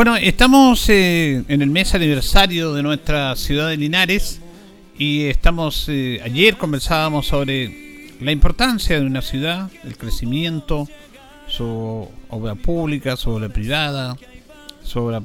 Bueno, 0.00 0.16
estamos 0.16 0.88
eh, 0.88 1.44
en 1.46 1.60
el 1.60 1.68
mes 1.68 1.94
aniversario 1.94 2.72
de 2.72 2.82
nuestra 2.82 3.36
ciudad 3.36 3.68
de 3.68 3.76
Linares 3.76 4.40
y 4.96 5.24
estamos, 5.24 5.90
eh, 5.90 6.22
ayer 6.24 6.56
conversábamos 6.56 7.26
sobre 7.26 8.16
la 8.18 8.32
importancia 8.32 8.98
de 8.98 9.04
una 9.04 9.20
ciudad, 9.20 9.70
el 9.84 9.98
crecimiento, 9.98 10.88
su 11.48 12.08
obra 12.30 12.54
pública, 12.54 13.14
su 13.18 13.28
obra 13.28 13.50
privada, 13.50 14.16
su 14.82 15.00
obra 15.00 15.20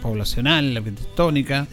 poblacional, 0.00 0.72
la 0.72 0.78
arquitectónica, 0.78 1.66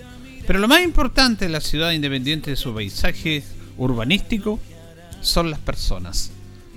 pero 0.47 0.57
lo 0.57 0.67
más 0.67 0.81
importante 0.81 1.45
de 1.45 1.51
la 1.51 1.61
ciudad, 1.61 1.91
independiente 1.91 2.49
de 2.49 2.55
su 2.55 2.73
paisaje 2.73 3.43
urbanístico, 3.77 4.59
son 5.21 5.51
las 5.51 5.59
personas, 5.59 6.31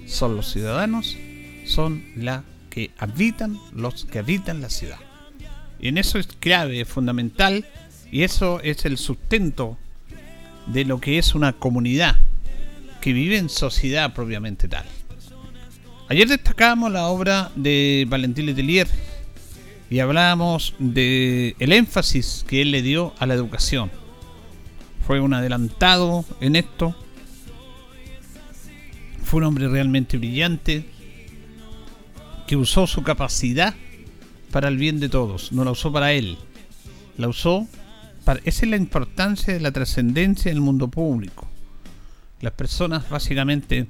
son 0.07 0.37
los 0.37 0.53
ciudadanos, 0.53 1.17
son 1.65 2.05
la 2.17 2.45
que 2.71 2.91
habitan 2.99 3.59
los 3.75 4.07
que 4.07 4.21
habitan 4.21 4.61
la 4.63 4.71
ciudad. 4.71 4.99
Y 5.79 5.89
en 5.89 5.99
eso 5.99 6.19
es 6.19 6.27
clave, 6.27 6.81
es 6.81 6.89
fundamental, 6.89 7.67
y 8.11 8.23
eso 8.23 8.61
es 8.61 8.85
el 8.85 8.97
sustento 8.97 9.77
de 10.67 10.85
lo 10.85 11.01
que 11.01 11.19
es 11.19 11.35
una 11.35 11.53
comunidad 11.53 12.17
que 13.01 13.13
vive 13.13 13.39
en 13.39 13.49
sociedad 13.49 14.13
propiamente 14.15 14.69
tal. 14.69 14.85
Ayer 16.09 16.29
destacábamos 16.29 16.91
la 16.93 17.07
obra 17.07 17.51
de 17.55 18.05
Valentín 18.09 18.47
Letelier 18.47 18.89
y 19.91 20.01
hablábamos 20.01 20.75
de 20.79 21.55
el 21.59 21.73
énfasis 21.73 22.45
que 22.47 22.63
él 22.63 22.73
le 22.73 22.83
dio 22.83 23.15
a 23.19 23.27
la 23.27 23.35
educación. 23.35 23.91
Fue 25.07 25.21
un 25.21 25.35
adelantado 25.35 26.25
en 26.41 26.57
esto. 26.57 26.95
Fue 29.25 29.39
un 29.39 29.45
hombre 29.45 29.69
realmente 29.69 30.19
brillante, 30.19 30.85
que 32.51 32.57
usó 32.57 32.89
su 32.89 33.05
capacidad 33.05 33.77
para 34.51 34.67
el 34.67 34.77
bien 34.77 34.99
de 34.99 35.09
todos, 35.09 35.53
no 35.53 35.63
la 35.63 35.71
usó 35.71 35.93
para 35.93 36.15
él, 36.15 36.37
la 37.17 37.29
usó 37.29 37.69
para... 38.25 38.41
Esa 38.41 38.65
es 38.65 38.71
la 38.71 38.77
importancia 38.77 39.55
de 39.55 39.61
la 39.61 39.71
trascendencia 39.71 40.51
en 40.51 40.57
el 40.57 40.61
mundo 40.61 40.89
público. 40.89 41.47
Las 42.41 42.53
personas 42.55 43.09
básicamente 43.09 43.87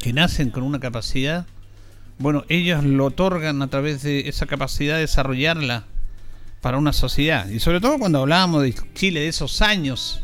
que 0.00 0.12
nacen 0.12 0.50
con 0.50 0.64
una 0.64 0.80
capacidad, 0.80 1.46
bueno, 2.18 2.44
ellos 2.50 2.84
lo 2.84 3.06
otorgan 3.06 3.62
a 3.62 3.68
través 3.68 4.02
de 4.02 4.28
esa 4.28 4.44
capacidad 4.44 4.96
de 4.96 5.00
desarrollarla 5.00 5.86
para 6.60 6.76
una 6.76 6.92
sociedad. 6.92 7.48
Y 7.48 7.60
sobre 7.60 7.80
todo 7.80 7.98
cuando 7.98 8.20
hablábamos 8.20 8.64
de 8.64 8.74
Chile 8.92 9.20
de 9.20 9.28
esos 9.28 9.62
años 9.62 10.20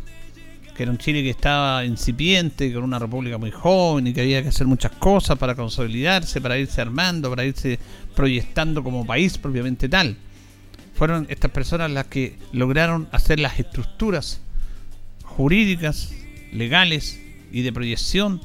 que 0.82 0.84
era 0.84 0.90
un 0.90 0.98
Chile 0.98 1.22
que 1.22 1.30
estaba 1.30 1.84
incipiente, 1.84 2.72
con 2.72 2.82
una 2.82 2.98
república 2.98 3.38
muy 3.38 3.52
joven 3.52 4.08
y 4.08 4.12
que 4.12 4.22
había 4.22 4.42
que 4.42 4.48
hacer 4.48 4.66
muchas 4.66 4.90
cosas 4.90 5.38
para 5.38 5.54
consolidarse, 5.54 6.40
para 6.40 6.58
irse 6.58 6.80
armando, 6.80 7.30
para 7.30 7.44
irse 7.44 7.78
proyectando 8.16 8.82
como 8.82 9.06
país 9.06 9.38
propiamente 9.38 9.88
tal. 9.88 10.16
Fueron 10.94 11.26
estas 11.30 11.52
personas 11.52 11.92
las 11.92 12.06
que 12.06 12.36
lograron 12.50 13.06
hacer 13.12 13.38
las 13.38 13.60
estructuras 13.60 14.40
jurídicas, 15.22 16.12
legales 16.52 17.20
y 17.52 17.62
de 17.62 17.72
proyección 17.72 18.40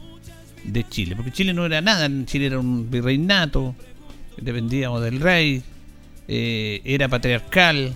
de 0.64 0.88
Chile. 0.88 1.16
Porque 1.16 1.32
Chile 1.32 1.56
no 1.56 1.66
era 1.66 1.82
nada, 1.82 2.08
Chile 2.26 2.46
era 2.46 2.60
un 2.60 2.92
virreinato, 2.92 3.74
dependíamos 4.40 5.02
del 5.02 5.22
rey, 5.22 5.64
eh, 6.28 6.82
era 6.86 7.10
patriarcal, 7.10 7.96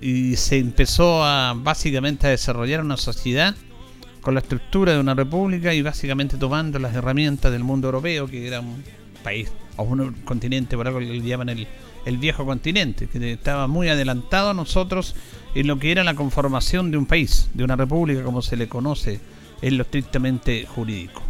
y 0.00 0.36
se 0.36 0.58
empezó 0.58 1.24
a 1.24 1.54
básicamente 1.54 2.26
a 2.26 2.30
desarrollar 2.30 2.80
una 2.80 2.96
sociedad 2.96 3.54
con 4.20 4.34
la 4.34 4.40
estructura 4.40 4.92
de 4.92 5.00
una 5.00 5.14
república 5.14 5.74
y 5.74 5.82
básicamente 5.82 6.36
tomando 6.36 6.78
las 6.78 6.94
herramientas 6.94 7.52
del 7.52 7.64
mundo 7.64 7.88
europeo, 7.88 8.26
que 8.26 8.46
era 8.46 8.60
un 8.60 8.82
país 9.22 9.50
o 9.76 9.82
un 9.82 10.12
continente, 10.24 10.76
por 10.76 10.86
algo 10.86 11.00
le 11.00 11.20
llaman 11.20 11.48
el, 11.48 11.66
el 12.04 12.18
viejo 12.18 12.44
continente, 12.44 13.08
que 13.08 13.32
estaba 13.32 13.66
muy 13.66 13.88
adelantado 13.88 14.50
a 14.50 14.54
nosotros 14.54 15.14
en 15.54 15.66
lo 15.66 15.78
que 15.78 15.92
era 15.92 16.04
la 16.04 16.14
conformación 16.14 16.90
de 16.90 16.98
un 16.98 17.06
país, 17.06 17.48
de 17.54 17.64
una 17.64 17.76
república 17.76 18.22
como 18.22 18.42
se 18.42 18.56
le 18.56 18.68
conoce 18.68 19.20
en 19.62 19.76
lo 19.76 19.82
estrictamente 19.82 20.66
jurídico. 20.66 21.22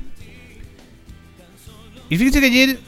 Y 2.09 2.17
fíjense 2.17 2.41
que 2.41 2.47
ayer 2.47 2.79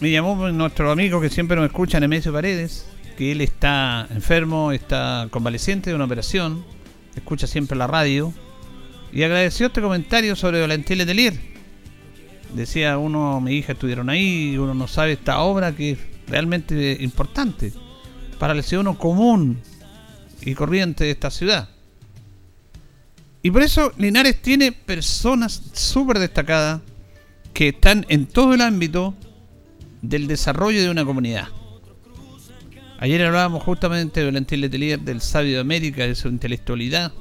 me 0.00 0.10
llamó 0.10 0.48
nuestro 0.50 0.90
amigo 0.90 1.20
que 1.20 1.30
siempre 1.30 1.56
nos 1.56 1.66
escucha, 1.66 1.98
Nemesio 1.98 2.32
Paredes, 2.32 2.86
que 3.16 3.32
él 3.32 3.40
está 3.40 4.06
enfermo, 4.10 4.72
está 4.72 5.28
convaleciente 5.30 5.90
de 5.90 5.96
una 5.96 6.04
operación, 6.04 6.64
escucha 7.16 7.46
siempre 7.46 7.76
la 7.76 7.86
radio 7.86 8.32
y 9.12 9.22
agradeció 9.22 9.66
este 9.66 9.80
comentario 9.80 10.36
sobre 10.36 10.60
Valentín 10.60 10.98
Letelier. 10.98 11.34
Decía 12.54 12.98
uno, 12.98 13.40
mi 13.40 13.54
hija 13.54 13.72
estuvieron 13.72 14.10
ahí, 14.10 14.56
uno 14.58 14.74
no 14.74 14.86
sabe 14.86 15.12
esta 15.12 15.40
obra 15.40 15.74
que 15.74 15.92
es 15.92 15.98
realmente 16.28 16.98
importante 17.00 17.72
para 18.38 18.52
el 18.52 18.62
ciudadano 18.62 18.98
común 18.98 19.58
y 20.42 20.54
corriente 20.54 21.04
de 21.04 21.10
esta 21.10 21.30
ciudad. 21.30 21.68
Y 23.42 23.50
por 23.50 23.62
eso 23.62 23.92
Linares 23.96 24.42
tiene 24.42 24.72
personas 24.72 25.62
súper 25.72 26.18
destacadas 26.18 26.80
que 27.54 27.68
están 27.68 28.04
en 28.08 28.26
todo 28.26 28.54
el 28.54 28.60
ámbito 28.60 29.14
del 30.02 30.26
desarrollo 30.26 30.82
de 30.82 30.90
una 30.90 31.04
comunidad. 31.04 31.48
Ayer 32.98 33.22
hablábamos 33.22 33.62
justamente 33.62 34.20
de 34.20 34.26
Valentín 34.26 34.62
Letelier, 34.62 34.98
del 34.98 35.20
sabio 35.20 35.54
de 35.54 35.60
América, 35.60 36.06
de 36.06 36.14
su 36.14 36.28
intelectualidad, 36.28 37.12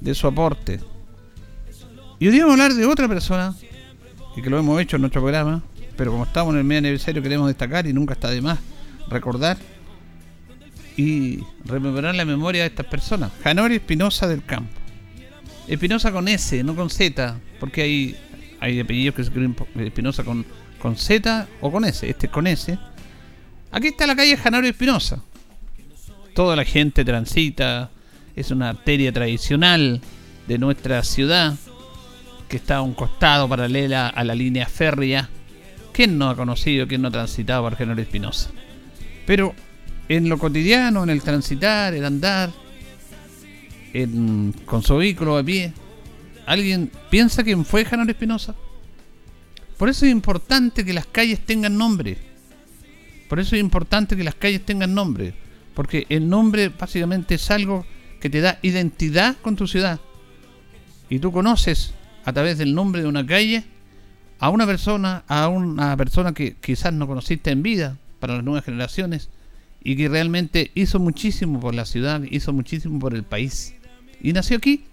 de 0.00 0.14
su 0.14 0.26
aporte. 0.26 0.80
Y 2.18 2.28
hoy 2.28 2.38
vamos 2.38 2.58
a 2.58 2.64
hablar 2.64 2.74
de 2.74 2.86
otra 2.86 3.08
persona, 3.08 3.54
y 4.34 4.40
que 4.40 4.48
lo 4.48 4.58
hemos 4.58 4.80
hecho 4.80 4.96
en 4.96 5.02
nuestro 5.02 5.20
programa, 5.20 5.62
pero 5.98 6.12
como 6.12 6.24
estamos 6.24 6.54
en 6.54 6.60
el 6.60 6.64
medio 6.64 6.78
aniversario 6.78 7.22
queremos 7.22 7.46
destacar 7.46 7.86
y 7.86 7.92
nunca 7.92 8.14
está 8.14 8.30
de 8.30 8.40
más 8.40 8.58
recordar 9.10 9.58
y 10.96 11.40
rememorar 11.66 12.14
la 12.14 12.24
memoria 12.24 12.62
de 12.62 12.68
estas 12.68 12.86
personas. 12.86 13.32
Janori 13.44 13.76
Espinosa 13.76 14.26
del 14.26 14.42
Campo. 14.42 14.72
Espinosa 15.68 16.10
con 16.10 16.26
S, 16.26 16.64
no 16.64 16.74
con 16.74 16.88
Z, 16.88 17.38
porque 17.60 17.82
hay, 17.82 18.16
hay 18.60 18.80
apellidos 18.80 19.14
que 19.14 19.24
se 19.24 19.28
escriben 19.28 19.54
Espinosa 19.76 20.24
con, 20.24 20.46
con 20.78 20.96
Z 20.96 21.48
o 21.60 21.70
con 21.70 21.84
S. 21.84 22.08
Este 22.08 22.26
es 22.26 22.32
con 22.32 22.46
S 22.46 22.78
Aquí 23.72 23.88
está 23.88 24.06
la 24.06 24.14
calle 24.14 24.36
Janario 24.36 24.70
Espinosa. 24.70 25.22
Toda 26.34 26.54
la 26.56 26.64
gente 26.64 27.04
transita. 27.04 27.90
Es 28.36 28.50
una 28.50 28.70
arteria 28.70 29.12
tradicional 29.12 30.00
de 30.46 30.58
nuestra 30.58 31.02
ciudad 31.04 31.54
que 32.48 32.56
está 32.56 32.76
a 32.76 32.82
un 32.82 32.94
costado 32.94 33.48
paralela 33.48 34.08
a 34.08 34.24
la 34.24 34.34
línea 34.34 34.66
férrea. 34.66 35.28
¿Quién 35.92 36.16
no 36.16 36.30
ha 36.30 36.36
conocido, 36.36 36.86
quién 36.86 37.02
no 37.02 37.08
ha 37.08 37.10
transitado 37.10 37.62
por 37.62 37.76
Janario 37.76 38.02
Espinosa? 38.02 38.50
Pero 39.26 39.54
en 40.08 40.28
lo 40.28 40.38
cotidiano, 40.38 41.02
en 41.02 41.10
el 41.10 41.22
transitar, 41.22 41.94
el 41.94 42.04
andar, 42.04 42.50
con 44.64 44.82
su 44.82 44.96
vehículo 44.96 45.36
a 45.36 45.42
pie, 45.42 45.72
¿alguien 46.46 46.90
piensa 47.10 47.44
quién 47.44 47.64
fue 47.64 47.84
Janor 47.84 48.08
Espinosa? 48.08 48.54
Por 49.76 49.88
eso 49.88 50.06
es 50.06 50.12
importante 50.12 50.84
que 50.84 50.92
las 50.92 51.06
calles 51.06 51.40
tengan 51.40 51.76
nombre. 51.76 52.31
Por 53.32 53.40
eso 53.40 53.56
es 53.56 53.62
importante 53.62 54.14
que 54.14 54.24
las 54.24 54.34
calles 54.34 54.62
tengan 54.62 54.92
nombre. 54.92 55.32
Porque 55.72 56.04
el 56.10 56.28
nombre 56.28 56.68
básicamente 56.68 57.36
es 57.36 57.50
algo 57.50 57.86
que 58.20 58.28
te 58.28 58.42
da 58.42 58.58
identidad 58.60 59.38
con 59.40 59.56
tu 59.56 59.66
ciudad. 59.66 60.00
Y 61.08 61.18
tú 61.18 61.32
conoces 61.32 61.94
a 62.26 62.34
través 62.34 62.58
del 62.58 62.74
nombre 62.74 63.00
de 63.00 63.08
una 63.08 63.24
calle 63.24 63.64
a 64.38 64.50
una 64.50 64.66
persona, 64.66 65.24
a 65.28 65.48
una 65.48 65.96
persona 65.96 66.34
que 66.34 66.56
quizás 66.56 66.92
no 66.92 67.06
conociste 67.06 67.50
en 67.50 67.62
vida 67.62 67.96
para 68.20 68.34
las 68.34 68.44
nuevas 68.44 68.66
generaciones 68.66 69.30
y 69.82 69.96
que 69.96 70.10
realmente 70.10 70.70
hizo 70.74 70.98
muchísimo 70.98 71.58
por 71.58 71.74
la 71.74 71.86
ciudad, 71.86 72.20
hizo 72.30 72.52
muchísimo 72.52 72.98
por 72.98 73.14
el 73.14 73.22
país. 73.22 73.74
Y 74.20 74.34
nació 74.34 74.58
aquí, 74.58 74.84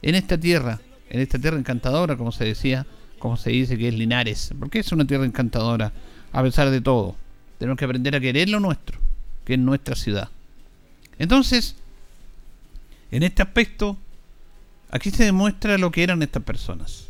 en 0.00 0.14
esta 0.14 0.40
tierra, 0.40 0.80
en 1.10 1.20
esta 1.20 1.38
tierra 1.38 1.58
encantadora, 1.58 2.16
como 2.16 2.32
se 2.32 2.46
decía, 2.46 2.86
como 3.18 3.36
se 3.36 3.50
dice 3.50 3.76
que 3.76 3.88
es 3.88 3.94
Linares, 3.94 4.54
porque 4.58 4.78
es 4.78 4.90
una 4.92 5.06
tierra 5.06 5.26
encantadora, 5.26 5.92
a 6.32 6.42
pesar 6.42 6.70
de 6.70 6.80
todo. 6.80 7.20
Tenemos 7.62 7.78
que 7.78 7.84
aprender 7.84 8.16
a 8.16 8.20
querer 8.20 8.48
lo 8.48 8.58
nuestro, 8.58 8.98
que 9.44 9.52
es 9.52 9.58
nuestra 9.60 9.94
ciudad. 9.94 10.30
Entonces, 11.16 11.76
en 13.12 13.22
este 13.22 13.40
aspecto, 13.40 13.96
aquí 14.90 15.12
se 15.12 15.22
demuestra 15.22 15.78
lo 15.78 15.92
que 15.92 16.02
eran 16.02 16.24
estas 16.24 16.42
personas. 16.42 17.06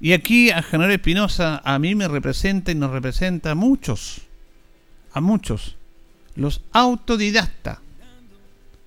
Y 0.00 0.12
aquí 0.12 0.52
a 0.52 0.62
General 0.62 0.92
Espinosa 0.92 1.60
a 1.64 1.80
mí 1.80 1.96
me 1.96 2.06
representa 2.06 2.70
y 2.70 2.76
nos 2.76 2.92
representa 2.92 3.50
a 3.50 3.54
muchos, 3.56 4.20
a 5.12 5.20
muchos, 5.20 5.74
los 6.36 6.60
autodidactas, 6.70 7.78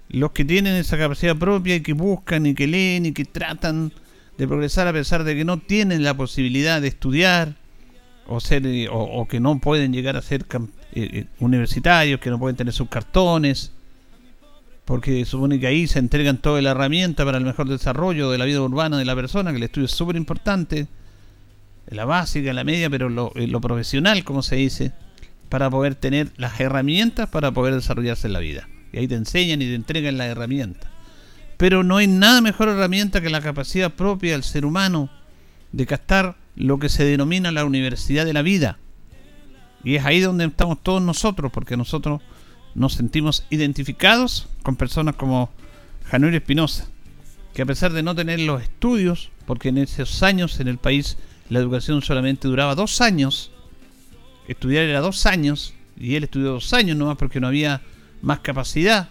los 0.07 0.31
que 0.31 0.45
tienen 0.45 0.75
esa 0.75 0.97
capacidad 0.97 1.35
propia 1.35 1.75
y 1.75 1.81
que 1.81 1.91
buscan 1.91 2.45
y 2.45 2.55
que 2.55 2.65
leen 2.65 3.07
y 3.07 3.11
que 3.11 3.25
tratan 3.25 3.91
de 4.37 4.47
progresar 4.47 4.87
a 4.87 4.93
pesar 4.93 5.25
de 5.25 5.35
que 5.35 5.43
no 5.43 5.57
tienen 5.57 6.05
la 6.05 6.15
posibilidad 6.15 6.79
de 6.79 6.87
estudiar 6.87 7.55
o 8.27 8.39
ser 8.39 8.65
eh, 8.65 8.87
o, 8.91 9.27
que 9.27 9.39
no 9.39 9.59
pueden 9.59 9.93
llegar 9.93 10.17
a 10.17 10.21
ser 10.21 10.45
eh, 10.51 10.65
eh, 10.93 11.25
universitarios, 11.39 12.19
que 12.19 12.29
no 12.29 12.39
pueden 12.39 12.55
tener 12.55 12.73
sus 12.73 12.89
cartones, 12.89 13.71
porque 14.85 15.25
supone 15.25 15.59
que 15.59 15.67
ahí 15.67 15.87
se 15.87 15.99
entregan 15.99 16.37
toda 16.37 16.61
la 16.61 16.71
herramienta 16.71 17.25
para 17.25 17.37
el 17.37 17.43
mejor 17.43 17.67
desarrollo 17.67 18.29
de 18.29 18.37
la 18.37 18.45
vida 18.45 18.61
urbana 18.61 18.97
de 18.97 19.05
la 19.05 19.15
persona, 19.15 19.51
que 19.51 19.57
el 19.57 19.63
estudio 19.63 19.85
es 19.85 19.91
súper 19.91 20.15
importante, 20.15 20.87
la 21.89 22.05
básica, 22.05 22.51
la 22.53 22.63
media, 22.63 22.89
pero 22.89 23.09
lo, 23.09 23.31
lo 23.35 23.61
profesional, 23.61 24.23
como 24.23 24.43
se 24.43 24.57
dice, 24.57 24.91
para 25.49 25.69
poder 25.69 25.95
tener 25.95 26.31
las 26.37 26.59
herramientas 26.59 27.29
para 27.29 27.51
poder 27.51 27.73
desarrollarse 27.73 28.27
en 28.27 28.33
la 28.33 28.39
vida. 28.39 28.67
Y 28.91 28.97
ahí 28.97 29.07
te 29.07 29.15
enseñan 29.15 29.61
y 29.61 29.65
te 29.65 29.75
entregan 29.75 30.17
las 30.17 30.27
herramientas. 30.27 30.89
Pero 31.57 31.83
no 31.83 31.97
hay 31.97 32.07
nada 32.07 32.41
mejor 32.41 32.69
herramienta 32.69 33.21
que 33.21 33.29
la 33.29 33.41
capacidad 33.41 33.91
propia 33.91 34.33
del 34.33 34.43
ser 34.43 34.65
humano 34.65 35.09
de 35.71 35.85
captar 35.85 36.35
lo 36.57 36.79
que 36.79 36.89
se 36.89 37.05
denomina 37.05 37.51
la 37.51 37.65
universidad 37.65 38.25
de 38.25 38.33
la 38.33 38.41
vida. 38.41 38.79
Y 39.83 39.95
es 39.95 40.05
ahí 40.05 40.19
donde 40.19 40.45
estamos 40.45 40.81
todos 40.81 41.01
nosotros, 41.01 41.51
porque 41.51 41.77
nosotros 41.77 42.21
nos 42.75 42.93
sentimos 42.93 43.45
identificados 43.49 44.49
con 44.63 44.75
personas 44.75 45.15
como 45.15 45.51
January 46.05 46.37
Espinosa, 46.37 46.87
que 47.53 47.61
a 47.61 47.65
pesar 47.65 47.93
de 47.93 48.03
no 48.03 48.15
tener 48.15 48.39
los 48.39 48.61
estudios, 48.61 49.31
porque 49.45 49.69
en 49.69 49.77
esos 49.77 50.23
años 50.23 50.59
en 50.59 50.67
el 50.67 50.77
país 50.77 51.17
la 51.49 51.59
educación 51.59 52.01
solamente 52.01 52.47
duraba 52.47 52.75
dos 52.75 53.01
años, 53.01 53.51
estudiar 54.47 54.83
era 54.83 54.99
dos 54.99 55.25
años, 55.25 55.73
y 55.95 56.15
él 56.15 56.23
estudió 56.23 56.51
dos 56.53 56.73
años 56.73 56.97
nomás 56.97 57.17
porque 57.17 57.39
no 57.39 57.47
había 57.47 57.81
más 58.21 58.39
capacidad. 58.39 59.09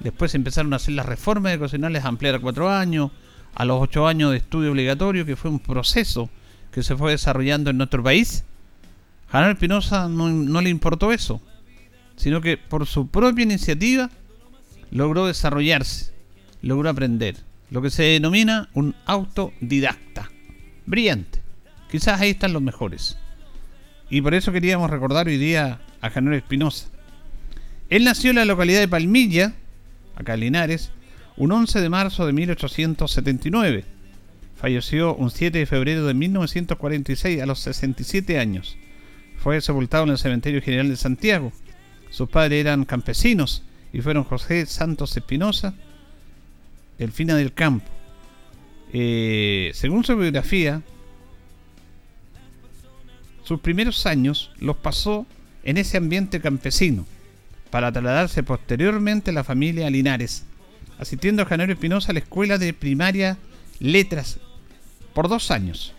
Después 0.00 0.34
empezaron 0.34 0.72
a 0.72 0.76
hacer 0.76 0.94
las 0.94 1.06
reformas 1.06 1.52
educacionales, 1.52 2.04
ampliar 2.04 2.36
a 2.36 2.40
cuatro 2.40 2.70
años, 2.70 3.10
a 3.54 3.64
los 3.64 3.80
ocho 3.80 4.06
años 4.06 4.30
de 4.30 4.38
estudio 4.38 4.70
obligatorio, 4.70 5.26
que 5.26 5.36
fue 5.36 5.50
un 5.50 5.58
proceso 5.58 6.30
que 6.72 6.82
se 6.82 6.96
fue 6.96 7.12
desarrollando 7.12 7.70
en 7.70 7.78
nuestro 7.78 8.02
país. 8.02 8.44
Janel 9.30 9.52
Espinosa 9.52 10.08
no, 10.08 10.60
le 10.60 10.70
importó 10.70 11.12
eso, 11.12 11.40
sino 12.16 12.40
que 12.40 12.56
por 12.56 12.86
su 12.86 13.08
propia 13.08 13.42
iniciativa 13.42 14.10
logró 14.90 15.26
desarrollarse, 15.26 16.12
logró 16.62 16.88
aprender, 16.88 17.36
lo 17.70 17.82
que 17.82 17.90
se 17.90 18.04
denomina 18.04 18.68
un 18.72 18.94
autodidacta. 19.04 20.30
Brillante. 20.86 21.42
Quizás 21.90 22.20
ahí 22.20 22.30
están 22.30 22.54
los 22.54 22.62
mejores. 22.62 23.18
Y 24.10 24.22
por 24.22 24.34
eso 24.34 24.52
queríamos 24.52 24.90
recordar 24.90 25.26
hoy 25.26 25.36
día 25.36 25.80
a 26.00 26.10
Janel 26.10 26.34
Espinosa. 26.34 26.88
Él 27.90 28.04
nació 28.04 28.30
en 28.30 28.36
la 28.36 28.44
localidad 28.44 28.80
de 28.80 28.88
Palmilla, 28.88 29.54
acá 30.16 30.34
en 30.34 30.40
Linares, 30.40 30.90
un 31.36 31.52
11 31.52 31.80
de 31.80 31.88
marzo 31.88 32.26
de 32.26 32.32
1879. 32.32 33.84
Falleció 34.58 35.14
un 35.14 35.30
7 35.30 35.56
de 35.56 35.66
febrero 35.66 36.04
de 36.04 36.14
1946 36.14 37.40
a 37.40 37.46
los 37.46 37.60
67 37.60 38.40
años. 38.40 38.76
Fue 39.36 39.60
sepultado 39.60 40.02
en 40.02 40.10
el 40.10 40.18
Cementerio 40.18 40.60
General 40.60 40.88
de 40.88 40.96
Santiago. 40.96 41.52
Sus 42.10 42.28
padres 42.28 42.60
eran 42.60 42.84
campesinos 42.84 43.62
y 43.92 44.00
fueron 44.00 44.24
José 44.24 44.66
Santos 44.66 45.16
Espinosa, 45.16 45.74
Delfina 46.98 47.36
del 47.36 47.54
Campo. 47.54 47.86
Eh, 48.92 49.70
según 49.74 50.02
su 50.02 50.16
biografía, 50.16 50.82
sus 53.44 53.60
primeros 53.60 54.06
años 54.06 54.50
los 54.58 54.76
pasó 54.76 55.24
en 55.62 55.76
ese 55.76 55.98
ambiente 55.98 56.40
campesino 56.40 57.06
para 57.70 57.92
trasladarse 57.92 58.42
posteriormente 58.42 59.30
a 59.30 59.34
la 59.34 59.44
familia 59.44 59.88
Linares, 59.88 60.46
asistiendo 60.98 61.42
a 61.42 61.46
Janeiro 61.46 61.74
Espinosa 61.74 62.10
a 62.10 62.14
la 62.14 62.20
escuela 62.20 62.58
de 62.58 62.72
primaria 62.72 63.38
Letras 63.78 64.40
por 65.14 65.28
dos 65.28 65.50
años. 65.50 65.94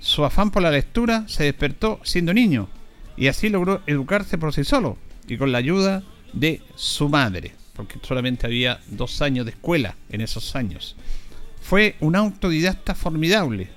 Su 0.00 0.24
afán 0.24 0.50
por 0.50 0.62
la 0.62 0.70
lectura 0.70 1.24
se 1.28 1.44
despertó 1.44 2.00
siendo 2.02 2.34
niño 2.34 2.68
y 3.16 3.28
así 3.28 3.48
logró 3.48 3.82
educarse 3.86 4.38
por 4.38 4.52
sí 4.52 4.64
solo 4.64 4.98
y 5.28 5.36
con 5.36 5.52
la 5.52 5.58
ayuda 5.58 6.02
de 6.32 6.60
su 6.74 7.08
madre, 7.08 7.52
porque 7.74 7.98
solamente 8.02 8.46
había 8.46 8.80
dos 8.88 9.22
años 9.22 9.46
de 9.46 9.52
escuela 9.52 9.94
en 10.08 10.20
esos 10.20 10.56
años. 10.56 10.96
Fue 11.60 11.94
un 12.00 12.16
autodidacta 12.16 12.94
formidable, 12.94 13.68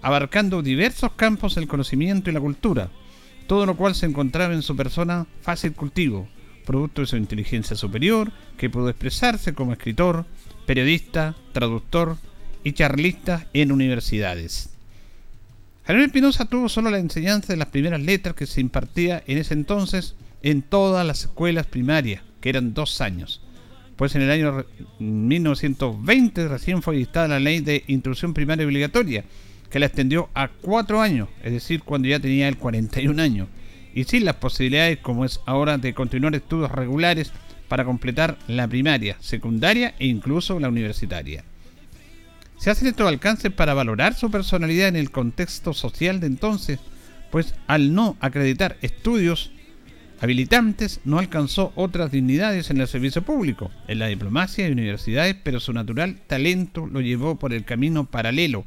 abarcando 0.00 0.62
diversos 0.62 1.12
campos 1.12 1.54
del 1.54 1.68
conocimiento 1.68 2.30
y 2.30 2.32
la 2.32 2.40
cultura, 2.40 2.90
todo 3.46 3.66
lo 3.66 3.76
cual 3.76 3.94
se 3.94 4.06
encontraba 4.06 4.54
en 4.54 4.62
su 4.62 4.74
persona 4.76 5.26
fácil 5.42 5.74
cultivo, 5.74 6.28
producto 6.64 7.00
de 7.02 7.06
su 7.06 7.16
inteligencia 7.16 7.76
superior, 7.76 8.30
que 8.56 8.70
pudo 8.70 8.88
expresarse 8.88 9.54
como 9.54 9.72
escritor, 9.72 10.24
periodista, 10.66 11.34
traductor 11.52 12.16
y 13.52 13.60
en 13.60 13.72
universidades. 13.72 14.70
Javier 15.84 16.06
Espinosa 16.06 16.44
tuvo 16.44 16.68
solo 16.68 16.90
la 16.90 16.98
enseñanza 16.98 17.52
de 17.52 17.56
las 17.56 17.68
primeras 17.68 18.00
letras 18.00 18.34
que 18.34 18.46
se 18.46 18.60
impartía 18.60 19.22
en 19.26 19.38
ese 19.38 19.54
entonces 19.54 20.14
en 20.42 20.62
todas 20.62 21.06
las 21.06 21.22
escuelas 21.22 21.66
primarias, 21.66 22.22
que 22.40 22.50
eran 22.50 22.74
dos 22.74 23.00
años. 23.00 23.42
Pues 23.96 24.14
en 24.14 24.22
el 24.22 24.30
año 24.30 24.66
1920 24.98 26.48
recién 26.48 26.82
fue 26.82 26.96
dictada 26.96 27.28
la 27.28 27.40
ley 27.40 27.60
de 27.60 27.84
instrucción 27.88 28.34
primaria 28.34 28.66
obligatoria, 28.66 29.24
que 29.70 29.78
la 29.78 29.86
extendió 29.86 30.28
a 30.34 30.48
cuatro 30.48 31.00
años, 31.00 31.28
es 31.42 31.52
decir, 31.52 31.82
cuando 31.82 32.08
ya 32.08 32.20
tenía 32.20 32.48
el 32.48 32.58
41 32.58 33.20
años 33.22 33.48
y 33.94 34.04
sin 34.04 34.24
las 34.24 34.36
posibilidades 34.36 34.98
como 34.98 35.24
es 35.24 35.40
ahora 35.46 35.78
de 35.78 35.94
continuar 35.94 36.34
estudios 36.34 36.70
regulares 36.70 37.32
para 37.68 37.84
completar 37.84 38.38
la 38.46 38.68
primaria, 38.68 39.16
secundaria 39.20 39.94
e 39.98 40.06
incluso 40.06 40.60
la 40.60 40.68
universitaria. 40.68 41.44
Se 42.58 42.70
hace 42.70 42.88
estos 42.88 43.06
alcances 43.06 43.52
para 43.52 43.72
valorar 43.72 44.14
su 44.14 44.32
personalidad 44.32 44.88
en 44.88 44.96
el 44.96 45.12
contexto 45.12 45.72
social 45.72 46.18
de 46.18 46.26
entonces, 46.26 46.80
pues 47.30 47.54
al 47.68 47.94
no 47.94 48.16
acreditar 48.20 48.76
estudios 48.82 49.52
habilitantes 50.20 51.00
no 51.04 51.20
alcanzó 51.20 51.72
otras 51.76 52.10
dignidades 52.10 52.70
en 52.70 52.80
el 52.80 52.88
servicio 52.88 53.22
público, 53.22 53.70
en 53.86 54.00
la 54.00 54.08
diplomacia 54.08 54.68
y 54.68 54.72
universidades, 54.72 55.36
pero 55.40 55.60
su 55.60 55.72
natural 55.72 56.18
talento 56.26 56.88
lo 56.88 57.00
llevó 57.00 57.36
por 57.36 57.52
el 57.52 57.64
camino 57.64 58.06
paralelo, 58.06 58.64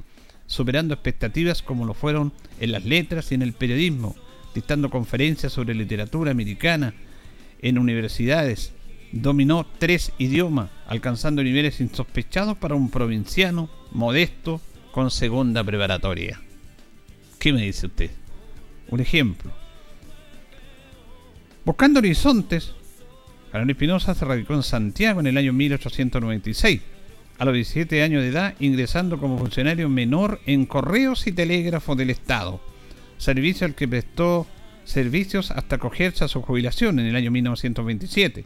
superando 0.48 0.94
expectativas 0.94 1.62
como 1.62 1.86
lo 1.86 1.94
fueron 1.94 2.32
en 2.62 2.72
las 2.72 2.86
letras 2.86 3.30
y 3.34 3.36
en 3.36 3.42
el 3.42 3.52
periodismo, 3.52 4.16
dictando 4.56 4.90
conferencias 4.90 5.52
sobre 5.52 5.76
literatura 5.76 6.32
americana 6.32 6.94
en 7.62 7.78
universidades. 7.78 8.74
Dominó 9.12 9.66
tres 9.78 10.12
idiomas, 10.18 10.70
alcanzando 10.88 11.44
niveles 11.44 11.82
insospechados 11.82 12.58
para 12.58 12.76
un 12.76 12.90
provinciano 12.90 13.70
modesto 13.92 14.62
con 14.92 15.12
segunda 15.12 15.64
preparatoria. 15.64 16.40
¿Qué 17.40 17.52
me 17.52 17.64
dice 17.64 17.88
usted? 17.88 18.12
Un 18.90 19.00
ejemplo. 19.00 19.52
Buscando 21.66 22.00
horizontes, 22.00 22.74
Carlos 23.52 23.70
Espinosa 23.70 24.16
se 24.16 24.26
radicó 24.26 24.54
en 24.54 24.64
Santiago 24.64 25.20
en 25.20 25.28
el 25.28 25.38
año 25.38 25.54
1896, 25.54 26.82
a 27.38 27.46
los 27.46 27.54
17 27.54 28.04
años 28.04 28.22
de 28.22 28.30
edad, 28.30 28.56
ingresando 28.60 29.18
como 29.18 29.38
funcionario 29.38 29.90
menor 29.90 30.40
en 30.46 30.66
correos 30.66 31.28
y 31.28 31.32
telégrafos 31.32 31.98
del 31.98 32.12
Estado 32.12 32.62
servicio 33.22 33.68
al 33.68 33.76
que 33.76 33.88
prestó 33.88 34.48
servicios 34.84 35.52
hasta 35.52 35.76
acogerse 35.76 36.24
a 36.24 36.28
su 36.28 36.42
jubilación 36.42 37.00
en 37.00 37.06
el 37.06 37.16
año 37.16 37.30
1927. 37.30 38.46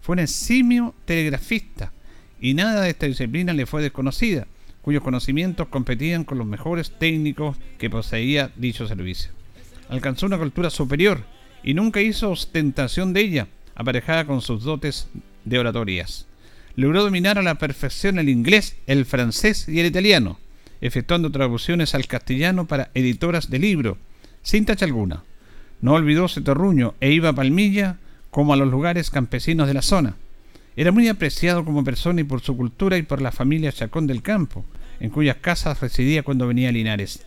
Fue 0.00 0.14
un 0.14 0.20
eximio 0.20 0.94
telegrafista 1.04 1.92
y 2.40 2.54
nada 2.54 2.82
de 2.82 2.90
esta 2.90 3.06
disciplina 3.06 3.52
le 3.52 3.66
fue 3.66 3.82
desconocida, 3.82 4.46
cuyos 4.82 5.02
conocimientos 5.02 5.68
competían 5.68 6.24
con 6.24 6.38
los 6.38 6.46
mejores 6.46 6.92
técnicos 6.98 7.56
que 7.78 7.90
poseía 7.90 8.50
dicho 8.56 8.86
servicio. 8.86 9.30
Alcanzó 9.88 10.26
una 10.26 10.38
cultura 10.38 10.70
superior 10.70 11.24
y 11.62 11.74
nunca 11.74 12.00
hizo 12.00 12.30
ostentación 12.30 13.12
de 13.12 13.20
ella, 13.20 13.48
aparejada 13.74 14.24
con 14.26 14.40
sus 14.40 14.64
dotes 14.64 15.08
de 15.44 15.58
oratorías. 15.58 16.26
Logró 16.76 17.02
dominar 17.02 17.38
a 17.38 17.42
la 17.42 17.56
perfección 17.56 18.18
el 18.18 18.28
inglés, 18.28 18.76
el 18.86 19.04
francés 19.04 19.68
y 19.68 19.80
el 19.80 19.86
italiano, 19.86 20.38
efectuando 20.80 21.30
traducciones 21.30 21.94
al 21.94 22.06
castellano 22.06 22.66
para 22.66 22.90
editoras 22.94 23.50
de 23.50 23.58
libro, 23.58 23.98
sin 24.42 24.64
tacha 24.64 24.86
alguna. 24.86 25.24
No 25.82 25.94
olvidó 25.94 26.28
su 26.28 26.42
terruño 26.42 26.94
e 27.00 27.12
iba 27.12 27.30
a 27.30 27.34
Palmilla 27.34 27.98
como 28.30 28.52
a 28.52 28.56
los 28.56 28.68
lugares 28.68 29.10
campesinos 29.10 29.66
de 29.66 29.74
la 29.74 29.82
zona. 29.82 30.16
Era 30.76 30.92
muy 30.92 31.08
apreciado 31.08 31.64
como 31.64 31.84
persona 31.84 32.20
y 32.20 32.24
por 32.24 32.40
su 32.40 32.56
cultura 32.56 32.96
y 32.96 33.02
por 33.02 33.20
la 33.20 33.32
familia 33.32 33.72
Chacón 33.72 34.06
del 34.06 34.22
Campo, 34.22 34.64
en 35.00 35.10
cuyas 35.10 35.36
casas 35.36 35.80
residía 35.80 36.22
cuando 36.22 36.46
venía 36.46 36.72
Linares. 36.72 37.26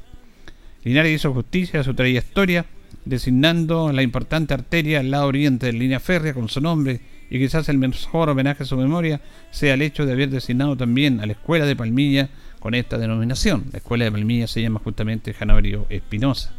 Linares 0.83 1.15
hizo 1.15 1.33
justicia 1.33 1.81
a 1.81 1.83
su 1.83 1.93
trayectoria, 1.93 2.65
designando 3.05 3.91
la 3.91 4.01
importante 4.01 4.53
arteria 4.53 4.99
al 4.99 5.11
lado 5.11 5.27
oriente 5.27 5.65
de 5.65 5.73
la 5.73 5.79
línea 5.79 5.99
férrea 5.99 6.33
con 6.33 6.49
su 6.49 6.61
nombre, 6.61 7.01
y 7.29 7.39
quizás 7.39 7.67
el 7.67 7.77
mejor 7.77 8.29
homenaje 8.29 8.63
a 8.63 8.65
su 8.65 8.77
memoria 8.77 9.21
sea 9.51 9.73
el 9.73 9.81
hecho 9.81 10.05
de 10.05 10.13
haber 10.13 10.29
designado 10.29 10.77
también 10.77 11.19
a 11.19 11.25
la 11.25 11.33
Escuela 11.33 11.65
de 11.65 11.75
Palmilla 11.75 12.29
con 12.59 12.75
esta 12.75 12.97
denominación. 12.97 13.65
La 13.71 13.79
Escuela 13.79 14.05
de 14.05 14.11
Palmilla 14.11 14.47
se 14.47 14.61
llama 14.61 14.81
justamente 14.83 15.33
Janorio 15.33 15.85
Espinosa. 15.89 16.53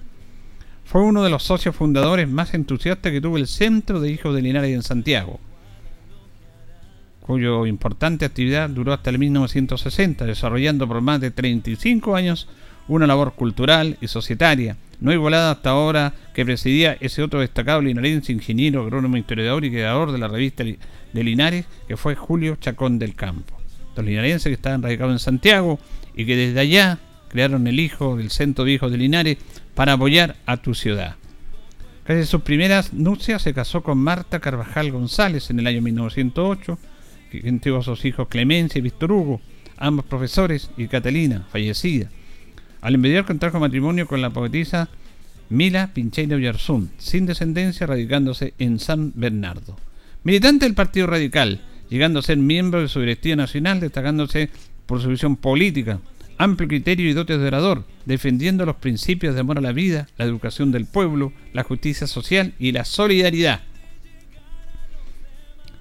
Fue 0.84 1.02
uno 1.02 1.22
de 1.22 1.30
los 1.30 1.42
socios 1.42 1.74
fundadores 1.74 2.28
más 2.28 2.54
entusiastas 2.54 3.10
que 3.10 3.20
tuvo 3.20 3.36
el 3.36 3.46
Centro 3.46 4.00
de 4.00 4.10
Hijos 4.10 4.34
de 4.34 4.42
Linares 4.42 4.74
en 4.74 4.82
Santiago, 4.82 5.40
cuyo 7.20 7.66
importante 7.66 8.26
actividad 8.26 8.68
duró 8.68 8.92
hasta 8.92 9.10
el 9.10 9.18
1960, 9.18 10.26
desarrollando 10.26 10.86
por 10.86 11.00
más 11.00 11.20
de 11.20 11.30
35 11.30 12.14
años 12.14 12.48
una 12.86 13.06
labor 13.06 13.32
cultural 13.32 13.96
y 14.02 14.08
societaria, 14.08 14.76
no 15.00 15.12
igualada 15.12 15.52
hasta 15.52 15.70
ahora 15.70 16.12
que 16.34 16.44
presidía 16.44 16.96
ese 17.00 17.22
otro 17.22 17.40
destacado 17.40 17.80
linarense, 17.80 18.32
ingeniero, 18.32 18.82
agrónomo, 18.82 19.16
historiador 19.16 19.64
y 19.64 19.70
creador 19.70 20.12
de 20.12 20.18
la 20.18 20.28
revista 20.28 20.64
de 20.64 21.24
Linares, 21.24 21.64
que 21.88 21.96
fue 21.96 22.14
Julio 22.14 22.56
Chacón 22.56 22.98
del 22.98 23.14
Campo. 23.14 23.56
Los 23.96 24.04
linarenses 24.04 24.50
que 24.50 24.54
estaban 24.54 24.82
radicados 24.82 25.12
en 25.12 25.18
Santiago 25.18 25.78
y 26.14 26.26
que 26.26 26.36
desde 26.36 26.60
allá 26.60 26.98
crearon 27.28 27.66
el 27.66 27.80
hijo 27.80 28.16
del 28.16 28.30
Centro 28.30 28.64
de 28.64 28.72
Hijos 28.72 28.92
de 28.92 28.98
Linares 28.98 29.38
para 29.74 29.94
apoyar 29.94 30.36
a 30.46 30.56
tu 30.56 30.74
ciudad. 30.74 31.16
Casi 32.04 32.24
sus 32.26 32.42
primeras 32.42 32.92
nupcias 32.92 33.42
se 33.42 33.54
casó 33.54 33.82
con 33.82 33.98
Marta 33.98 34.40
Carvajal 34.40 34.92
González 34.92 35.50
en 35.50 35.58
el 35.58 35.66
año 35.66 35.80
1908, 35.80 36.78
quien 37.30 37.60
tuvo 37.60 37.78
a 37.78 37.82
sus 37.82 38.04
hijos 38.04 38.28
Clemencia 38.28 38.78
y 38.78 38.82
Víctor 38.82 39.12
Hugo, 39.12 39.40
ambos 39.76 40.04
profesores, 40.04 40.70
y 40.76 40.86
Catalina, 40.86 41.46
fallecida. 41.50 42.10
Al 42.80 42.94
envidiar 42.94 43.24
contrajo 43.24 43.58
matrimonio 43.58 44.06
con 44.06 44.20
la 44.20 44.30
poetisa 44.30 44.90
Mila 45.48 45.90
Pincheiro 45.94 46.38
Yarzún, 46.38 46.90
sin 46.98 47.26
descendencia, 47.26 47.86
radicándose 47.86 48.54
en 48.58 48.78
San 48.78 49.12
Bernardo. 49.14 49.76
Militante 50.22 50.66
del 50.66 50.74
Partido 50.74 51.06
Radical, 51.06 51.60
llegando 51.88 52.18
a 52.18 52.22
ser 52.22 52.36
miembro 52.36 52.80
de 52.80 52.88
su 52.88 53.00
directiva 53.00 53.36
nacional, 53.36 53.80
destacándose 53.80 54.50
por 54.86 55.00
su 55.00 55.08
visión 55.08 55.36
política, 55.36 56.00
amplio 56.38 56.68
criterio 56.68 57.08
y 57.08 57.12
dotes 57.12 57.38
de 57.38 57.46
orador, 57.46 57.84
defendiendo 58.04 58.66
los 58.66 58.76
principios 58.76 59.34
de 59.34 59.40
amor 59.40 59.58
a 59.58 59.62
la 59.62 59.72
vida, 59.72 60.08
la 60.16 60.24
educación 60.24 60.72
del 60.72 60.86
pueblo, 60.86 61.32
la 61.52 61.62
justicia 61.62 62.06
social 62.06 62.54
y 62.58 62.72
la 62.72 62.84
solidaridad. 62.84 63.62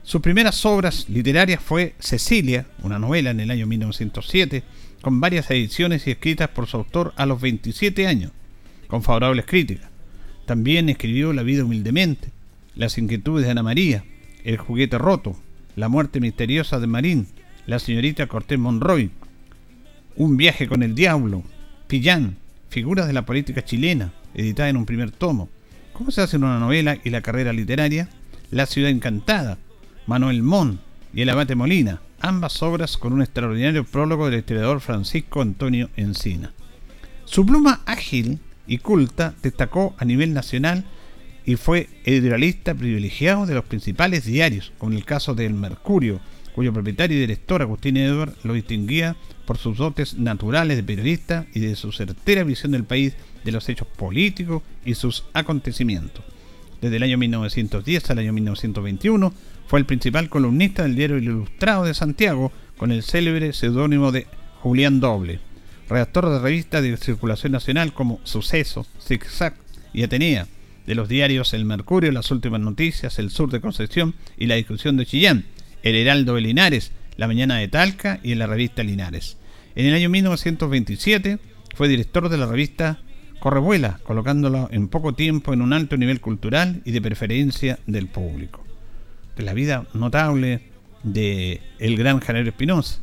Sus 0.04 0.22
primeras 0.22 0.66
obras 0.66 1.08
literarias 1.08 1.62
fue 1.64 1.96
Cecilia, 2.00 2.66
una 2.82 3.00
novela 3.00 3.32
en 3.32 3.40
el 3.40 3.52
año 3.52 3.66
1907, 3.66 4.64
con 5.02 5.22
varias 5.22 5.50
ediciones 5.50 6.06
y 6.08 6.12
escritas 6.12 6.50
por 6.50 6.68
su 6.68 6.78
autor 6.78 7.14
a 7.16 7.26
los 7.26 7.40
27 7.40 8.06
años, 8.08 8.32
con 8.88 9.02
favorables 9.02 9.46
críticas. 9.46 9.90
También 10.46 10.90
escribió 10.90 11.32
La 11.32 11.44
vida 11.44 11.64
humildemente, 11.64 12.32
Las 12.76 12.98
inquietudes 12.98 13.46
de 13.46 13.52
Ana 13.52 13.64
María, 13.64 14.04
El 14.44 14.58
juguete 14.58 14.98
roto, 14.98 15.38
La 15.78 15.88
muerte 15.88 16.20
misteriosa 16.20 16.80
de 16.80 16.88
Marín, 16.88 17.28
La 17.66 17.80
señorita 17.80 18.28
Cortés 18.28 18.60
Monroy, 18.60 19.10
Un 20.16 20.38
viaje 20.38 20.68
con 20.68 20.84
el 20.84 20.94
diablo, 20.94 21.44
Pillán, 21.88 22.38
Figuras 22.70 23.08
de 23.08 23.14
la 23.14 23.26
política 23.26 23.64
chilena, 23.64 24.14
editada 24.34 24.70
en 24.70 24.78
un 24.78 24.86
primer 24.86 25.12
tomo. 25.12 25.50
¿Cómo 25.94 26.12
se 26.12 26.22
hace 26.22 26.38
una 26.38 26.60
novela 26.60 26.98
y 27.04 27.10
la 27.10 27.22
carrera 27.22 27.54
literaria? 27.54 28.10
La 28.52 28.66
ciudad 28.68 28.92
encantada, 28.92 29.58
Manuel 30.06 30.44
Mon 30.44 30.80
y 31.14 31.22
el 31.22 31.30
abate 31.30 31.56
Molina, 31.56 32.02
ambas 32.20 32.62
obras 32.62 32.98
con 32.98 33.14
un 33.14 33.22
extraordinario 33.22 33.84
prólogo 33.86 34.30
del 34.30 34.40
historiador 34.40 34.82
Francisco 34.82 35.42
Antonio 35.42 35.90
Encina. 35.96 36.54
Su 37.26 37.46
pluma 37.46 37.82
ágil 37.86 38.40
y 38.68 38.78
culta 38.78 39.34
destacó 39.42 39.96
a 39.98 40.06
nivel 40.06 40.34
nacional 40.34 40.86
y 41.46 41.56
fue 41.56 41.90
editorialista 42.06 42.76
privilegiado 42.76 43.46
de 43.46 43.56
los 43.56 43.66
principales 43.66 44.26
diarios, 44.26 44.74
como 44.78 44.94
el 44.94 45.06
caso 45.06 45.34
del 45.34 45.54
Mercurio, 45.54 46.20
cuyo 46.54 46.74
propietario 46.74 47.18
y 47.18 47.22
director 47.22 47.62
Agustín 47.62 47.98
Edward 47.98 48.34
lo 48.44 48.54
distinguía 48.54 49.16
por 49.46 49.58
sus 49.58 49.78
dotes 49.78 50.16
naturales 50.16 50.78
de 50.78 50.84
periodista 50.84 51.46
y 51.54 51.60
de 51.60 51.76
su 51.76 51.92
certera 51.92 52.44
visión 52.44 52.72
del 52.72 52.84
país, 52.84 53.14
de 53.44 53.52
los 53.52 53.68
hechos 53.70 53.88
políticos 53.88 54.64
y 54.86 54.96
sus 54.96 55.26
acontecimientos. 55.34 56.24
Desde 56.82 56.98
el 56.98 57.04
año 57.04 57.18
1910 57.18 58.10
al 58.10 58.20
año 58.20 58.34
1921 58.34 59.34
fue 59.68 59.80
el 59.80 59.86
principal 59.86 60.30
columnista 60.30 60.84
del 60.84 60.96
diario 60.96 61.18
Ilustrado 61.18 61.86
de 61.86 61.94
Santiago 61.94 62.52
con 62.78 62.92
el 62.92 63.04
célebre 63.04 63.54
seudónimo 63.54 64.12
de 64.12 64.28
Julián 64.62 65.00
Doble, 65.00 65.40
redactor 65.90 66.30
de 66.30 66.40
revistas 66.40 66.84
de 66.84 66.98
circulación 66.98 67.52
nacional 67.52 67.94
como 67.94 68.20
Suceso, 68.24 68.86
Zigzag 69.02 69.56
y 69.94 70.04
Atenea, 70.04 70.48
de 70.86 70.96
los 70.96 71.08
diarios 71.08 71.54
El 71.54 71.66
Mercurio, 71.66 72.12
Las 72.12 72.32
Últimas 72.32 72.60
Noticias, 72.60 73.20
El 73.20 73.30
Sur 73.30 73.50
de 73.50 73.62
Concepción 73.62 74.16
y 74.38 74.48
La 74.48 74.56
Discusión 74.56 74.98
de 74.98 75.06
Chillán, 75.06 75.46
El 75.84 75.96
Heraldo 75.96 76.36
de 76.36 76.42
Linares, 76.42 76.92
La 77.18 77.28
Mañana 77.28 77.58
de 77.58 77.68
Talca 77.68 78.20
y 78.24 78.32
en 78.32 78.40
la 78.40 78.48
revista 78.48 78.84
Linares. 78.84 79.38
En 79.76 79.86
el 79.86 79.94
año 79.94 80.10
1927 80.10 81.40
fue 81.76 81.88
director 81.88 82.30
de 82.30 82.38
la 82.38 82.46
revista 82.46 83.00
Correvuela, 83.40 84.00
colocándolo 84.04 84.70
en 84.72 84.88
poco 84.88 85.14
tiempo 85.14 85.54
en 85.54 85.62
un 85.62 85.74
alto 85.74 85.98
nivel 85.98 86.22
cultural 86.22 86.82
y 86.86 86.92
de 86.92 87.02
preferencia 87.02 87.80
del 87.86 88.08
público. 88.08 88.64
De 89.36 89.44
la 89.44 89.54
vida 89.54 89.86
notable 89.94 90.62
de 91.04 91.60
el 91.80 91.98
gran 91.98 92.22
Javier 92.22 92.48
Espinosa. 92.48 93.02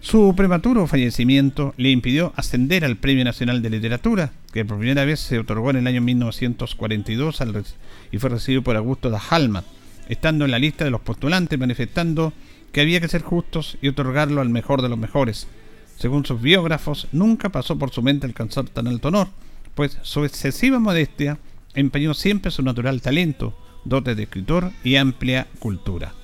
Su 0.00 0.34
prematuro 0.36 0.88
fallecimiento 0.88 1.74
le 1.76 1.90
impidió 1.90 2.32
ascender 2.34 2.84
al 2.84 2.96
Premio 2.96 3.24
Nacional 3.24 3.62
de 3.62 3.70
Literatura, 3.70 4.32
que 4.52 4.64
por 4.64 4.78
primera 4.78 5.04
vez 5.04 5.20
se 5.20 5.38
otorgó 5.38 5.70
en 5.70 5.76
el 5.76 5.86
año 5.86 6.00
1942 6.00 7.40
y 8.10 8.18
fue 8.18 8.30
recibido 8.30 8.62
por 8.62 8.74
Augusto 8.74 9.10
da 9.10 9.22
Halma, 9.30 9.62
estando 10.08 10.44
en 10.44 10.50
la 10.50 10.58
lista 10.58 10.84
de 10.84 10.90
los 10.90 11.00
postulantes 11.00 11.58
manifestando 11.58 12.32
que 12.72 12.80
había 12.80 13.00
que 13.00 13.08
ser 13.08 13.22
justos 13.22 13.78
y 13.82 13.88
otorgarlo 13.88 14.40
al 14.40 14.48
mejor 14.48 14.82
de 14.82 14.88
los 14.88 14.98
mejores. 14.98 15.46
Según 15.96 16.24
sus 16.24 16.40
biógrafos, 16.40 17.08
nunca 17.12 17.50
pasó 17.50 17.78
por 17.78 17.90
su 17.90 18.02
mente 18.02 18.26
alcanzar 18.26 18.68
tan 18.68 18.88
alto 18.88 19.08
honor, 19.08 19.28
pues 19.74 19.98
su 20.02 20.24
excesiva 20.24 20.78
modestia 20.78 21.38
empeñó 21.74 22.14
siempre 22.14 22.50
su 22.50 22.62
natural 22.62 23.00
talento, 23.00 23.56
dotes 23.84 24.16
de 24.16 24.24
escritor 24.24 24.72
y 24.84 24.96
amplia 24.96 25.46
cultura. 25.58 26.14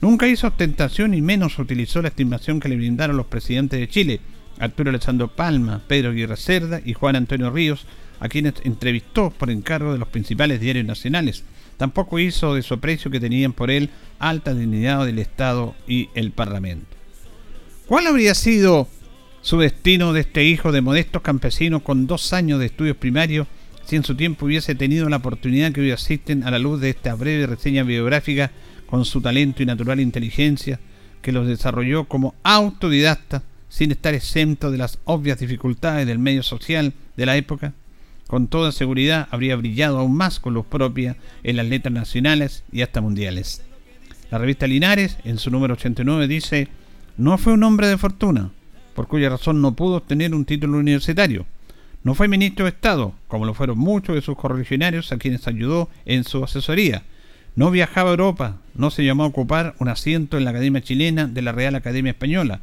Nunca 0.00 0.26
hizo 0.26 0.48
ostentación 0.48 1.14
y 1.14 1.22
menos 1.22 1.58
utilizó 1.58 2.02
la 2.02 2.08
estimación 2.08 2.58
que 2.58 2.68
le 2.68 2.76
brindaron 2.76 3.16
los 3.16 3.26
presidentes 3.26 3.78
de 3.78 3.88
Chile, 3.88 4.20
Arturo 4.58 4.90
Alessandro 4.90 5.28
Palma, 5.28 5.80
Pedro 5.86 6.10
Aguirre 6.10 6.36
Cerda 6.36 6.80
y 6.84 6.92
Juan 6.92 7.16
Antonio 7.16 7.50
Ríos, 7.50 7.86
a 8.20 8.28
quienes 8.28 8.54
entrevistó 8.64 9.30
por 9.30 9.50
encargo 9.50 9.92
de 9.92 9.98
los 9.98 10.08
principales 10.08 10.60
diarios 10.60 10.86
nacionales. 10.86 11.44
Tampoco 11.76 12.18
hizo 12.18 12.54
de 12.54 12.62
su 12.62 12.74
aprecio 12.74 13.10
que 13.10 13.20
tenían 13.20 13.52
por 13.52 13.70
él 13.70 13.90
alta 14.18 14.54
dignidad 14.54 15.04
del 15.04 15.18
Estado 15.18 15.74
y 15.86 16.08
el 16.14 16.30
Parlamento. 16.30 16.96
¿Cuál 17.86 18.06
habría 18.06 18.34
sido 18.34 18.88
su 19.42 19.58
destino 19.58 20.12
de 20.12 20.20
este 20.20 20.44
hijo 20.44 20.70
de 20.70 20.80
modestos 20.80 21.20
campesinos 21.20 21.82
con 21.82 22.06
dos 22.06 22.32
años 22.32 22.60
de 22.60 22.66
estudios 22.66 22.96
primarios, 22.96 23.48
si 23.84 23.96
en 23.96 24.04
su 24.04 24.14
tiempo 24.14 24.46
hubiese 24.46 24.76
tenido 24.76 25.08
la 25.08 25.16
oportunidad 25.16 25.72
que 25.72 25.80
hoy 25.80 25.90
asisten 25.90 26.44
a 26.44 26.50
la 26.52 26.60
luz 26.60 26.80
de 26.80 26.90
esta 26.90 27.14
breve 27.16 27.48
reseña 27.48 27.82
biográfica 27.82 28.52
con 28.86 29.04
su 29.04 29.20
talento 29.20 29.62
y 29.62 29.66
natural 29.66 29.98
inteligencia, 29.98 30.78
que 31.20 31.32
los 31.32 31.48
desarrolló 31.48 32.04
como 32.04 32.34
autodidacta, 32.44 33.42
sin 33.68 33.90
estar 33.90 34.14
exento 34.14 34.70
de 34.70 34.78
las 34.78 34.98
obvias 35.04 35.40
dificultades 35.40 36.06
del 36.06 36.18
medio 36.18 36.42
social 36.42 36.92
de 37.16 37.26
la 37.26 37.36
época, 37.36 37.72
con 38.32 38.48
toda 38.48 38.72
seguridad 38.72 39.28
habría 39.30 39.56
brillado 39.56 39.98
aún 39.98 40.16
más 40.16 40.40
con 40.40 40.54
luz 40.54 40.64
propia 40.64 41.18
en 41.42 41.56
las 41.56 41.66
letras 41.66 41.92
nacionales 41.92 42.64
y 42.72 42.80
hasta 42.80 43.02
mundiales. 43.02 43.60
La 44.30 44.38
revista 44.38 44.66
Linares, 44.66 45.18
en 45.24 45.36
su 45.36 45.50
número 45.50 45.74
89, 45.74 46.28
dice, 46.28 46.68
no 47.18 47.36
fue 47.36 47.52
un 47.52 47.62
hombre 47.62 47.88
de 47.88 47.98
fortuna, 47.98 48.50
por 48.94 49.06
cuya 49.06 49.28
razón 49.28 49.60
no 49.60 49.74
pudo 49.74 49.96
obtener 49.96 50.34
un 50.34 50.46
título 50.46 50.78
universitario. 50.78 51.44
No 52.04 52.14
fue 52.14 52.26
ministro 52.26 52.64
de 52.64 52.70
Estado, 52.70 53.12
como 53.28 53.44
lo 53.44 53.52
fueron 53.52 53.76
muchos 53.76 54.14
de 54.14 54.22
sus 54.22 54.38
correligionarios 54.38 55.12
a 55.12 55.18
quienes 55.18 55.46
ayudó 55.46 55.90
en 56.06 56.24
su 56.24 56.42
asesoría. 56.42 57.02
No 57.54 57.70
viajaba 57.70 58.08
a 58.08 58.12
Europa, 58.12 58.56
no 58.74 58.90
se 58.90 59.04
llamó 59.04 59.24
a 59.24 59.26
ocupar 59.26 59.74
un 59.78 59.88
asiento 59.88 60.38
en 60.38 60.46
la 60.46 60.52
Academia 60.52 60.80
Chilena 60.80 61.26
de 61.26 61.42
la 61.42 61.52
Real 61.52 61.74
Academia 61.74 62.12
Española. 62.12 62.60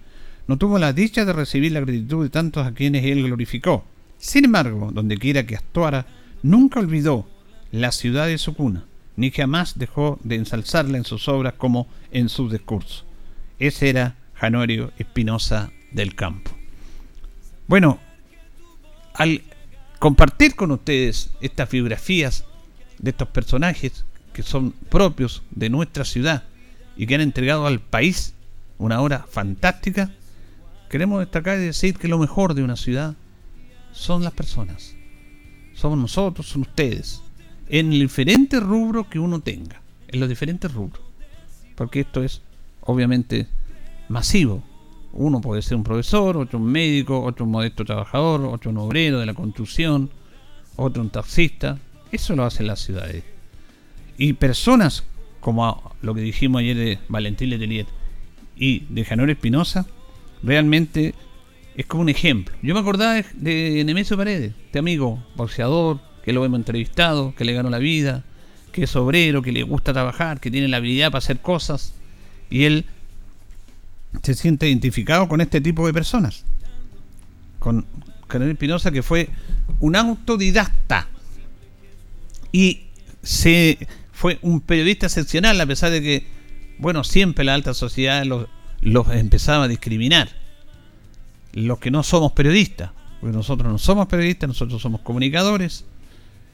No 0.48 0.58
tuvo 0.58 0.80
la 0.80 0.94
dicha 0.94 1.26
de 1.26 1.34
recibir 1.34 1.74
la 1.74 1.82
gratitud 1.82 2.24
de 2.24 2.32
tantos 2.32 2.66
a 2.66 2.74
quienes 2.74 3.06
él 3.06 3.22
glorificó. 3.22 3.86
Sin 4.20 4.46
embargo, 4.46 4.92
donde 4.94 5.18
quiera 5.18 5.46
que 5.46 5.56
actuara, 5.56 6.06
nunca 6.44 6.82
olvidó 6.82 7.26
la 7.72 7.92
ciudad 7.92 8.28
de 8.28 8.38
su 8.38 8.54
cuna, 8.54 8.84
ni 9.16 9.32
jamás 9.32 9.80
dejó 9.80 10.20
de 10.24 10.36
ensalzarla 10.36 10.98
en 10.98 11.06
sus 11.06 11.28
obras 11.30 11.54
como 11.58 11.88
en 12.12 12.28
sus 12.28 12.52
discursos. 12.52 13.06
Ese 13.60 13.90
era 13.90 14.16
Janorio 14.34 14.92
Espinosa 14.98 15.72
del 15.92 16.16
Campo. 16.16 16.52
Bueno, 17.68 18.00
al 19.14 19.42
compartir 20.00 20.56
con 20.56 20.72
ustedes 20.72 21.32
estas 21.40 21.70
biografías 21.72 22.46
de 22.98 23.12
estos 23.12 23.30
personajes 23.30 24.06
que 24.34 24.44
son 24.44 24.72
propios 24.90 25.44
de 25.52 25.70
nuestra 25.70 26.04
ciudad 26.04 26.44
y 26.98 27.08
que 27.08 27.16
han 27.16 27.22
entregado 27.22 27.68
al 27.68 27.80
país 27.80 28.34
una 28.78 29.02
obra 29.02 29.26
fantástica, 29.30 30.12
queremos 30.90 31.20
destacar 31.20 31.58
y 31.58 31.62
decir 31.62 31.98
que 31.98 32.10
lo 32.10 32.18
mejor 32.18 32.54
de 32.54 32.64
una 32.64 32.76
ciudad 32.76 33.16
son 33.92 34.24
las 34.24 34.34
personas. 34.34 34.96
Somos 35.74 35.98
nosotros, 35.98 36.48
son 36.48 36.62
ustedes. 36.62 37.22
En 37.68 37.94
el 37.94 38.00
diferente 38.00 38.60
rubro 38.60 39.10
que 39.10 39.20
uno 39.20 39.40
tenga. 39.40 39.82
En 40.08 40.20
los 40.20 40.30
diferentes 40.30 40.74
rubros. 40.74 41.02
Porque 41.76 42.02
esto 42.02 42.24
es 42.24 42.42
obviamente 42.82 43.48
masivo. 44.10 44.64
Uno 45.14 45.42
puede 45.42 45.62
ser 45.62 45.78
un 45.78 45.84
profesor, 45.84 46.38
otro 46.38 46.60
un 46.60 46.66
médico, 46.66 47.22
otro 47.24 47.46
un 47.46 47.52
modesto 47.52 47.86
trabajador, 47.86 48.46
otro 48.46 48.72
un 48.72 48.78
obrero 48.78 49.20
de 49.20 49.26
la 49.26 49.34
construcción, 49.34 50.10
otro 50.76 51.02
un 51.02 51.10
taxista. 51.10 51.78
Eso 52.12 52.36
lo 52.36 52.46
hacen 52.46 52.68
las 52.68 52.80
ciudades. 52.80 53.24
Y 54.18 54.34
personas 54.34 55.04
como 55.40 55.94
lo 56.02 56.14
que 56.14 56.22
dijimos 56.22 56.60
ayer 56.60 56.76
de 56.76 57.00
Valentín 57.08 57.50
Letelier 57.50 57.86
y 58.56 58.86
de 58.90 59.06
Janor 59.06 59.30
Espinosa, 59.30 59.86
realmente 60.44 61.14
es 61.80 61.86
como 61.86 62.02
un 62.02 62.10
ejemplo. 62.10 62.54
Yo 62.62 62.74
me 62.74 62.82
acordaba 62.82 63.24
de, 63.36 63.84
Nemesio 63.86 64.18
Paredes, 64.18 64.54
este 64.66 64.80
amigo 64.80 65.24
boxeador, 65.38 66.02
que 66.24 66.34
lo 66.34 66.44
hemos 66.44 66.60
entrevistado, 66.60 67.34
que 67.36 67.46
le 67.46 67.54
ganó 67.54 67.70
la 67.70 67.78
vida, 67.78 68.26
que 68.74 68.84
es 68.84 68.96
obrero, 68.98 69.42
que 69.42 69.54
le 69.54 69.64
gusta 69.64 69.94
trabajar, 69.94 70.42
que 70.42 70.52
tiene 70.52 70.68
la 70.68 70.76
habilidad 70.76 71.10
para 71.10 71.20
hacer 71.20 71.40
cosas. 71.40 71.94
Y 72.50 72.66
él 72.66 72.86
se 74.22 74.34
siente 74.34 74.68
identificado 74.68 75.30
con 75.30 75.40
este 75.40 75.62
tipo 75.62 75.88
de 75.88 75.94
personas. 75.94 76.44
Con 77.60 77.86
Canel 78.28 78.52
Espinosa, 78.52 78.92
que 78.92 79.02
fue 79.02 79.30
un 79.80 79.96
autodidacta. 79.96 81.08
Y 82.52 82.88
se 83.24 83.88
fue 84.12 84.38
un 84.42 84.60
periodista 84.60 85.06
excepcional, 85.06 85.62
a 85.62 85.66
pesar 85.66 85.92
de 85.92 86.02
que, 86.02 86.28
bueno, 86.78 87.06
siempre 87.06 87.46
la 87.46 87.54
alta 87.54 87.74
sociedad 87.74 88.26
los, 88.26 88.48
los 88.82 89.08
empezaba 89.12 89.64
a 89.64 89.68
discriminar. 89.70 90.39
Los 91.54 91.80
que 91.80 91.92
no 91.92 92.04
somos 92.04 92.32
periodistas. 92.34 92.92
Porque 93.20 93.36
nosotros 93.36 93.72
no 93.72 93.78
somos 93.78 94.08
periodistas, 94.08 94.48
nosotros 94.48 94.82
somos 94.82 95.02
comunicadores. 95.02 95.86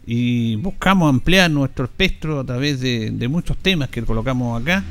Y 0.06 0.56
buscamos 0.58 1.10
ampliar 1.10 1.50
nuestro 1.50 1.86
espectro 1.86 2.40
a 2.40 2.46
través 2.46 2.80
de, 2.80 3.28
muchos 3.30 3.58
temas 3.58 3.90
que 3.90 4.04
colocamos 4.04 4.62
acá 4.62 4.84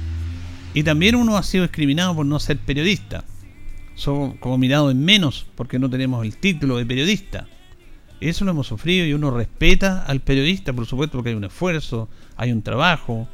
y 0.75 0.83
también 0.83 1.15
uno 1.15 1.37
ha 1.37 1.43
sido 1.45 1.63
discriminado 1.63 2.17
por 2.17 2.27
no 2.27 2.41
ser 2.41 2.59
periodista. 2.59 3.25
Somos 3.95 4.35
como 4.41 4.59
mirado 4.59 4.91
en 4.91 5.05
menos 5.05 5.47
porque 5.55 5.79
no 5.79 5.89
tenemos 5.89 6.25
el 6.25 6.37
título 6.37 6.79
de 6.79 6.85
periodista. 6.85 7.47
Eso 8.21 8.45
lo 8.45 8.51
hemos 8.51 8.67
sufrido 8.67 9.07
y 9.07 9.13
uno 9.13 9.31
respeta 9.31 10.03
al 10.03 10.21
periodista, 10.21 10.73
por 10.73 10.87
supuesto, 10.87 11.19
porque 11.19 11.31
hay 11.31 11.37
un 11.37 11.45
esfuerzo, 11.45 12.09
hay 12.37 12.51
un 12.51 12.63
trabajo, 12.63 13.29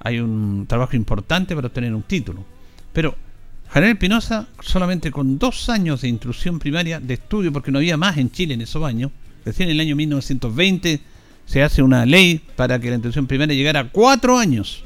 hay 0.00 0.20
un 0.20 0.64
trabajo 0.66 0.96
importante 0.96 1.54
para 1.54 1.66
obtener 1.66 1.94
un 1.94 2.02
título. 2.02 2.46
Pero 2.94 3.16
Javier 3.70 3.92
Espinosa, 3.92 4.46
solamente 4.60 5.10
con 5.10 5.38
dos 5.38 5.68
años 5.68 6.00
de 6.00 6.08
instrucción 6.08 6.58
primaria 6.58 7.00
de 7.00 7.14
estudio, 7.14 7.52
porque 7.52 7.70
no 7.70 7.78
había 7.78 7.98
más 7.98 8.16
en 8.16 8.30
Chile 8.30 8.54
en 8.54 8.62
esos 8.62 8.82
años, 8.82 9.12
recién 9.44 9.68
en 9.68 9.74
el 9.74 9.80
año 9.80 9.94
1920 9.94 11.00
se 11.44 11.62
hace 11.62 11.82
una 11.82 12.06
ley 12.06 12.40
para 12.56 12.78
que 12.78 12.88
la 12.88 12.94
instrucción 12.94 13.26
primaria 13.26 13.54
llegara 13.54 13.80
a 13.80 13.88
cuatro 13.90 14.38
años. 14.38 14.84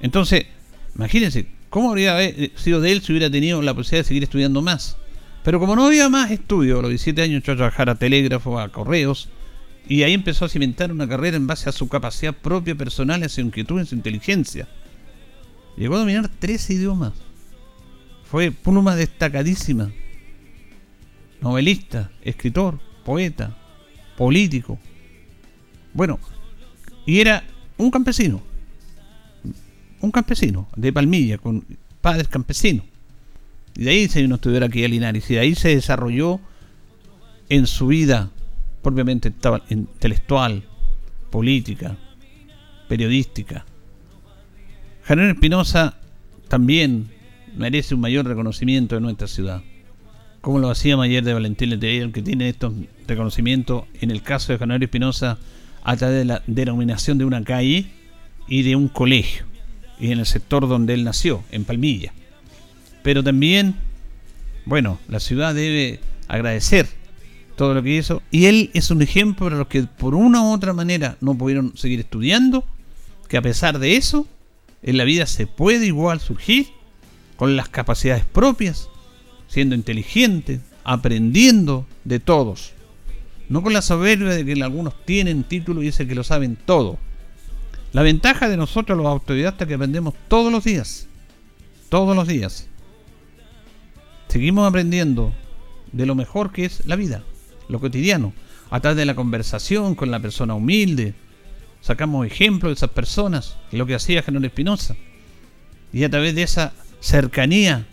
Entonces, 0.00 0.46
imagínense, 0.96 1.46
¿cómo 1.70 1.90
habría 1.90 2.18
sido 2.56 2.80
de 2.80 2.90
él 2.90 3.02
si 3.02 3.12
hubiera 3.12 3.30
tenido 3.30 3.62
la 3.62 3.72
posibilidad 3.72 4.04
de 4.04 4.08
seguir 4.08 4.24
estudiando 4.24 4.60
más? 4.60 4.96
Pero 5.44 5.60
como 5.60 5.76
no 5.76 5.86
había 5.86 6.08
más 6.08 6.32
estudio, 6.32 6.80
a 6.80 6.82
los 6.82 6.90
17 6.90 7.22
años 7.22 7.36
entró 7.36 7.54
a 7.54 7.56
trabajar 7.56 7.88
a 7.88 7.94
telégrafo, 7.94 8.58
a 8.58 8.68
correos, 8.70 9.28
y 9.88 10.02
ahí 10.02 10.12
empezó 10.12 10.44
a 10.44 10.48
cimentar 10.48 10.90
una 10.90 11.08
carrera 11.08 11.36
en 11.36 11.46
base 11.46 11.68
a 11.68 11.72
su 11.72 11.88
capacidad 11.88 12.34
propia 12.34 12.74
personal, 12.74 13.22
a 13.22 13.28
su 13.28 13.40
inquietud, 13.40 13.80
a 13.80 13.84
su 13.84 13.94
inteligencia. 13.94 14.66
Llegó 15.76 15.96
a 15.96 16.00
dominar 16.00 16.28
tres 16.38 16.68
idiomas. 16.70 17.12
Fue 18.24 18.50
pluma 18.50 18.96
destacadísima. 18.96 19.92
Novelista, 21.40 22.10
escritor, 22.22 22.78
poeta, 23.04 23.56
político. 24.16 24.78
Bueno, 25.92 26.18
y 27.04 27.20
era 27.20 27.42
un 27.76 27.90
campesino 27.90 28.42
un 30.02 30.10
campesino 30.10 30.68
de 30.76 30.92
Palmilla, 30.92 31.38
con 31.38 31.64
padres 32.00 32.28
campesinos. 32.28 32.84
Y 33.74 33.84
de 33.84 33.90
ahí 33.90 34.08
se 34.08 34.20
vino 34.20 34.34
a 34.34 34.36
estudiar 34.36 34.64
aquí 34.64 34.84
a 34.84 34.88
Linares. 34.88 35.30
Y 35.30 35.34
de 35.34 35.40
ahí 35.40 35.54
se 35.54 35.74
desarrolló 35.74 36.40
en 37.48 37.66
su 37.66 37.86
vida 37.86 38.30
propiamente 38.82 39.32
intelectual, 39.70 40.64
política, 41.30 41.96
periodística. 42.88 43.64
Janel 45.04 45.30
Espinosa 45.30 45.94
también 46.48 47.08
merece 47.56 47.94
un 47.94 48.00
mayor 48.00 48.26
reconocimiento 48.26 48.96
en 48.96 49.02
nuestra 49.02 49.26
ciudad. 49.26 49.62
Como 50.40 50.58
lo 50.58 50.70
hacía 50.70 51.00
ayer 51.00 51.24
de 51.24 51.34
Valentín 51.34 51.70
Letelier, 51.70 52.12
que 52.12 52.22
tiene 52.22 52.48
estos 52.48 52.72
reconocimientos 53.06 53.84
en 54.00 54.10
el 54.10 54.22
caso 54.22 54.52
de 54.52 54.58
Janel 54.58 54.82
Espinosa 54.82 55.38
a 55.82 55.96
través 55.96 56.18
de 56.18 56.24
la 56.24 56.42
denominación 56.46 57.18
de 57.18 57.24
una 57.24 57.42
calle 57.42 57.86
y 58.46 58.62
de 58.62 58.76
un 58.76 58.88
colegio 58.88 59.44
y 59.98 60.12
en 60.12 60.18
el 60.18 60.26
sector 60.26 60.68
donde 60.68 60.94
él 60.94 61.04
nació, 61.04 61.44
en 61.50 61.64
Palmilla. 61.64 62.12
Pero 63.02 63.22
también, 63.22 63.74
bueno, 64.64 64.98
la 65.08 65.20
ciudad 65.20 65.54
debe 65.54 66.00
agradecer 66.28 66.88
todo 67.56 67.74
lo 67.74 67.82
que 67.82 67.96
hizo 67.96 68.22
y 68.30 68.46
él 68.46 68.70
es 68.74 68.90
un 68.90 69.02
ejemplo 69.02 69.46
para 69.46 69.58
los 69.58 69.66
que 69.66 69.82
por 69.82 70.14
una 70.14 70.42
u 70.42 70.52
otra 70.52 70.72
manera 70.72 71.16
no 71.20 71.36
pudieron 71.36 71.76
seguir 71.76 72.00
estudiando, 72.00 72.64
que 73.28 73.36
a 73.36 73.42
pesar 73.42 73.78
de 73.78 73.96
eso, 73.96 74.26
en 74.82 74.96
la 74.96 75.04
vida 75.04 75.26
se 75.26 75.46
puede 75.46 75.86
igual 75.86 76.20
surgir 76.20 76.68
con 77.36 77.56
las 77.56 77.68
capacidades 77.68 78.24
propias, 78.24 78.88
siendo 79.48 79.74
inteligente, 79.74 80.60
aprendiendo 80.84 81.86
de 82.04 82.20
todos. 82.20 82.72
No 83.48 83.62
con 83.62 83.72
la 83.72 83.82
soberbia 83.82 84.30
de 84.30 84.44
que 84.44 84.62
algunos 84.62 84.94
tienen 85.04 85.44
título 85.44 85.82
y 85.82 85.88
ese 85.88 86.06
que 86.06 86.14
lo 86.14 86.24
saben 86.24 86.56
todo. 86.56 86.98
La 87.92 88.02
ventaja 88.02 88.48
de 88.48 88.56
nosotros 88.56 88.96
los 88.96 89.06
autodidactas 89.06 89.68
que 89.68 89.74
aprendemos 89.74 90.14
todos 90.28 90.50
los 90.50 90.64
días. 90.64 91.08
Todos 91.88 92.16
los 92.16 92.26
días. 92.26 92.68
Seguimos 94.28 94.66
aprendiendo 94.66 95.34
de 95.92 96.06
lo 96.06 96.14
mejor 96.14 96.52
que 96.52 96.64
es 96.64 96.86
la 96.86 96.96
vida, 96.96 97.22
lo 97.68 97.80
cotidiano, 97.80 98.32
a 98.70 98.80
través 98.80 98.96
de 98.96 99.04
la 99.04 99.14
conversación 99.14 99.94
con 99.94 100.10
la 100.10 100.20
persona 100.20 100.54
humilde. 100.54 101.14
Sacamos 101.82 102.26
ejemplos 102.26 102.70
de 102.70 102.74
esas 102.74 102.90
personas, 102.90 103.58
lo 103.70 103.84
que 103.84 103.94
hacía 103.94 104.22
General 104.22 104.46
Espinosa. 104.46 104.96
Y 105.92 106.04
a 106.04 106.10
través 106.10 106.34
de 106.34 106.42
esa 106.42 106.72
cercanía 107.00 107.86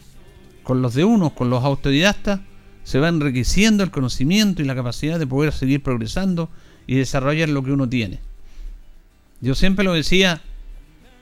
con 0.64 0.82
los 0.82 0.94
de 0.94 1.04
uno, 1.04 1.32
con 1.32 1.50
los 1.50 1.64
autodidactas, 1.64 2.40
se 2.84 3.00
va 3.00 3.10
enriqueciendo 3.10 3.84
el 3.84 3.92
conocimiento 3.92 4.62
y 4.62 4.66
la 4.66 4.76
capacidad 4.76 5.20
de 5.20 5.28
poder 5.28 5.52
seguir 5.52 5.84
progresando 5.84 6.50
y 6.88 6.96
desarrollar 6.96 7.50
lo 7.50 7.64
que 7.64 7.72
uno 7.74 7.90
tiene. 7.90 8.20
Yo 9.42 9.56
siempre 9.56 9.84
lo 9.84 9.94
decía, 9.94 10.42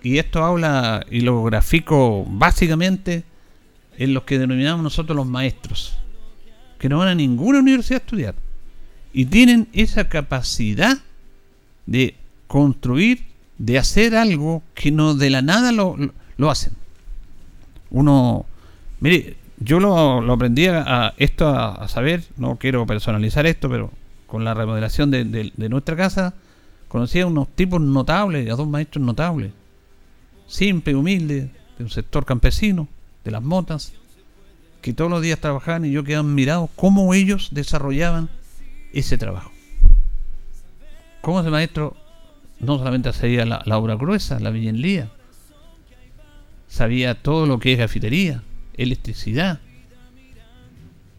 y 0.04 0.20
esto 0.20 0.44
habla 0.44 1.06
y 1.10 1.22
lo 1.22 1.44
grafico 1.44 2.26
básicamente 2.30 3.24
en 3.98 4.14
los 4.14 4.24
que 4.24 4.38
denominamos 4.38 4.84
nosotros 4.84 5.16
los 5.16 5.26
maestros, 5.26 5.98
que 6.78 6.90
no 6.90 7.00
van 7.00 7.08
a 7.08 7.16
ninguna 7.16 7.60
universidad 7.60 8.02
a 8.02 8.06
estudiar 8.06 8.36
y 9.18 9.26
tienen 9.26 9.68
esa 9.74 10.10
capacidad 10.10 10.98
de 11.88 12.16
construir, 12.48 13.26
de 13.58 13.78
hacer 13.78 14.16
algo 14.16 14.64
que 14.74 14.92
no 14.92 15.16
de 15.16 15.30
la 15.30 15.42
nada 15.42 15.72
lo, 15.72 15.96
lo 16.38 16.50
hacen. 16.50 16.74
Uno, 17.90 18.46
mire, 19.00 19.38
yo 19.60 19.80
lo, 19.80 20.22
lo 20.22 20.34
aprendí 20.34 20.68
a, 20.68 21.14
esto 21.18 21.48
a, 21.48 21.88
saber, 21.88 22.24
no 22.38 22.58
quiero 22.58 22.86
personalizar 22.86 23.46
esto, 23.46 23.70
pero 23.70 23.92
con 24.28 24.44
la 24.44 24.54
remodelación 24.54 25.10
de, 25.10 25.24
de 25.24 25.70
nuestra 25.70 25.96
casa, 25.96 26.34
Conocí 26.88 27.20
a 27.20 27.28
unos 27.28 27.50
tipos 27.50 27.82
notables, 27.82 28.50
a 28.50 28.56
dos 28.56 28.68
maestros 28.68 29.04
notables, 29.04 29.52
simple, 30.48 30.96
humilde, 30.96 31.50
de 31.78 31.84
un 31.84 31.90
sector 31.90 32.26
campesino, 32.26 32.88
de 33.26 33.32
las 33.32 33.44
motas, 33.44 33.94
que 34.82 34.94
todos 34.94 35.12
los 35.12 35.22
días 35.22 35.40
trabajaban 35.40 35.84
y 35.84 35.92
yo 35.92 36.04
quedaba 36.06 36.24
mirado 36.24 36.70
cómo 36.76 37.14
ellos 37.14 37.50
desarrollaban 37.52 38.30
ese 38.94 39.18
trabajo. 39.18 39.52
Como 41.22 41.42
ese 41.42 41.50
maestro 41.50 41.98
no 42.60 42.78
solamente 42.78 43.10
hacía 43.10 43.46
la, 43.46 43.78
obra 43.78 43.96
gruesa, 43.96 44.40
la 44.40 44.50
villenlía, 44.50 45.12
sabía 46.68 47.16
todo 47.16 47.46
lo 47.46 47.60
que 47.60 47.74
es 47.74 47.80
gafitería, 47.80 48.44
electricidad. 48.76 49.60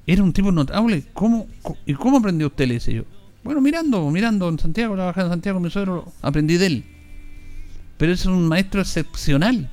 Era 0.06 0.22
un 0.22 0.32
tipo 0.32 0.50
notable. 0.50 1.04
¿Cómo, 1.12 1.46
¿Y 1.84 1.94
cómo 1.94 2.18
aprendió 2.18 2.46
usted? 2.46 2.66
Le 2.66 2.78
yo. 2.78 3.04
Bueno, 3.44 3.60
mirando, 3.60 4.10
mirando 4.10 4.48
en 4.48 4.58
Santiago, 4.58 4.94
trabajando 4.94 5.26
en 5.26 5.32
Santiago, 5.32 5.60
mi 5.60 5.70
suegro, 5.70 6.12
aprendí 6.22 6.56
de 6.56 6.66
él. 6.66 6.84
Pero 7.98 8.12
es 8.12 8.26
un 8.26 8.46
maestro 8.46 8.80
excepcional, 8.80 9.70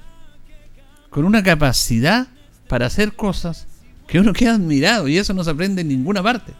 con 1.09 1.25
una 1.25 1.43
capacidad 1.43 2.27
para 2.67 2.87
hacer 2.87 3.13
cosas 3.13 3.67
que 4.07 4.19
uno 4.19 4.33
queda 4.33 4.55
admirado 4.55 5.07
y 5.07 5.17
eso 5.17 5.33
no 5.33 5.43
se 5.43 5.51
aprende 5.51 5.81
en 5.81 5.87
ninguna 5.87 6.21
parte. 6.21 6.53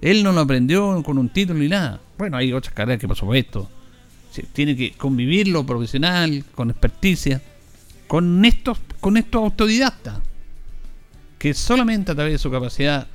Él 0.00 0.22
no 0.22 0.32
lo 0.32 0.40
aprendió 0.40 1.02
con 1.02 1.18
un 1.18 1.28
título 1.28 1.58
ni 1.58 1.68
nada. 1.68 2.00
Bueno, 2.18 2.36
hay 2.36 2.52
otras 2.52 2.74
carreras 2.74 3.00
que 3.00 3.08
por 3.08 3.16
supuesto 3.16 3.68
tiene 4.42 4.76
que 4.76 4.92
convivirlo 4.92 5.64
profesional, 5.64 6.44
con 6.54 6.70
experticia, 6.70 7.42
con 8.06 8.44
estos, 8.44 8.78
con 9.00 9.16
estos 9.16 9.42
autodidactas, 9.42 10.18
que 11.38 11.54
solamente 11.54 12.12
a 12.12 12.14
través 12.14 12.34
de 12.34 12.38
su 12.38 12.50
capacidad 12.50 13.06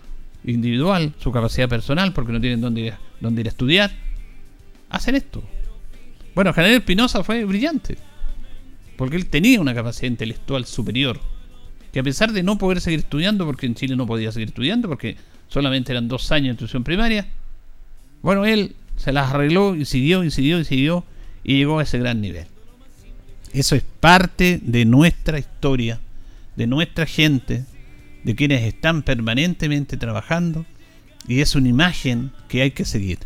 individual, 0.44 1.14
su 1.20 1.32
capacidad 1.32 1.70
personal, 1.70 2.14
porque 2.14 2.32
no 2.32 2.42
tienen 2.42 2.62
dónde 2.62 2.82
ir, 2.82 2.94
dónde 3.20 3.42
ir 3.42 3.48
a 3.48 3.52
estudiar, 3.52 3.92
hacen 4.90 5.16
esto. 5.16 5.44
Bueno, 6.36 6.54
General 6.54 6.78
Espinosa 6.78 7.24
fue 7.24 7.44
brillante, 7.46 7.98
porque 8.98 9.16
él 9.16 9.28
tenía 9.28 9.60
una 9.60 9.74
capacidad 9.74 10.08
intelectual 10.08 10.66
superior, 10.66 11.20
que 11.92 12.00
a 12.00 12.04
pesar 12.04 12.32
de 12.32 12.44
no 12.44 12.58
poder 12.58 12.82
seguir 12.82 13.00
estudiando, 13.00 13.46
porque 13.46 13.66
en 13.66 13.76
Chile 13.76 13.96
no 13.96 14.06
podía 14.06 14.32
seguir 14.32 14.50
estudiando, 14.50 14.88
porque 14.88 15.18
solamente 15.48 15.92
eran 15.92 16.08
dos 16.08 16.32
años 16.32 16.46
de 16.46 16.52
instrucción 16.52 16.84
primaria, 16.84 17.28
bueno, 18.22 18.46
él 18.46 18.76
se 18.96 19.12
las 19.12 19.32
arregló 19.32 19.76
y 19.76 19.86
siguió 19.86 20.24
y 20.24 20.32
siguió 20.32 20.60
y 20.60 20.66
y 21.44 21.58
llegó 21.58 21.80
a 21.80 21.84
ese 21.84 22.00
gran 22.00 22.22
nivel. 22.22 22.48
Eso 23.54 23.76
es 23.76 23.84
parte 24.00 24.60
de 24.62 24.86
nuestra 24.86 25.40
historia, 25.40 26.00
de 26.56 26.68
nuestra 26.68 27.06
gente, 27.06 27.66
de 28.24 28.36
quienes 28.36 28.64
están 28.64 29.04
permanentemente 29.04 29.98
trabajando 29.98 30.66
y 31.28 31.42
es 31.42 31.56
una 31.56 31.70
imagen 31.70 32.32
que 32.48 32.62
hay 32.62 32.72
que 32.72 32.86
seguir. 32.86 33.20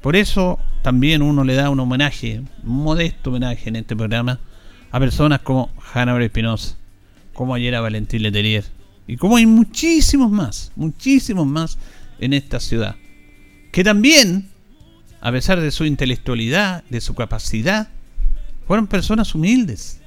Por 0.00 0.16
eso 0.16 0.58
también 0.82 1.22
uno 1.22 1.44
le 1.44 1.54
da 1.54 1.70
un 1.70 1.80
homenaje, 1.80 2.42
un 2.62 2.84
modesto 2.84 3.30
homenaje 3.30 3.68
en 3.68 3.76
este 3.76 3.96
programa 3.96 4.40
a 4.90 5.00
personas 5.00 5.40
como 5.40 5.70
Hannah 5.92 6.22
Espinosa, 6.22 6.76
como 7.32 7.54
ayer 7.54 7.74
a 7.74 7.80
Valentín 7.80 8.22
Letelier 8.22 8.64
y 9.06 9.16
como 9.16 9.36
hay 9.36 9.46
muchísimos 9.46 10.30
más, 10.30 10.72
muchísimos 10.74 11.46
más 11.46 11.78
en 12.18 12.32
esta 12.32 12.60
ciudad, 12.60 12.96
que 13.72 13.84
también 13.84 14.48
a 15.26 15.32
pesar 15.32 15.60
de 15.60 15.72
su 15.72 15.84
intelectualidad, 15.84 16.84
de 16.84 17.00
su 17.00 17.16
capacidad, 17.16 17.88
fueron 18.64 18.86
personas 18.86 19.34
humildes. 19.34 19.98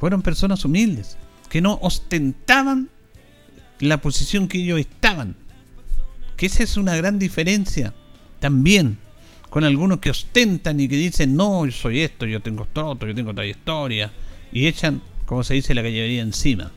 Fueron 0.00 0.22
personas 0.22 0.64
humildes, 0.64 1.16
que 1.48 1.60
no 1.60 1.78
ostentaban 1.82 2.88
la 3.78 4.00
posición 4.00 4.48
que 4.48 4.58
ellos 4.58 4.80
estaban. 4.80 5.36
Que 6.36 6.46
esa 6.46 6.64
es 6.64 6.76
una 6.76 6.96
gran 6.96 7.20
diferencia 7.20 7.94
también 8.40 8.98
con 9.50 9.62
algunos 9.62 10.00
que 10.00 10.10
ostentan 10.10 10.80
y 10.80 10.88
que 10.88 10.96
dicen, 10.96 11.36
no, 11.36 11.64
yo 11.64 11.70
soy 11.70 12.00
esto, 12.00 12.26
yo 12.26 12.40
tengo 12.40 12.64
esto 12.64 12.98
yo 12.98 13.14
tengo 13.14 13.32
trayectoria, 13.32 14.10
y 14.50 14.66
echan, 14.66 15.00
como 15.26 15.44
se 15.44 15.54
dice, 15.54 15.76
la 15.76 15.82
caballería 15.82 16.22
encima. 16.22 16.72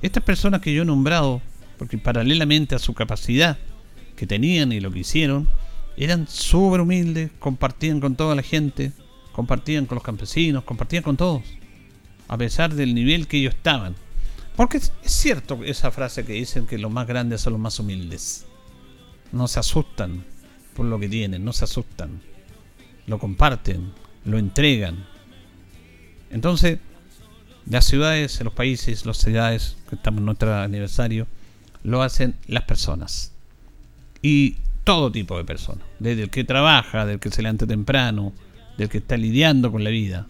Estas 0.00 0.22
personas 0.22 0.60
que 0.60 0.72
yo 0.72 0.82
he 0.82 0.86
nombrado, 0.86 1.42
porque 1.76 1.98
paralelamente 1.98 2.76
a 2.76 2.78
su 2.78 2.94
capacidad 2.94 3.58
que 4.14 4.28
tenían 4.28 4.70
y 4.70 4.78
lo 4.78 4.92
que 4.92 5.00
hicieron, 5.00 5.48
eran 5.98 6.28
súper 6.28 6.80
humildes, 6.80 7.30
compartían 7.40 8.00
con 8.00 8.14
toda 8.14 8.36
la 8.36 8.42
gente, 8.42 8.92
compartían 9.32 9.86
con 9.86 9.96
los 9.96 10.04
campesinos, 10.04 10.62
compartían 10.62 11.02
con 11.02 11.16
todos, 11.16 11.42
a 12.28 12.38
pesar 12.38 12.72
del 12.72 12.94
nivel 12.94 13.26
que 13.26 13.38
ellos 13.38 13.54
estaban. 13.54 13.96
Porque 14.54 14.78
es, 14.78 14.92
cierto 15.02 15.60
esa 15.64 15.90
frase 15.90 16.24
que 16.24 16.34
dicen 16.34 16.66
que 16.66 16.78
los 16.78 16.90
más 16.90 17.06
grandes 17.06 17.40
son 17.40 17.54
los 17.54 17.62
más 17.62 17.78
humildes. 17.80 18.46
No 19.32 19.48
se 19.48 19.58
asustan 19.60 20.24
por 20.74 20.86
lo 20.86 21.00
que 21.00 21.08
tienen, 21.08 21.44
no 21.44 21.52
se 21.52 21.64
asustan. 21.64 22.20
Lo 23.06 23.18
comparten, 23.18 23.92
lo 24.24 24.38
entregan. 24.38 25.04
Entonces, 26.30 26.78
las 27.68 27.84
ciudades, 27.84 28.40
los 28.42 28.52
países, 28.52 29.04
las 29.04 29.18
ciudades, 29.18 29.76
que 29.88 29.96
estamos 29.96 30.18
en 30.18 30.26
nuestro 30.26 30.54
aniversario, 30.54 31.26
lo 31.82 32.02
hacen 32.02 32.36
las 32.46 32.64
personas. 32.64 33.32
Y 34.22 34.56
todo 34.88 35.12
tipo 35.12 35.36
de 35.36 35.44
personas, 35.44 35.84
desde 35.98 36.22
el 36.22 36.30
que 36.30 36.44
trabaja, 36.44 37.04
del 37.04 37.20
que 37.20 37.30
se 37.30 37.42
levanta 37.42 37.66
temprano, 37.66 38.32
del 38.78 38.88
que 38.88 38.96
está 38.96 39.18
lidiando 39.18 39.70
con 39.70 39.84
la 39.84 39.90
vida. 39.90 40.26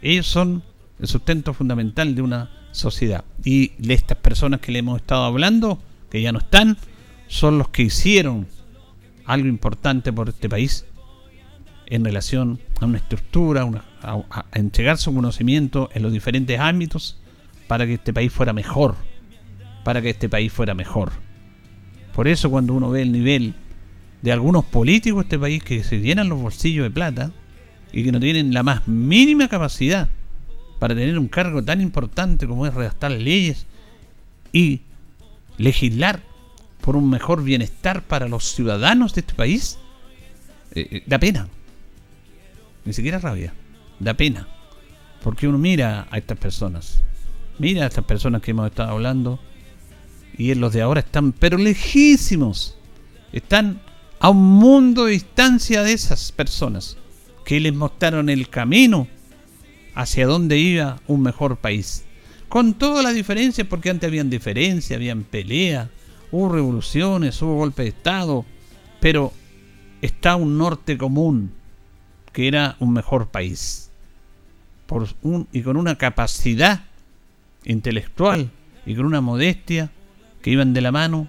Ellos 0.00 0.26
son 0.26 0.62
el 0.98 1.06
sustento 1.06 1.52
fundamental 1.52 2.14
de 2.14 2.22
una 2.22 2.50
sociedad. 2.72 3.22
Y 3.44 3.72
de 3.76 3.92
estas 3.92 4.16
personas 4.16 4.60
que 4.60 4.72
le 4.72 4.78
hemos 4.78 4.98
estado 4.98 5.24
hablando, 5.24 5.78
que 6.08 6.22
ya 6.22 6.32
no 6.32 6.38
están, 6.38 6.78
son 7.26 7.58
los 7.58 7.68
que 7.68 7.82
hicieron 7.82 8.46
algo 9.26 9.46
importante 9.46 10.10
por 10.10 10.30
este 10.30 10.48
país 10.48 10.86
en 11.84 12.02
relación 12.02 12.58
a 12.80 12.86
una 12.86 12.96
estructura, 12.96 13.68
a, 14.00 14.22
a 14.30 14.46
entregar 14.54 14.96
su 14.96 15.14
conocimiento 15.14 15.90
en 15.92 16.02
los 16.02 16.14
diferentes 16.14 16.58
ámbitos 16.58 17.18
para 17.68 17.84
que 17.84 17.92
este 17.92 18.14
país 18.14 18.32
fuera 18.32 18.54
mejor, 18.54 18.96
para 19.84 20.00
que 20.00 20.08
este 20.08 20.30
país 20.30 20.50
fuera 20.50 20.72
mejor. 20.72 21.12
Por 22.14 22.26
eso 22.26 22.48
cuando 22.48 22.72
uno 22.72 22.88
ve 22.88 23.02
el 23.02 23.12
nivel 23.12 23.54
de 24.22 24.32
algunos 24.32 24.64
políticos 24.64 25.20
de 25.20 25.26
este 25.26 25.38
país 25.38 25.62
que 25.62 25.84
se 25.84 26.00
llenan 26.00 26.28
los 26.28 26.40
bolsillos 26.40 26.84
de 26.84 26.90
plata 26.90 27.32
y 27.92 28.04
que 28.04 28.12
no 28.12 28.20
tienen 28.20 28.52
la 28.52 28.62
más 28.62 28.86
mínima 28.88 29.48
capacidad 29.48 30.10
para 30.78 30.94
tener 30.94 31.18
un 31.18 31.28
cargo 31.28 31.62
tan 31.62 31.80
importante 31.80 32.46
como 32.46 32.66
es 32.66 32.74
redactar 32.74 33.10
leyes 33.10 33.66
y 34.52 34.80
legislar 35.58 36.22
por 36.80 36.96
un 36.96 37.10
mejor 37.10 37.42
bienestar 37.42 38.02
para 38.02 38.28
los 38.28 38.44
ciudadanos 38.44 39.14
de 39.14 39.20
este 39.20 39.34
país, 39.34 39.78
eh, 40.72 40.86
eh, 40.90 41.02
da 41.06 41.18
pena. 41.18 41.48
Ni 42.84 42.92
siquiera 42.92 43.18
rabia, 43.18 43.54
da 43.98 44.14
pena. 44.14 44.46
Porque 45.22 45.48
uno 45.48 45.58
mira 45.58 46.06
a 46.10 46.18
estas 46.18 46.38
personas, 46.38 47.02
mira 47.58 47.84
a 47.84 47.86
estas 47.88 48.04
personas 48.04 48.42
que 48.42 48.52
hemos 48.52 48.68
estado 48.68 48.90
hablando, 48.92 49.40
y 50.38 50.50
en 50.50 50.60
los 50.60 50.72
de 50.72 50.82
ahora 50.82 51.00
están, 51.00 51.32
pero 51.32 51.56
lejísimos, 51.56 52.76
están 53.32 53.80
a 54.26 54.30
un 54.30 54.42
mundo 54.42 55.04
de 55.04 55.12
distancia 55.12 55.84
de 55.84 55.92
esas 55.92 56.32
personas 56.32 56.96
que 57.44 57.60
les 57.60 57.72
mostraron 57.72 58.28
el 58.28 58.48
camino 58.48 59.06
hacia 59.94 60.26
donde 60.26 60.58
iba 60.58 61.00
un 61.06 61.22
mejor 61.22 61.58
país. 61.58 62.04
Con 62.48 62.74
todas 62.74 63.04
las 63.04 63.14
diferencias, 63.14 63.68
porque 63.68 63.88
antes 63.88 64.08
habían 64.08 64.28
diferencias, 64.28 64.96
habían 64.96 65.22
peleas, 65.22 65.90
hubo 66.32 66.48
revoluciones, 66.48 67.40
hubo 67.40 67.54
golpe 67.54 67.84
de 67.84 67.90
Estado, 67.90 68.44
pero 68.98 69.32
está 70.02 70.34
un 70.34 70.58
norte 70.58 70.98
común, 70.98 71.52
que 72.32 72.48
era 72.48 72.74
un 72.80 72.94
mejor 72.94 73.28
país. 73.28 73.92
Y 75.52 75.62
con 75.62 75.76
una 75.76 75.98
capacidad 75.98 76.80
intelectual 77.64 78.50
y 78.86 78.96
con 78.96 79.06
una 79.06 79.20
modestia 79.20 79.92
que 80.42 80.50
iban 80.50 80.74
de 80.74 80.80
la 80.80 80.90
mano 80.90 81.28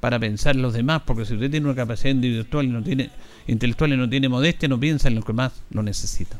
para 0.00 0.18
pensar 0.18 0.54
en 0.54 0.62
los 0.62 0.74
demás, 0.74 1.02
porque 1.04 1.24
si 1.24 1.34
usted 1.34 1.50
tiene 1.50 1.66
una 1.66 1.74
capacidad 1.74 2.14
intelectual 2.14 2.66
y 2.66 2.68
no 2.68 2.82
tiene, 2.82 3.10
intelectual 3.46 3.92
y 3.92 3.96
no 3.96 4.08
tiene 4.08 4.28
modestia, 4.28 4.68
no 4.68 4.78
piensa 4.78 5.08
en 5.08 5.16
lo 5.16 5.22
que 5.22 5.32
más 5.32 5.52
lo 5.70 5.82
necesita. 5.82 6.38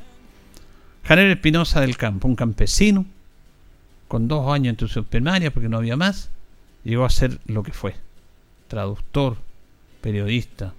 Javier 1.05 1.29
Espinosa 1.29 1.81
del 1.81 1.97
Campo, 1.97 2.29
un 2.29 2.37
campesino, 2.37 3.07
con 4.07 4.29
dos 4.29 4.53
años 4.53 4.77
en 4.79 4.89
su 4.89 5.05
primaria, 5.05 5.51
porque 5.51 5.69
no 5.69 5.79
había 5.79 5.97
más, 5.97 6.31
llegó 6.85 7.05
a 7.05 7.11
ser 7.11 7.41
lo 7.47 7.63
que 7.63 7.73
fue. 7.73 7.95
Traductor, 8.69 9.39
periodista, 10.01 10.75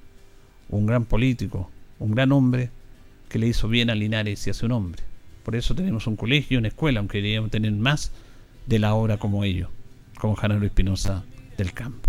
un 0.69 0.85
gran 0.85 1.05
político, 1.05 1.69
un 1.99 2.11
gran 2.11 2.31
hombre 2.31 2.69
que 3.27 3.39
le 3.39 3.47
hizo 3.47 3.67
bien 3.67 3.89
a 3.89 3.95
Linares 3.95 4.45
y 4.47 4.49
a 4.49 4.53
su 4.53 4.67
nombre. 4.67 5.03
Por 5.43 5.55
eso 5.55 5.75
tenemos 5.75 6.07
un 6.07 6.15
colegio, 6.15 6.59
una 6.59 6.67
escuela, 6.69 6.99
aunque 6.99 7.19
queríamos 7.19 7.51
tener 7.51 7.71
más 7.71 8.11
de 8.65 8.79
la 8.79 8.93
obra 8.93 9.17
como 9.17 9.43
ellos, 9.43 9.69
como 10.19 10.35
Javier 10.35 10.63
Espinosa 10.63 11.23
del 11.57 11.73
Campo. 11.73 12.08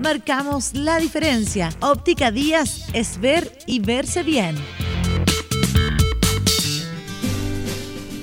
Marcamos 0.00 0.74
la 0.74 0.98
diferencia. 1.00 1.70
Óptica 1.80 2.30
Díaz 2.30 2.86
es 2.92 3.20
ver 3.20 3.58
y 3.66 3.80
verse 3.80 4.22
bien. 4.22 4.54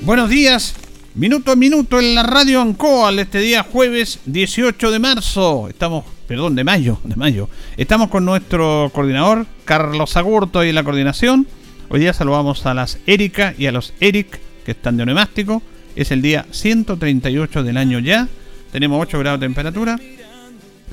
Buenos 0.04 0.30
días, 0.30 0.76
minuto 1.16 1.52
a 1.52 1.56
minuto 1.58 2.00
en 2.00 2.16
la 2.16 2.24
radio 2.24 2.62
Ancoa, 2.62 3.12
este 3.20 3.40
día 3.40 3.64
jueves 3.64 4.20
18 4.26 4.90
de 4.90 5.00
marzo. 5.00 5.68
Estamos, 5.68 6.06
perdón, 6.28 6.56
de 6.56 6.64
mayo, 6.64 7.00
de 7.04 7.16
mayo. 7.18 7.50
Estamos 7.76 8.10
con 8.10 8.24
nuestro 8.24 8.90
coordinador, 8.94 9.46
Carlos 9.66 10.16
Agurto, 10.16 10.64
y 10.64 10.70
en 10.70 10.76
la 10.76 10.84
coordinación. 10.84 11.46
Hoy 11.90 12.00
día 12.00 12.14
saludamos 12.14 12.66
a 12.66 12.74
las 12.74 13.00
Erika 13.06 13.54
y 13.58 13.66
a 13.66 13.74
los 13.74 13.94
Eric, 14.00 14.40
que 14.64 14.72
están 14.72 14.96
de 14.96 15.06
neumático. 15.06 15.62
Es 15.98 16.12
el 16.12 16.22
día 16.22 16.46
138 16.52 17.64
del 17.64 17.76
año 17.76 18.00
ya. 18.00 18.30
Tenemos 18.72 19.02
8 19.02 19.20
grados 19.20 19.40
de 19.42 19.46
temperatura. 19.48 20.00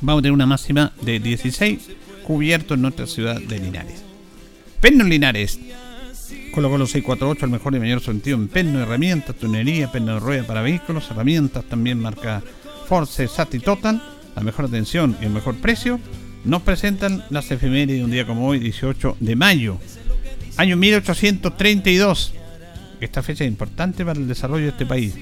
Vamos 0.03 0.19
a 0.19 0.23
tener 0.23 0.33
una 0.33 0.47
máxima 0.47 0.93
de 1.01 1.21
16 1.21 1.79
cubierto 2.25 2.75
en 2.75 2.83
nuestra 2.83 3.07
ciudad 3.07 3.41
de 3.41 3.61
Linares. 3.61 4.03
Pernos 4.81 5.07
Linares. 5.07 5.61
Colo 6.53 6.77
los 6.77 6.91
648, 6.91 7.45
el 7.47 7.53
mejor 7.53 7.75
y 7.77 7.79
mayor 7.79 8.03
sentido 8.03 8.37
en 8.37 8.49
perno, 8.49 8.81
herramientas, 8.81 9.37
tunería, 9.37 9.93
perno 9.93 10.15
de 10.15 10.21
rueda 10.21 10.43
para 10.43 10.61
vehículos, 10.61 11.09
herramientas 11.11 11.65
también 11.65 12.01
marca 12.01 12.43
Force, 12.89 13.29
Sat 13.29 13.55
y 13.55 13.61
Total. 13.61 14.03
La 14.35 14.43
mejor 14.43 14.65
atención 14.65 15.17
y 15.23 15.27
el 15.27 15.31
mejor 15.31 15.55
precio. 15.57 16.01
Nos 16.45 16.63
presentan 16.63 17.25
las 17.31 17.49
efemérides 17.53 17.99
de 17.99 18.05
un 18.05 18.11
día 18.11 18.27
como 18.27 18.49
hoy, 18.49 18.59
18 18.59 19.19
de 19.21 19.37
mayo. 19.37 19.79
Año 20.57 20.77
1832. 20.77 22.35
Esta 23.01 23.23
fecha 23.23 23.45
es 23.45 23.49
importante 23.49 24.05
para 24.05 24.19
el 24.19 24.27
desarrollo 24.27 24.65
de 24.65 24.71
este 24.71 24.87
país. 24.87 25.15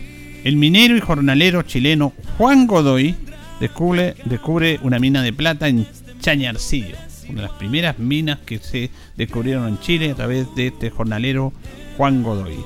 El 0.42 0.56
minero 0.56 0.96
y 0.96 1.00
jornalero 1.00 1.62
chileno 1.62 2.14
Juan 2.38 2.66
Godoy 2.66 3.14
descubre, 3.60 4.16
descubre 4.24 4.80
una 4.82 4.98
mina 4.98 5.22
de 5.22 5.32
plata 5.32 5.68
en 5.68 5.86
Chañarcillo, 6.20 6.96
una 7.28 7.42
de 7.42 7.48
las 7.48 7.56
primeras 7.58 7.98
minas 7.98 8.38
que 8.40 8.58
se 8.58 8.90
descubrieron 9.16 9.68
en 9.68 9.78
Chile 9.80 10.10
a 10.10 10.14
través 10.14 10.52
de 10.56 10.68
este 10.68 10.90
jornalero 10.90 11.52
Juan 11.96 12.22
Godoy. 12.22 12.56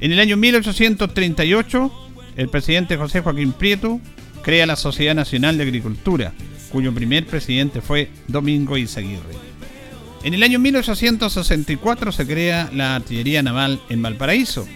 En 0.00 0.12
el 0.12 0.18
año 0.18 0.36
1838, 0.36 1.92
el 2.36 2.48
presidente 2.48 2.96
José 2.96 3.20
Joaquín 3.20 3.52
Prieto 3.52 4.00
crea 4.42 4.66
la 4.66 4.76
Sociedad 4.76 5.14
Nacional 5.14 5.58
de 5.58 5.64
Agricultura, 5.64 6.32
cuyo 6.72 6.94
primer 6.94 7.26
presidente 7.26 7.82
fue 7.82 8.08
Domingo 8.26 8.78
Izaguirre. 8.78 9.50
En 10.22 10.34
el 10.34 10.42
año 10.42 10.58
1864 10.58 12.12
se 12.12 12.26
crea 12.26 12.70
la 12.74 12.96
artillería 12.96 13.42
naval 13.42 13.80
en 13.88 14.02
Valparaíso. 14.02 14.66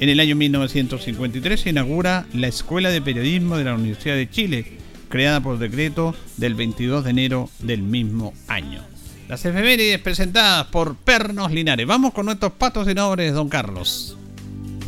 En 0.00 0.08
el 0.08 0.20
año 0.20 0.36
1953 0.36 1.60
se 1.60 1.70
inaugura 1.70 2.26
la 2.32 2.48
Escuela 2.48 2.90
de 2.90 3.02
Periodismo 3.02 3.56
de 3.56 3.64
la 3.64 3.74
Universidad 3.74 4.16
de 4.16 4.30
Chile, 4.30 4.83
creada 5.14 5.40
por 5.40 5.60
decreto 5.60 6.12
del 6.38 6.56
22 6.56 7.04
de 7.04 7.10
enero 7.10 7.48
del 7.60 7.82
mismo 7.82 8.34
año. 8.48 8.82
Las 9.28 9.44
efemérides 9.44 10.00
presentadas 10.00 10.66
por 10.66 10.96
Pernos 10.96 11.52
Linares. 11.52 11.86
Vamos 11.86 12.12
con 12.12 12.26
nuestros 12.26 12.50
patrocinadores, 12.54 13.32
don 13.32 13.48
Carlos. 13.48 14.18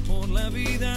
Por 0.08 0.28
la 0.30 0.48
vida, 0.48 0.96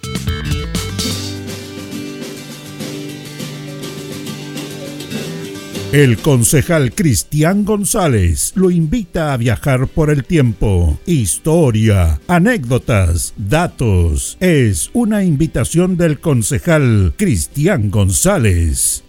El 5.91 6.19
concejal 6.19 6.93
Cristian 6.93 7.65
González 7.65 8.53
lo 8.55 8.71
invita 8.71 9.33
a 9.33 9.37
viajar 9.37 9.87
por 9.87 10.09
el 10.09 10.23
tiempo. 10.23 10.97
Historia, 11.05 12.21
anécdotas, 12.29 13.33
datos. 13.35 14.37
Es 14.39 14.89
una 14.93 15.25
invitación 15.25 15.97
del 15.97 16.21
concejal 16.21 17.13
Cristian 17.17 17.91
González. 17.91 19.03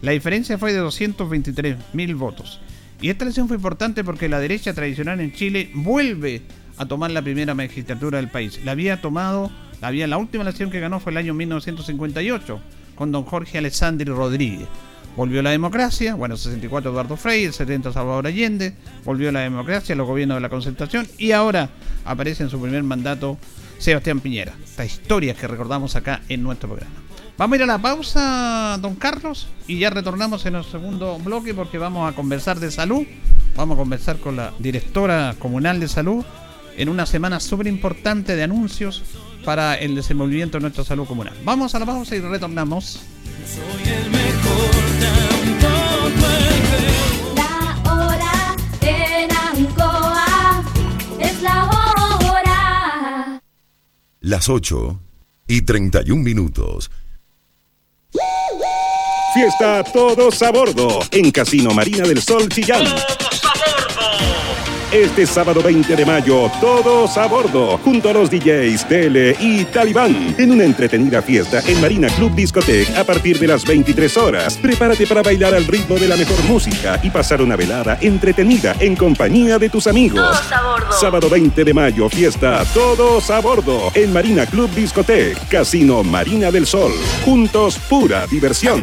La 0.00 0.12
diferencia 0.12 0.56
fue 0.58 0.72
de 0.72 0.80
223.000 0.82 2.16
votos. 2.16 2.60
Y 3.00 3.10
esta 3.10 3.24
elección 3.24 3.48
fue 3.48 3.56
importante 3.56 4.04
porque 4.04 4.28
la 4.28 4.38
derecha 4.40 4.74
tradicional 4.74 5.20
en 5.20 5.32
Chile 5.32 5.70
vuelve 5.74 6.42
a 6.82 6.86
tomar 6.86 7.10
la 7.10 7.22
primera 7.22 7.54
magistratura 7.54 8.18
del 8.18 8.28
país. 8.28 8.60
La 8.64 8.72
había 8.72 9.00
tomado, 9.00 9.50
la, 9.80 9.88
había, 9.88 10.06
la 10.06 10.18
última 10.18 10.42
elección 10.42 10.70
que 10.70 10.80
ganó 10.80 11.00
fue 11.00 11.12
el 11.12 11.18
año 11.18 11.34
1958 11.34 12.60
con 12.94 13.12
don 13.12 13.24
Jorge 13.24 13.58
Alessandri 13.58 14.10
Rodríguez. 14.10 14.68
Volvió 15.16 15.42
la 15.42 15.50
democracia, 15.50 16.14
bueno, 16.14 16.36
64 16.36 16.90
Eduardo 16.90 17.16
Frei, 17.16 17.44
el 17.44 17.52
70 17.52 17.92
Salvador 17.92 18.26
Allende, 18.26 18.74
volvió 19.04 19.30
la 19.30 19.40
democracia, 19.40 19.94
los 19.94 20.06
gobiernos 20.06 20.36
de 20.36 20.40
la 20.40 20.48
concentración 20.48 21.06
y 21.18 21.32
ahora 21.32 21.68
aparece 22.04 22.44
en 22.44 22.50
su 22.50 22.60
primer 22.60 22.82
mandato 22.82 23.36
Sebastián 23.78 24.20
Piñera. 24.20 24.54
Esta 24.64 24.84
historia 24.84 25.34
que 25.34 25.46
recordamos 25.46 25.96
acá 25.96 26.22
en 26.28 26.42
nuestro 26.42 26.70
programa. 26.70 26.94
Vamos 27.36 27.54
a 27.54 27.56
ir 27.56 27.62
a 27.62 27.66
la 27.66 27.78
pausa, 27.78 28.78
don 28.80 28.94
Carlos, 28.94 29.48
y 29.66 29.78
ya 29.78 29.90
retornamos 29.90 30.46
en 30.46 30.54
el 30.54 30.64
segundo 30.64 31.18
bloque 31.18 31.52
porque 31.52 31.76
vamos 31.78 32.10
a 32.10 32.14
conversar 32.14 32.60
de 32.60 32.70
salud. 32.70 33.04
Vamos 33.56 33.76
a 33.76 33.78
conversar 33.80 34.18
con 34.18 34.36
la 34.36 34.52
directora 34.58 35.34
comunal 35.38 35.78
de 35.78 35.88
salud 35.88 36.24
en 36.76 36.88
una 36.88 37.06
semana 37.06 37.40
súper 37.40 37.66
importante 37.66 38.36
de 38.36 38.42
anuncios 38.42 39.02
para 39.44 39.74
el 39.74 39.94
desenvolvimiento 39.94 40.58
de 40.58 40.62
nuestra 40.62 40.84
salud 40.84 41.06
comunal. 41.06 41.34
Vamos 41.44 41.74
a 41.74 41.78
la 41.78 41.86
pausa 41.86 42.16
y 42.16 42.20
retornamos. 42.20 43.00
Soy 43.46 43.92
el 43.92 44.10
mejor, 44.10 44.70
La 47.36 47.92
hora 47.92 48.56
en 48.80 49.30
Ancoa 49.30 50.64
es 51.20 51.42
la 51.42 51.64
hora. 51.64 53.42
Las 54.20 54.48
8 54.48 55.00
y 55.48 55.62
31 55.62 56.22
minutos. 56.22 56.90
Fiesta 59.34 59.82
Todos 59.82 60.42
a 60.42 60.52
Bordo 60.52 61.00
en 61.10 61.30
Casino 61.30 61.72
Marina 61.72 62.06
del 62.06 62.20
Sol 62.20 62.48
Chillán. 62.50 62.84
Este 64.92 65.24
sábado 65.24 65.62
20 65.62 65.96
de 65.96 66.04
mayo, 66.04 66.50
todos 66.60 67.16
a 67.16 67.26
bordo, 67.26 67.78
junto 67.78 68.10
a 68.10 68.12
los 68.12 68.30
DJs 68.30 68.86
Tele 68.86 69.34
y 69.40 69.64
Talibán, 69.64 70.34
en 70.36 70.50
una 70.50 70.64
entretenida 70.64 71.22
fiesta 71.22 71.62
en 71.66 71.80
Marina 71.80 72.08
Club 72.08 72.34
Discotec 72.34 72.94
a 72.94 73.02
partir 73.02 73.38
de 73.38 73.46
las 73.46 73.64
23 73.64 74.16
horas. 74.18 74.58
Prepárate 74.58 75.06
para 75.06 75.22
bailar 75.22 75.54
al 75.54 75.64
ritmo 75.64 75.96
de 75.96 76.08
la 76.08 76.16
mejor 76.18 76.44
música 76.44 77.00
y 77.02 77.08
pasar 77.08 77.40
una 77.40 77.56
velada 77.56 77.96
entretenida 78.02 78.76
en 78.80 78.94
compañía 78.94 79.58
de 79.58 79.70
tus 79.70 79.86
amigos. 79.86 80.20
Todos 80.20 80.52
a 80.52 80.62
bordo. 80.62 80.92
Sábado 80.92 81.30
20 81.30 81.64
de 81.64 81.72
mayo, 81.72 82.10
fiesta 82.10 82.62
Todos 82.74 83.30
a 83.30 83.40
bordo 83.40 83.90
en 83.94 84.12
Marina 84.12 84.44
Club 84.44 84.68
Discotec, 84.74 85.48
Casino 85.48 86.04
Marina 86.04 86.50
del 86.50 86.66
Sol. 86.66 86.92
Juntos, 87.24 87.78
pura 87.88 88.26
diversión. 88.26 88.82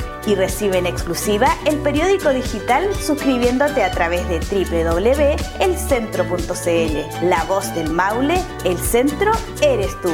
y 0.25 0.35
recibe 0.35 0.77
en 0.77 0.85
exclusiva 0.85 1.57
el 1.65 1.77
periódico 1.77 2.29
digital 2.29 2.87
suscribiéndote 2.95 3.83
a 3.83 3.91
través 3.91 4.27
de 4.29 4.39
www.elcentro.cl. 4.39 7.27
La 7.27 7.43
voz 7.45 7.73
del 7.75 7.89
Maule, 7.89 8.41
el 8.65 8.77
centro 8.77 9.31
eres 9.61 9.99
tú. 10.01 10.11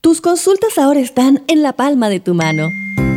Tus 0.00 0.20
consultas 0.20 0.78
ahora 0.78 1.00
están 1.00 1.42
en 1.48 1.62
la 1.62 1.72
palma 1.72 2.08
de 2.08 2.20
tu 2.20 2.34
mano. 2.34 2.70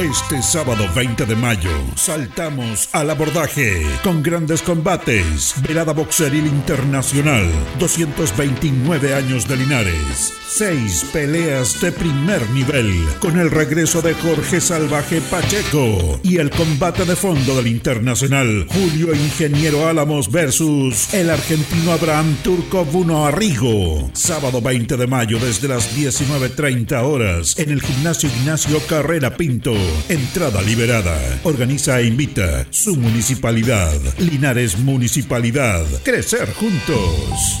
Este 0.00 0.40
sábado 0.40 0.86
20 0.94 1.26
de 1.26 1.36
mayo 1.36 1.70
saltamos 1.94 2.88
al 2.92 3.10
abordaje 3.10 3.84
con 4.02 4.22
grandes 4.22 4.62
combates. 4.62 5.54
Velada 5.68 5.92
Boxeril 5.92 6.46
Internacional, 6.46 7.46
229 7.78 9.14
años 9.14 9.46
de 9.46 9.58
Linares. 9.58 10.32
Seis 10.48 11.04
peleas 11.12 11.80
de 11.82 11.92
primer 11.92 12.48
nivel 12.50 12.90
con 13.20 13.38
el 13.38 13.50
regreso 13.50 14.00
de 14.00 14.14
Jorge 14.14 14.62
Salvaje 14.62 15.20
Pacheco 15.20 16.18
y 16.24 16.38
el 16.38 16.50
combate 16.50 17.04
de 17.04 17.14
fondo 17.14 17.54
del 17.56 17.66
Internacional 17.66 18.66
Julio 18.68 19.14
Ingeniero 19.14 19.86
Álamos 19.86 20.32
versus 20.32 21.12
el 21.12 21.28
argentino 21.28 21.92
Abraham 21.92 22.36
Turco 22.42 22.86
Buno 22.86 23.26
Arrigo. 23.26 24.10
Sábado 24.14 24.62
20 24.62 24.96
de 24.96 25.06
mayo 25.06 25.38
desde 25.38 25.68
las 25.68 25.94
19.30 25.94 27.02
horas 27.04 27.58
en 27.58 27.70
el 27.70 27.82
gimnasio 27.82 28.30
Ignacio 28.40 28.80
Carrera 28.88 29.36
Pinto. 29.36 29.74
Entrada 30.08 30.62
liberada. 30.62 31.40
Organiza 31.44 32.00
e 32.00 32.06
invita 32.06 32.66
su 32.70 32.96
municipalidad. 32.96 33.98
Linares 34.18 34.78
Municipalidad. 34.78 35.84
Crecer 36.02 36.52
juntos. 36.54 37.60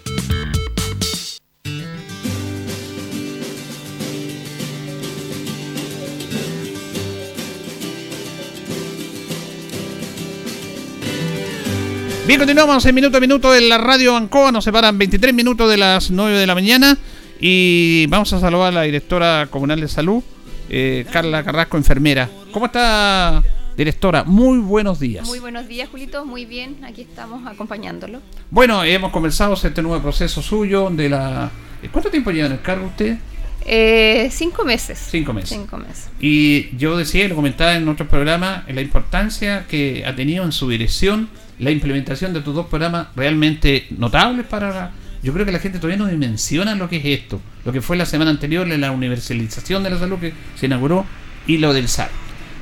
Bien, 12.31 12.39
continuamos 12.39 12.85
en 12.85 12.95
minuto 12.95 13.17
a 13.17 13.19
minuto 13.19 13.51
de 13.51 13.59
la 13.59 13.77
radio 13.77 14.15
Ancoa. 14.15 14.53
Nos 14.53 14.63
separan 14.63 14.97
23 14.97 15.33
minutos 15.33 15.69
de 15.69 15.75
las 15.75 16.11
9 16.11 16.39
de 16.39 16.47
la 16.47 16.55
mañana. 16.55 16.97
Y 17.41 18.05
vamos 18.07 18.31
a 18.31 18.39
saludar 18.39 18.69
a 18.69 18.71
la 18.71 18.81
directora 18.83 19.49
comunal 19.51 19.81
de 19.81 19.89
salud, 19.89 20.23
eh, 20.69 21.05
Carla 21.11 21.43
Carrasco, 21.43 21.75
enfermera. 21.75 22.29
¿Cómo 22.53 22.67
está, 22.67 23.43
directora? 23.75 24.23
Muy 24.23 24.59
buenos 24.59 24.97
días. 24.97 25.27
Muy 25.27 25.39
buenos 25.39 25.67
días, 25.67 25.89
Julito. 25.89 26.23
Muy 26.23 26.45
bien, 26.45 26.77
aquí 26.85 27.01
estamos 27.01 27.45
acompañándolo. 27.45 28.21
Bueno, 28.49 28.81
hemos 28.85 29.11
conversado 29.11 29.57
sobre 29.57 29.71
este 29.71 29.81
nuevo 29.81 30.01
proceso 30.01 30.41
suyo 30.41 30.89
de 30.89 31.09
la... 31.09 31.51
¿Cuánto 31.91 32.09
tiempo 32.09 32.31
lleva 32.31 32.45
en 32.45 32.53
el 32.53 32.61
cargo 32.61 32.87
usted? 32.87 33.17
Eh, 33.65 34.29
cinco 34.31 34.63
meses. 34.63 35.05
Cinco 35.11 35.33
meses. 35.33 35.49
Cinco 35.49 35.77
meses. 35.77 36.09
Y 36.21 36.73
yo 36.77 36.95
decía, 36.95 37.27
lo 37.27 37.35
comentaba 37.35 37.75
en 37.75 37.89
otros 37.89 38.07
programas, 38.07 38.63
la 38.73 38.79
importancia 38.79 39.65
que 39.67 40.05
ha 40.05 40.15
tenido 40.15 40.45
en 40.45 40.53
su 40.53 40.69
dirección 40.69 41.27
la 41.61 41.69
implementación 41.69 42.33
de 42.33 42.39
estos 42.39 42.55
dos 42.55 42.65
programas 42.65 43.07
realmente 43.15 43.85
notables 43.91 44.47
para... 44.47 44.91
yo 45.21 45.31
creo 45.31 45.45
que 45.45 45.51
la 45.51 45.59
gente 45.59 45.77
todavía 45.77 46.03
no 46.03 46.07
dimensiona 46.07 46.75
lo 46.75 46.89
que 46.89 46.97
es 46.97 47.05
esto. 47.05 47.39
Lo 47.63 47.71
que 47.71 47.81
fue 47.81 47.95
la 47.95 48.07
semana 48.07 48.31
anterior, 48.31 48.67
la 48.67 48.91
universalización 48.91 49.83
de 49.83 49.91
la 49.91 49.99
salud 49.99 50.17
que 50.17 50.33
se 50.55 50.65
inauguró 50.65 51.05
y 51.45 51.59
lo 51.59 51.71
del 51.71 51.87
SAR. 51.87 52.09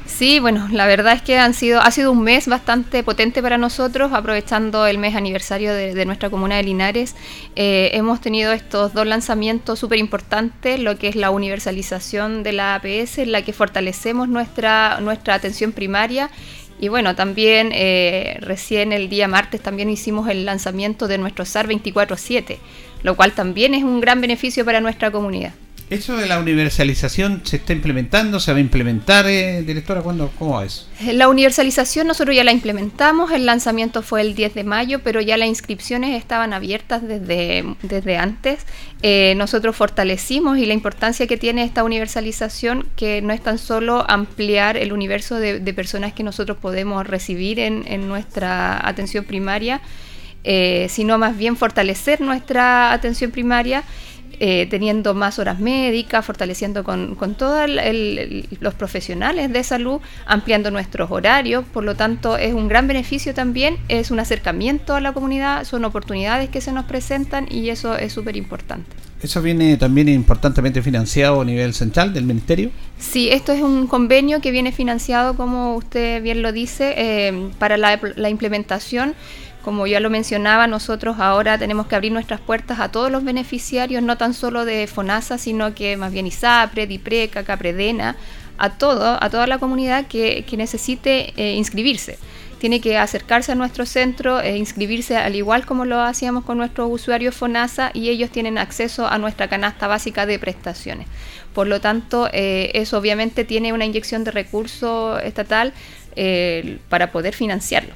Sí, 0.05 0.39
bueno, 0.39 0.67
la 0.71 0.85
verdad 0.85 1.13
es 1.13 1.21
que 1.21 1.37
han 1.37 1.53
sido, 1.53 1.79
ha 1.79 1.91
sido 1.91 2.11
un 2.11 2.23
mes 2.23 2.47
bastante 2.47 3.03
potente 3.03 3.41
para 3.41 3.57
nosotros, 3.57 4.11
aprovechando 4.11 4.85
el 4.85 4.97
mes 4.97 5.15
aniversario 5.15 5.71
de, 5.71 5.93
de 5.93 6.05
nuestra 6.05 6.29
comuna 6.29 6.57
de 6.57 6.63
Linares. 6.63 7.15
Eh, 7.55 7.91
hemos 7.93 8.19
tenido 8.19 8.51
estos 8.51 8.93
dos 8.93 9.05
lanzamientos 9.05 9.79
súper 9.79 9.99
importantes, 9.99 10.79
lo 10.79 10.97
que 10.97 11.07
es 11.07 11.15
la 11.15 11.29
universalización 11.29 12.43
de 12.43 12.51
la 12.51 12.75
APS, 12.75 13.19
en 13.19 13.31
la 13.31 13.43
que 13.43 13.53
fortalecemos 13.53 14.27
nuestra, 14.27 14.99
nuestra 14.99 15.35
atención 15.35 15.71
primaria. 15.71 16.29
Y 16.79 16.87
bueno, 16.87 17.15
también 17.15 17.71
eh, 17.73 18.37
recién 18.39 18.93
el 18.93 19.09
día 19.09 19.27
martes 19.27 19.61
también 19.61 19.89
hicimos 19.89 20.29
el 20.29 20.45
lanzamiento 20.45 21.07
de 21.07 21.17
nuestro 21.17 21.45
SAR 21.45 21.67
24-7, 21.67 22.57
lo 23.03 23.15
cual 23.15 23.33
también 23.33 23.73
es 23.73 23.83
un 23.83 23.99
gran 23.99 24.21
beneficio 24.21 24.63
para 24.63 24.79
nuestra 24.79 25.11
comunidad. 25.11 25.53
¿Eso 25.89 26.15
de 26.17 26.27
la 26.27 26.37
universalización 26.39 27.41
se 27.45 27.55
está 27.55 27.73
implementando? 27.73 28.39
¿Se 28.39 28.51
va 28.51 28.59
a 28.59 28.61
implementar, 28.61 29.25
eh, 29.27 29.63
directora? 29.63 30.01
¿Cuándo, 30.01 30.31
¿Cómo 30.37 30.61
es? 30.61 30.87
La 31.01 31.27
universalización 31.27 32.05
nosotros 32.05 32.35
ya 32.35 32.43
la 32.43 32.51
implementamos, 32.51 33.31
el 33.31 33.47
lanzamiento 33.47 34.03
fue 34.03 34.21
el 34.21 34.35
10 34.35 34.53
de 34.53 34.63
mayo, 34.63 34.99
pero 34.99 35.19
ya 35.19 35.35
las 35.35 35.49
inscripciones 35.49 36.15
estaban 36.15 36.53
abiertas 36.53 37.01
desde, 37.07 37.63
desde 37.81 38.17
antes. 38.17 38.67
Eh, 39.01 39.33
nosotros 39.35 39.75
fortalecimos 39.75 40.59
y 40.59 40.67
la 40.67 40.75
importancia 40.75 41.25
que 41.25 41.37
tiene 41.37 41.63
esta 41.63 41.83
universalización, 41.83 42.85
que 42.95 43.23
no 43.23 43.33
es 43.33 43.41
tan 43.41 43.57
solo 43.57 44.05
ampliar 44.07 44.77
el 44.77 44.93
universo 44.93 45.37
de, 45.37 45.59
personas 45.73 46.13
que 46.13 46.21
nosotros 46.21 46.57
podemos 46.57 47.07
recibir 47.07 47.59
en, 47.59 47.83
en 47.87 48.07
nuestra 48.07 48.87
atención 48.87 49.23
primaria, 49.23 49.81
eh, 50.45 50.87
sino 50.89 51.17
más 51.17 51.37
bien 51.37 51.57
fortalecer 51.57 52.21
nuestra 52.21 52.93
atención 52.93 53.29
primaria 53.29 53.83
eh, 54.39 54.67
teniendo 54.69 55.13
más 55.13 55.37
horas 55.39 55.59
médicas, 55.59 56.25
fortaleciendo 56.25 56.83
con, 56.83 57.15
con 57.15 57.35
todos 57.35 57.69
los 58.59 58.73
profesionales 58.73 59.51
de 59.51 59.63
salud, 59.63 59.99
ampliando 60.25 60.71
nuestros 60.71 61.11
horarios, 61.11 61.65
por 61.65 61.83
lo 61.83 61.95
tanto 61.95 62.37
es 62.37 62.53
un 62.53 62.67
gran 62.67 62.87
beneficio 62.87 63.33
también, 63.33 63.77
es 63.89 64.11
un 64.11 64.19
acercamiento 64.19 64.95
a 64.95 65.01
la 65.01 65.11
comunidad, 65.11 65.65
son 65.65 65.85
oportunidades 65.85 66.49
que 66.49 66.61
se 66.61 66.71
nos 66.71 66.85
presentan 66.85 67.47
y 67.51 67.69
eso 67.69 67.97
es 67.97 68.13
súper 68.13 68.37
importante. 68.37 68.89
¿Eso 69.21 69.41
viene 69.41 69.75
también 69.75 70.07
importantemente 70.07 70.81
financiado 70.81 71.41
a 71.41 71.45
nivel 71.45 71.73
central 71.73 72.13
del 72.13 72.23
Ministerio? 72.23 72.71
Sí, 72.97 73.29
esto 73.29 73.51
es 73.51 73.61
un 73.61 73.87
convenio 73.87 74.39
que 74.39 74.51
viene 74.51 74.71
financiado, 74.71 75.35
como 75.35 75.75
usted 75.75 76.23
bien 76.23 76.41
lo 76.41 76.53
dice, 76.53 76.93
eh, 76.95 77.49
para 77.59 77.75
la, 77.75 77.99
la 78.15 78.29
implementación 78.29 79.15
como 79.69 79.85
ya 79.85 79.99
lo 79.99 80.09
mencionaba, 80.09 80.65
nosotros 80.65 81.17
ahora 81.19 81.59
tenemos 81.59 81.85
que 81.85 81.93
abrir 81.93 82.11
nuestras 82.11 82.39
puertas 82.39 82.79
a 82.79 82.89
todos 82.89 83.11
los 83.11 83.23
beneficiarios, 83.23 84.01
no 84.01 84.17
tan 84.17 84.33
solo 84.33 84.65
de 84.65 84.87
FONASA, 84.87 85.37
sino 85.37 85.75
que 85.75 85.95
más 85.95 86.11
bien 86.11 86.25
ISAPRE, 86.25 86.87
DIPRECA, 86.87 87.43
CAPREDENA, 87.43 88.15
a 88.57 88.69
todo, 88.71 89.23
a 89.23 89.29
toda 89.29 89.45
la 89.45 89.59
comunidad 89.59 90.07
que, 90.07 90.43
necesite 90.57 91.33
eh, 91.37 91.53
inscribirse. 91.53 92.17
Tiene 92.57 92.81
que 92.81 92.97
acercarse 92.97 93.51
a 93.51 93.55
nuestro 93.55 93.85
centro 93.85 94.41
e 94.41 94.57
inscribirse 94.57 95.17
al 95.17 95.35
igual 95.35 95.67
como 95.67 95.85
lo 95.85 96.01
hacíamos 96.01 96.45
con 96.45 96.57
nuestros 96.57 96.89
usuarios 96.91 97.35
FONASA 97.35 97.91
y 97.93 98.09
ellos 98.09 98.31
tienen 98.31 98.57
acceso 98.57 99.05
a 99.05 99.19
nuestra 99.19 99.49
canasta 99.49 99.85
básica 99.85 100.25
de 100.25 100.39
prestaciones. 100.39 101.05
Por 101.53 101.67
lo 101.67 101.79
tanto, 101.79 102.27
eh, 102.33 102.71
eso 102.73 102.97
obviamente 102.97 103.45
tiene 103.45 103.71
una 103.71 103.85
inyección 103.85 104.23
de 104.23 104.31
recursos 104.31 105.21
estatal 105.21 105.73
para 106.89 107.11
poder 107.11 107.35
financiarlo. 107.35 107.93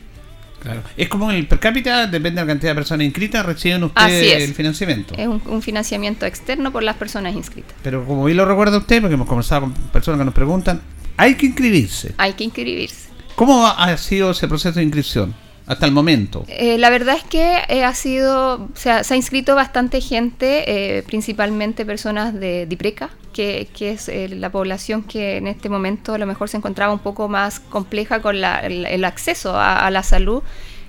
Es 0.98 1.10
como 1.10 1.32
el 1.32 1.48
per 1.48 1.60
cápita, 1.60 2.08
depende 2.08 2.42
de 2.42 2.46
la 2.46 2.54
cantidad 2.54 2.72
de 2.72 2.76
personas 2.76 3.06
inscritas, 3.06 3.46
reciben 3.46 3.84
ustedes 3.84 4.44
el 4.44 4.54
financiamiento. 4.54 5.16
Es 5.18 5.28
un, 5.28 5.62
financiamiento 5.62 6.26
externo 6.26 6.72
por 6.72 6.84
las 6.84 6.96
personas 6.96 7.36
inscritas. 7.36 7.74
Pero 7.84 8.06
como 8.06 8.26
bien 8.26 8.38
lo 8.38 8.46
recuerda 8.46 8.78
usted, 8.78 9.02
porque 9.02 9.16
hemos 9.16 9.28
conversado 9.28 9.62
con 9.62 9.74
personas 9.74 10.20
que 10.20 10.26
nos 10.26 10.34
preguntan, 10.34 10.82
hay 11.18 11.36
que 11.36 11.46
inscribirse. 11.48 12.14
Hay 12.18 12.34
que 12.34 12.44
inscribirse. 12.44 13.10
¿Cómo 13.36 13.66
ha 13.68 13.98
sido 13.98 14.32
ese 14.32 14.48
proceso 14.48 14.76
de 14.80 14.84
inscripción? 14.84 15.36
hasta 15.66 15.86
el 15.86 15.92
momento? 15.92 16.46
Eh, 16.48 16.78
la 16.78 16.90
verdad 16.90 17.16
es 17.16 17.24
que 17.24 17.60
eh, 17.70 17.84
ha 17.84 17.94
sido, 17.94 18.70
se 18.76 18.92
ha, 18.92 19.16
inscrito 19.16 19.56
bastante 19.56 20.02
gente, 20.02 20.98
eh, 20.98 21.04
principalmente 21.04 21.86
personas 21.86 22.34
de 22.34 22.66
Dipreca, 22.66 23.12
que, 23.34 23.68
es 23.80 24.10
la 24.32 24.50
población 24.50 25.04
que 25.04 25.38
en 25.38 25.48
este 25.48 25.68
momento 25.68 26.14
a 26.14 26.18
lo 26.18 26.26
mejor 26.26 26.48
se 26.50 26.58
encontraba 26.58 26.94
un 26.94 27.00
poco 27.00 27.28
más 27.28 27.60
compleja 27.60 28.22
con 28.22 28.36
el, 28.36 29.06
acceso 29.06 29.58
a, 29.58 29.90
la 29.92 30.04
salud. 30.04 30.44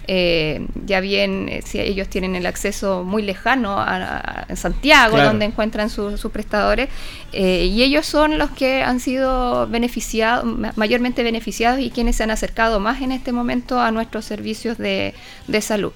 Eh, 0.06 0.66
ya 0.84 1.00
bien 1.00 1.48
eh, 1.48 1.62
si 1.64 1.80
ellos 1.80 2.08
tienen 2.08 2.36
el 2.36 2.44
acceso 2.44 3.04
muy 3.04 3.22
lejano 3.22 3.76
a, 3.78 4.46
Santiago, 4.54 5.18
donde 5.18 5.46
encuentran 5.46 5.88
sus 5.88 6.30
prestadores, 6.30 6.90
eh, 7.32 7.64
y 7.64 7.82
ellos 7.82 8.04
son 8.04 8.38
los 8.38 8.50
que 8.50 8.82
han 8.82 9.00
sido 9.00 9.66
beneficiados, 9.66 10.44
mayormente 10.76 11.22
beneficiados 11.22 11.80
y 11.80 11.90
quienes 11.90 12.16
se 12.16 12.22
han 12.22 12.30
acercado 12.30 12.80
más 12.80 13.00
en 13.00 13.12
este 13.12 13.32
momento 13.32 13.80
a 13.80 13.90
nuestros 13.90 14.26
servicios 14.26 14.76
de, 14.76 15.14
de 15.48 15.60
salud. 15.62 15.92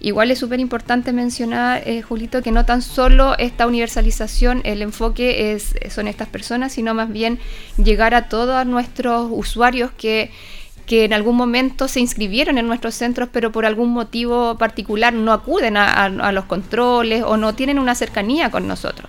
Igual 0.00 0.30
es 0.30 0.38
súper 0.38 0.60
importante 0.60 1.12
mencionar, 1.12 1.84
Julito, 2.02 2.42
que 2.42 2.52
no 2.52 2.64
tan 2.64 2.80
solo 2.80 3.36
esta 3.38 3.66
universalización, 3.66 4.62
el 4.64 4.80
enfoque 4.80 5.52
es, 5.52 5.74
son 5.90 6.08
estas 6.08 6.26
personas, 6.28 6.72
sino 6.72 6.94
más 6.94 7.12
bien 7.12 7.38
llegar 7.76 8.14
a 8.14 8.28
todos 8.28 8.64
nuestros 8.66 9.28
usuarios 9.30 9.90
que 9.90 10.30
que 10.90 11.04
en 11.04 11.12
algún 11.12 11.36
momento 11.36 11.86
se 11.86 12.00
inscribieron 12.00 12.58
en 12.58 12.66
nuestros 12.66 12.96
centros, 12.96 13.28
pero 13.30 13.52
por 13.52 13.64
algún 13.64 13.90
motivo 13.90 14.58
particular 14.58 15.12
no 15.12 15.32
acuden 15.32 15.76
a, 15.76 16.32
los 16.32 16.46
controles 16.46 17.22
o 17.24 17.36
no 17.36 17.54
tienen 17.54 17.78
una 17.78 17.94
cercanía 17.94 18.50
con 18.50 18.66
nosotros. 18.66 19.08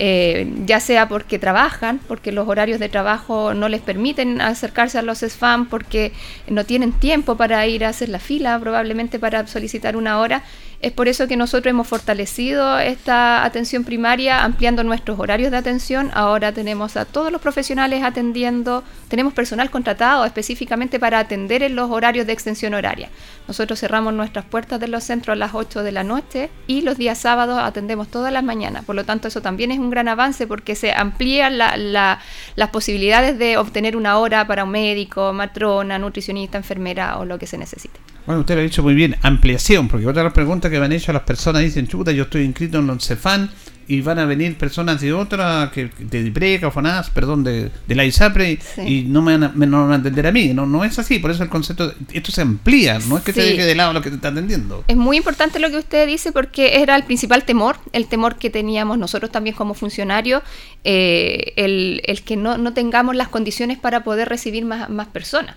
Eh, 0.00 0.52
ya 0.64 0.78
sea 0.78 1.08
porque 1.08 1.40
trabajan, 1.40 1.98
porque 2.06 2.30
los 2.30 2.46
horarios 2.46 2.78
de 2.78 2.88
trabajo 2.88 3.52
no 3.52 3.68
les 3.68 3.80
permiten 3.80 4.40
acercarse 4.40 4.96
a 4.96 5.02
los 5.02 5.18
SFAM, 5.18 5.68
porque 5.68 6.12
no 6.46 6.64
tienen 6.64 6.92
tiempo 6.92 7.36
para 7.36 7.66
ir 7.66 7.84
a 7.84 7.88
hacer 7.88 8.08
la 8.08 8.20
fila, 8.20 8.58
probablemente 8.60 9.18
para 9.18 9.44
solicitar 9.48 9.96
una 9.96 10.20
hora, 10.20 10.44
es 10.80 10.92
por 10.92 11.08
eso 11.08 11.26
que 11.26 11.36
nosotros 11.36 11.70
hemos 11.70 11.88
fortalecido 11.88 12.78
esta 12.78 13.44
atención 13.44 13.82
primaria 13.82 14.44
ampliando 14.44 14.84
nuestros 14.84 15.18
horarios 15.18 15.50
de 15.50 15.56
atención. 15.56 16.12
Ahora 16.14 16.52
tenemos 16.52 16.96
a 16.96 17.04
todos 17.04 17.32
los 17.32 17.40
profesionales 17.40 18.04
atendiendo, 18.04 18.84
tenemos 19.08 19.32
personal 19.32 19.70
contratado 19.70 20.24
específicamente 20.24 21.00
para 21.00 21.18
atender 21.18 21.64
en 21.64 21.74
los 21.74 21.90
horarios 21.90 22.28
de 22.28 22.32
extensión 22.32 22.74
horaria. 22.74 23.08
Nosotros 23.48 23.80
cerramos 23.80 24.14
nuestras 24.14 24.44
puertas 24.44 24.78
de 24.78 24.86
los 24.86 25.02
centros 25.02 25.32
a 25.32 25.36
las 25.36 25.52
8 25.52 25.82
de 25.82 25.90
la 25.90 26.04
noche 26.04 26.48
y 26.68 26.82
los 26.82 26.96
días 26.96 27.18
sábados 27.18 27.58
atendemos 27.58 28.06
todas 28.06 28.32
las 28.32 28.44
mañanas. 28.44 28.84
Por 28.84 28.94
lo 28.94 29.04
tanto, 29.04 29.26
eso 29.26 29.42
también 29.42 29.72
es 29.72 29.80
un 29.80 29.90
gran 29.90 30.06
avance 30.06 30.46
porque 30.46 30.76
se 30.76 30.92
amplían 30.92 31.58
las 31.58 32.70
posibilidades 32.70 33.36
de 33.36 33.56
obtener 33.56 33.96
una 33.96 34.18
hora 34.18 34.46
para 34.46 34.62
un 34.62 34.70
médico, 34.70 35.32
matrona, 35.32 35.98
nutricionista, 35.98 36.56
enfermera 36.56 37.18
o 37.18 37.24
lo 37.24 37.36
que 37.36 37.48
se 37.48 37.58
necesite. 37.58 37.98
Bueno, 38.28 38.40
usted 38.40 38.56
lo 38.56 38.60
ha 38.60 38.64
dicho 38.64 38.82
muy 38.82 38.92
bien, 38.92 39.16
ampliación, 39.22 39.88
porque 39.88 40.06
otra 40.06 40.20
de 40.20 40.24
las 40.24 40.34
preguntas 40.34 40.70
que 40.70 40.78
van 40.78 40.92
hecho 40.92 41.14
las 41.14 41.22
personas 41.22 41.62
dicen, 41.62 41.88
chuta, 41.88 42.12
yo 42.12 42.24
estoy 42.24 42.42
inscrito 42.42 42.78
en 42.78 43.00
CEFAN 43.00 43.48
y 43.86 44.02
van 44.02 44.18
a 44.18 44.26
venir 44.26 44.54
personas 44.58 45.00
de 45.00 45.14
otra, 45.14 45.70
que 45.72 45.88
de 45.98 46.24
Dipreca 46.24 46.68
o 46.68 46.70
FONAS, 46.70 47.08
perdón, 47.08 47.42
de, 47.42 47.70
la 47.88 48.04
ISAPRE 48.04 48.58
y 48.84 49.04
no 49.04 49.22
me, 49.22 49.38
van 49.38 49.44
a, 49.44 49.52
no 49.54 49.80
van 49.84 49.92
a 49.92 49.94
atender 49.94 50.26
a 50.26 50.32
mí. 50.32 50.48
No, 50.52 50.66
no 50.66 50.84
es 50.84 50.98
así, 50.98 51.20
por 51.20 51.30
eso 51.30 51.42
el 51.42 51.48
concepto, 51.48 51.94
esto 52.12 52.30
se 52.30 52.42
amplía, 52.42 52.98
no 53.08 53.16
es 53.16 53.24
que 53.24 53.32
se 53.32 53.40
deje 53.40 53.64
de 53.64 53.74
lado 53.74 53.94
lo 53.94 54.02
que 54.02 54.10
te 54.10 54.16
está 54.16 54.28
atendiendo. 54.28 54.84
Es 54.88 54.96
muy 54.98 55.16
importante 55.16 55.58
lo 55.58 55.70
que 55.70 55.78
usted 55.78 56.06
dice 56.06 56.30
porque 56.30 56.82
era 56.82 56.96
el 56.96 57.04
principal 57.04 57.44
temor, 57.44 57.78
el 57.94 58.08
temor 58.08 58.36
que 58.36 58.50
teníamos 58.50 58.98
nosotros 58.98 59.32
también 59.32 59.56
como 59.56 59.72
funcionarios, 59.72 60.42
eh, 60.84 61.54
el, 61.56 62.02
el, 62.04 62.20
que 62.20 62.36
no, 62.36 62.58
no 62.58 62.74
tengamos 62.74 63.16
las 63.16 63.28
condiciones 63.28 63.78
para 63.78 64.04
poder 64.04 64.28
recibir 64.28 64.66
más, 64.66 64.90
más 64.90 65.06
personas. 65.06 65.56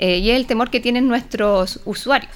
Eh, 0.00 0.16
y 0.16 0.30
es 0.30 0.36
el 0.38 0.46
temor 0.46 0.70
que 0.70 0.80
tienen 0.80 1.06
nuestros 1.06 1.80
usuarios. 1.84 2.32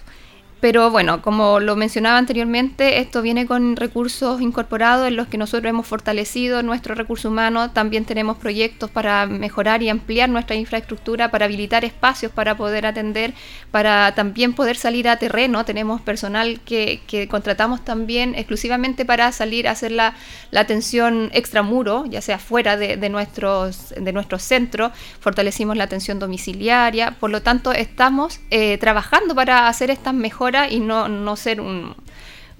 Pero 0.61 0.90
bueno, 0.90 1.20
como 1.20 1.61
lo 1.61 1.76
mencionaba 1.76 2.16
anteriormente, 2.16 2.98
esto 3.00 3.20
viene 3.20 3.44
con 3.44 3.76
recursos 3.76 4.40
incorporados 4.40 5.09
en 5.09 5.16
los 5.16 5.26
que 5.28 5.36
nosotros 5.36 5.68
hemos 5.68 5.86
fortalecido 5.86 6.62
nuestro 6.62 6.94
recurso 6.94 7.28
humano. 7.28 7.70
También 7.72 8.07
tenemos 8.07 8.38
proyectos 8.38 8.90
para 8.90 9.26
mejorar 9.26 9.82
y 9.82 9.90
ampliar 9.90 10.30
nuestra 10.30 10.57
infraestructura, 10.57 11.30
para 11.30 11.44
habilitar 11.44 11.84
espacios 11.84 12.32
para 12.32 12.57
poder 12.57 12.86
atender, 12.86 13.34
para 13.70 14.14
también 14.14 14.55
poder 14.55 14.76
salir 14.76 15.09
a 15.09 15.18
terreno. 15.18 15.64
Tenemos 15.64 16.00
personal 16.00 16.61
que, 16.61 17.02
contratamos 17.30 17.84
también 17.84 18.34
exclusivamente 18.34 19.05
para 19.05 19.32
salir 19.32 19.68
a 19.68 19.72
hacer 19.72 19.92
la, 19.92 20.14
atención 20.55 21.30
extramuro, 21.34 22.05
ya 22.07 22.22
sea 22.22 22.38
fuera 22.38 22.76
de, 22.76 23.09
nuestros, 23.11 23.92
de 24.00 24.12
nuestros 24.12 24.42
centros. 24.42 24.92
Fortalecimos 25.20 25.76
la 25.76 25.84
atención 25.84 26.18
domiciliaria. 26.18 27.16
Por 27.20 27.30
lo 27.30 27.42
tanto, 27.42 27.72
estamos 27.72 28.40
eh, 28.50 28.78
trabajando 28.78 29.34
para 29.34 29.68
hacer 29.68 29.90
estas 29.90 30.14
mejoras 30.14 30.43
y 30.70 30.80
no, 30.80 31.09
no 31.09 31.36
ser 31.36 31.61
un, 31.61 31.95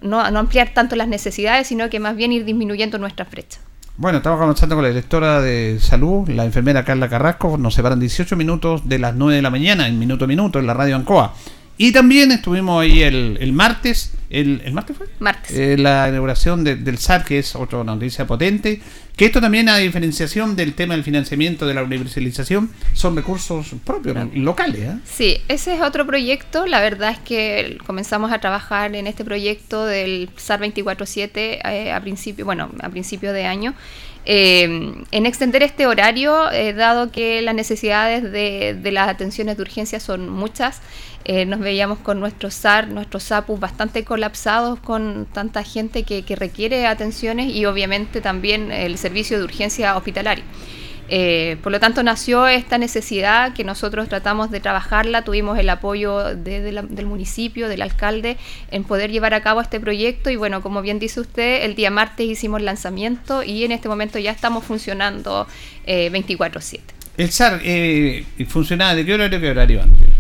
no, 0.03 0.21
ampliar 0.21 0.73
tanto 0.75 0.97
las 0.97 1.09
necesidades, 1.09 1.67
sino 1.67 1.89
que 1.91 2.01
más 2.01 2.17
bien 2.17 2.33
ir 2.33 2.45
disminuyendo 2.45 2.99
nuestra 2.99 3.25
brecha. 3.25 3.59
Bueno, 3.97 4.19
estamos 4.19 4.41
conversando 4.41 4.75
con 4.75 4.83
la 4.83 4.89
directora 4.89 5.41
de 5.41 5.79
salud, 5.81 6.29
la 6.29 6.45
enfermera 6.45 6.85
Carla 6.85 7.09
Carrasco. 7.09 7.57
Nos 7.59 7.75
separan 7.75 8.01
18 8.01 8.35
minutos 8.35 8.89
de 8.89 8.99
las 8.99 9.15
9 9.15 9.37
de 9.37 9.43
la 9.43 9.51
mañana, 9.51 9.87
en 9.87 9.99
minuto 9.99 10.25
a 10.25 10.29
minuto, 10.29 10.59
en 10.59 10.67
la 10.67 10.75
radio 10.75 10.97
Ancoa. 10.97 11.35
Y 11.79 11.93
también 11.93 12.33
estuvimos 12.33 12.83
ahí 12.83 13.03
el, 13.03 13.39
el 13.41 13.53
martes, 13.53 14.14
el, 14.31 14.63
¿el, 14.65 14.73
martes 14.73 14.97
fue? 14.97 15.07
Martes. 15.19 15.57
Eh, 15.57 15.77
la 15.79 16.09
inauguración 16.09 16.65
del 16.65 16.99
SAR, 16.99 17.25
que 17.25 17.39
es 17.39 17.55
otra 17.55 17.85
noticia 17.85 18.27
potente. 18.27 18.81
Que 19.17 19.27
esto 19.27 19.41
también, 19.41 19.69
a 19.69 19.77
diferenciación 19.77 20.57
del 20.57 20.75
tema 20.75 20.95
del 20.95 21.05
financiamiento 21.05 21.69
de 21.69 21.75
la 21.75 21.85
universalización, 21.85 22.69
son 22.95 23.15
recursos 23.15 23.69
propios, 23.85 24.17
locales. 24.35 24.81
¿eh? 24.81 24.99
Sí, 25.05 25.37
ese 25.47 25.75
es 25.77 25.83
otro 25.83 26.05
proyecto. 26.05 26.67
La 26.67 26.81
verdad 26.81 27.11
es 27.11 27.19
que 27.21 27.79
comenzamos 27.87 28.33
a 28.33 28.41
trabajar 28.41 28.93
en 28.97 29.07
este 29.07 29.25
proyecto 29.25 29.87
del 29.87 30.31
SAR 30.37 30.61
24-7 30.61 31.31
eh, 31.35 31.93
a 31.93 32.01
principio, 32.01 32.45
bueno, 32.45 32.73
a 32.81 32.89
principio 32.89 33.33
de 33.33 33.47
año. 33.47 33.75
Eh, 34.27 34.65
en 35.13 35.27
extender 35.27 35.63
este 35.63 35.87
horario, 35.87 36.47
dado 36.75 37.13
que 37.13 37.41
las 37.43 37.55
necesidades 37.55 38.23
de, 38.25 38.77
de, 38.83 38.91
las 38.91 39.09
atenciones 39.09 39.59
de 39.59 39.63
urgencia 39.63 40.01
son 40.01 40.29
muchas, 40.31 40.81
eh, 41.25 41.47
nos 41.47 41.61
veíamos 41.61 41.99
con 41.99 42.21
nuestros 42.21 42.55
SAR, 42.55 42.89
nuestros 42.89 43.23
SAPUS 43.25 43.59
bastante 43.59 44.05
colapsados 44.05 44.79
con 44.79 45.27
tanta 45.33 45.63
gente 45.63 46.03
que, 46.03 46.23
requiere 46.37 46.87
atenciones 46.87 47.55
y 47.55 47.65
obviamente 47.65 48.21
también 48.21 48.71
el 48.71 48.99
servicio 48.99 49.39
de 49.39 49.45
urgencia 49.45 49.97
hospitalaria. 49.97 50.45
Eh, 51.09 51.59
por 51.63 51.71
lo 51.71 51.81
tanto, 51.81 52.03
nació 52.03 52.47
esta 52.47 52.77
necesidad 52.77 53.55
que 53.55 53.63
nosotros 53.63 54.09
tratamos 54.09 54.51
de 54.51 54.61
trabajarla, 54.61 55.23
tuvimos 55.23 55.59
el 55.59 55.69
apoyo 55.69 56.35
del 56.35 57.07
municipio, 57.07 57.69
del 57.69 57.83
alcalde, 57.83 58.37
en 58.71 58.85
poder 58.85 59.11
llevar 59.11 59.33
a 59.35 59.43
cabo 59.43 59.61
este 59.61 59.81
proyecto 59.81 60.31
y 60.31 60.37
bueno, 60.37 60.61
como 60.61 60.83
bien 60.83 60.99
dice 60.99 61.21
usted, 61.21 61.65
el 61.65 61.75
día 61.75 61.91
martes 61.91 62.27
hicimos 62.27 62.63
lanzamiento 62.63 63.43
y 63.43 63.65
en 63.65 63.73
este 63.73 63.89
momento 63.89 64.19
ya 64.19 64.31
estamos 64.31 64.65
funcionando 64.65 65.47
24/7. 65.87 66.81
¿El 67.17 67.31
SAR 67.31 67.61
eh, 67.63 68.25
funcionaba 68.49 68.95
de 68.95 69.07
qué 69.07 69.15
horario 69.15 69.39
a 69.39 69.41
qué 69.41 69.51
horario 69.51 69.83
Antes 69.83 70.14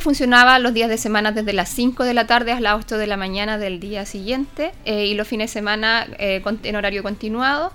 funcionaba 0.00 0.58
los 0.58 0.74
días 0.74 0.88
de 0.88 0.98
semana 0.98 1.32
desde 1.32 1.52
las 1.52 1.68
5 1.68 2.04
de 2.04 2.14
la 2.14 2.26
tarde 2.26 2.52
a 2.52 2.60
las 2.60 2.76
8 2.78 2.98
de 2.98 3.06
la 3.06 3.16
mañana 3.16 3.58
del 3.58 3.78
día 3.78 4.06
siguiente 4.06 4.72
eh, 4.84 5.06
y 5.06 5.14
los 5.14 5.28
fines 5.28 5.50
de 5.50 5.52
semana 5.52 6.06
en 6.18 6.76
horario 6.76 7.02
continuado. 7.02 7.72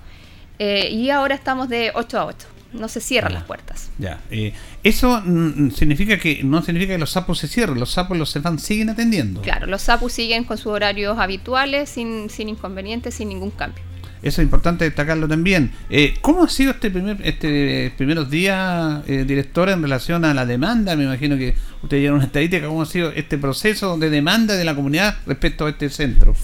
Eh, 0.58 0.90
y 0.90 1.10
ahora 1.10 1.34
estamos 1.34 1.68
de 1.68 1.92
8 1.94 2.18
a 2.18 2.26
8. 2.26 2.46
No 2.72 2.88
se 2.88 3.00
cierran 3.00 3.34
las 3.34 3.44
puertas. 3.44 3.90
Ya. 3.98 4.20
Eh, 4.30 4.54
eso 4.82 5.20
mm, 5.24 5.70
significa 5.70 6.18
que 6.18 6.42
no 6.42 6.62
significa 6.62 6.94
que 6.94 6.98
los 6.98 7.10
sapos 7.10 7.38
se 7.38 7.48
cierren, 7.48 7.78
los 7.78 7.90
sapos 7.90 8.16
los 8.16 8.32
CEFAM 8.32 8.58
siguen 8.58 8.88
atendiendo. 8.90 9.42
Claro, 9.42 9.66
los 9.66 9.82
sapos 9.82 10.12
siguen 10.12 10.44
con 10.44 10.56
sus 10.58 10.68
horarios 10.68 11.18
habituales, 11.18 11.90
sin, 11.90 12.30
sin 12.30 12.48
inconvenientes, 12.48 13.14
sin 13.14 13.28
ningún 13.28 13.50
cambio. 13.50 13.82
Eso 14.22 14.40
es 14.40 14.44
importante 14.44 14.84
destacarlo 14.84 15.26
también. 15.28 15.72
Eh, 15.90 16.14
¿Cómo 16.20 16.44
ha 16.44 16.48
sido 16.48 16.70
este 16.70 16.90
primer 16.90 17.18
este 17.24 17.92
primeros 17.96 18.30
días, 18.30 19.02
eh, 19.08 19.24
directora, 19.26 19.72
en 19.72 19.82
relación 19.82 20.24
a 20.24 20.32
la 20.32 20.46
demanda? 20.46 20.94
Me 20.96 21.04
imagino 21.04 21.36
que 21.36 21.54
usted 21.82 21.98
lleva 22.00 22.16
una 22.16 22.26
estadística. 22.26 22.66
¿Cómo 22.66 22.82
ha 22.82 22.86
sido 22.86 23.10
este 23.10 23.38
proceso 23.38 23.98
de 23.98 24.10
demanda 24.10 24.54
de 24.54 24.64
la 24.64 24.74
comunidad 24.74 25.16
respecto 25.26 25.66
a 25.66 25.70
este 25.70 25.90
centro? 25.90 26.34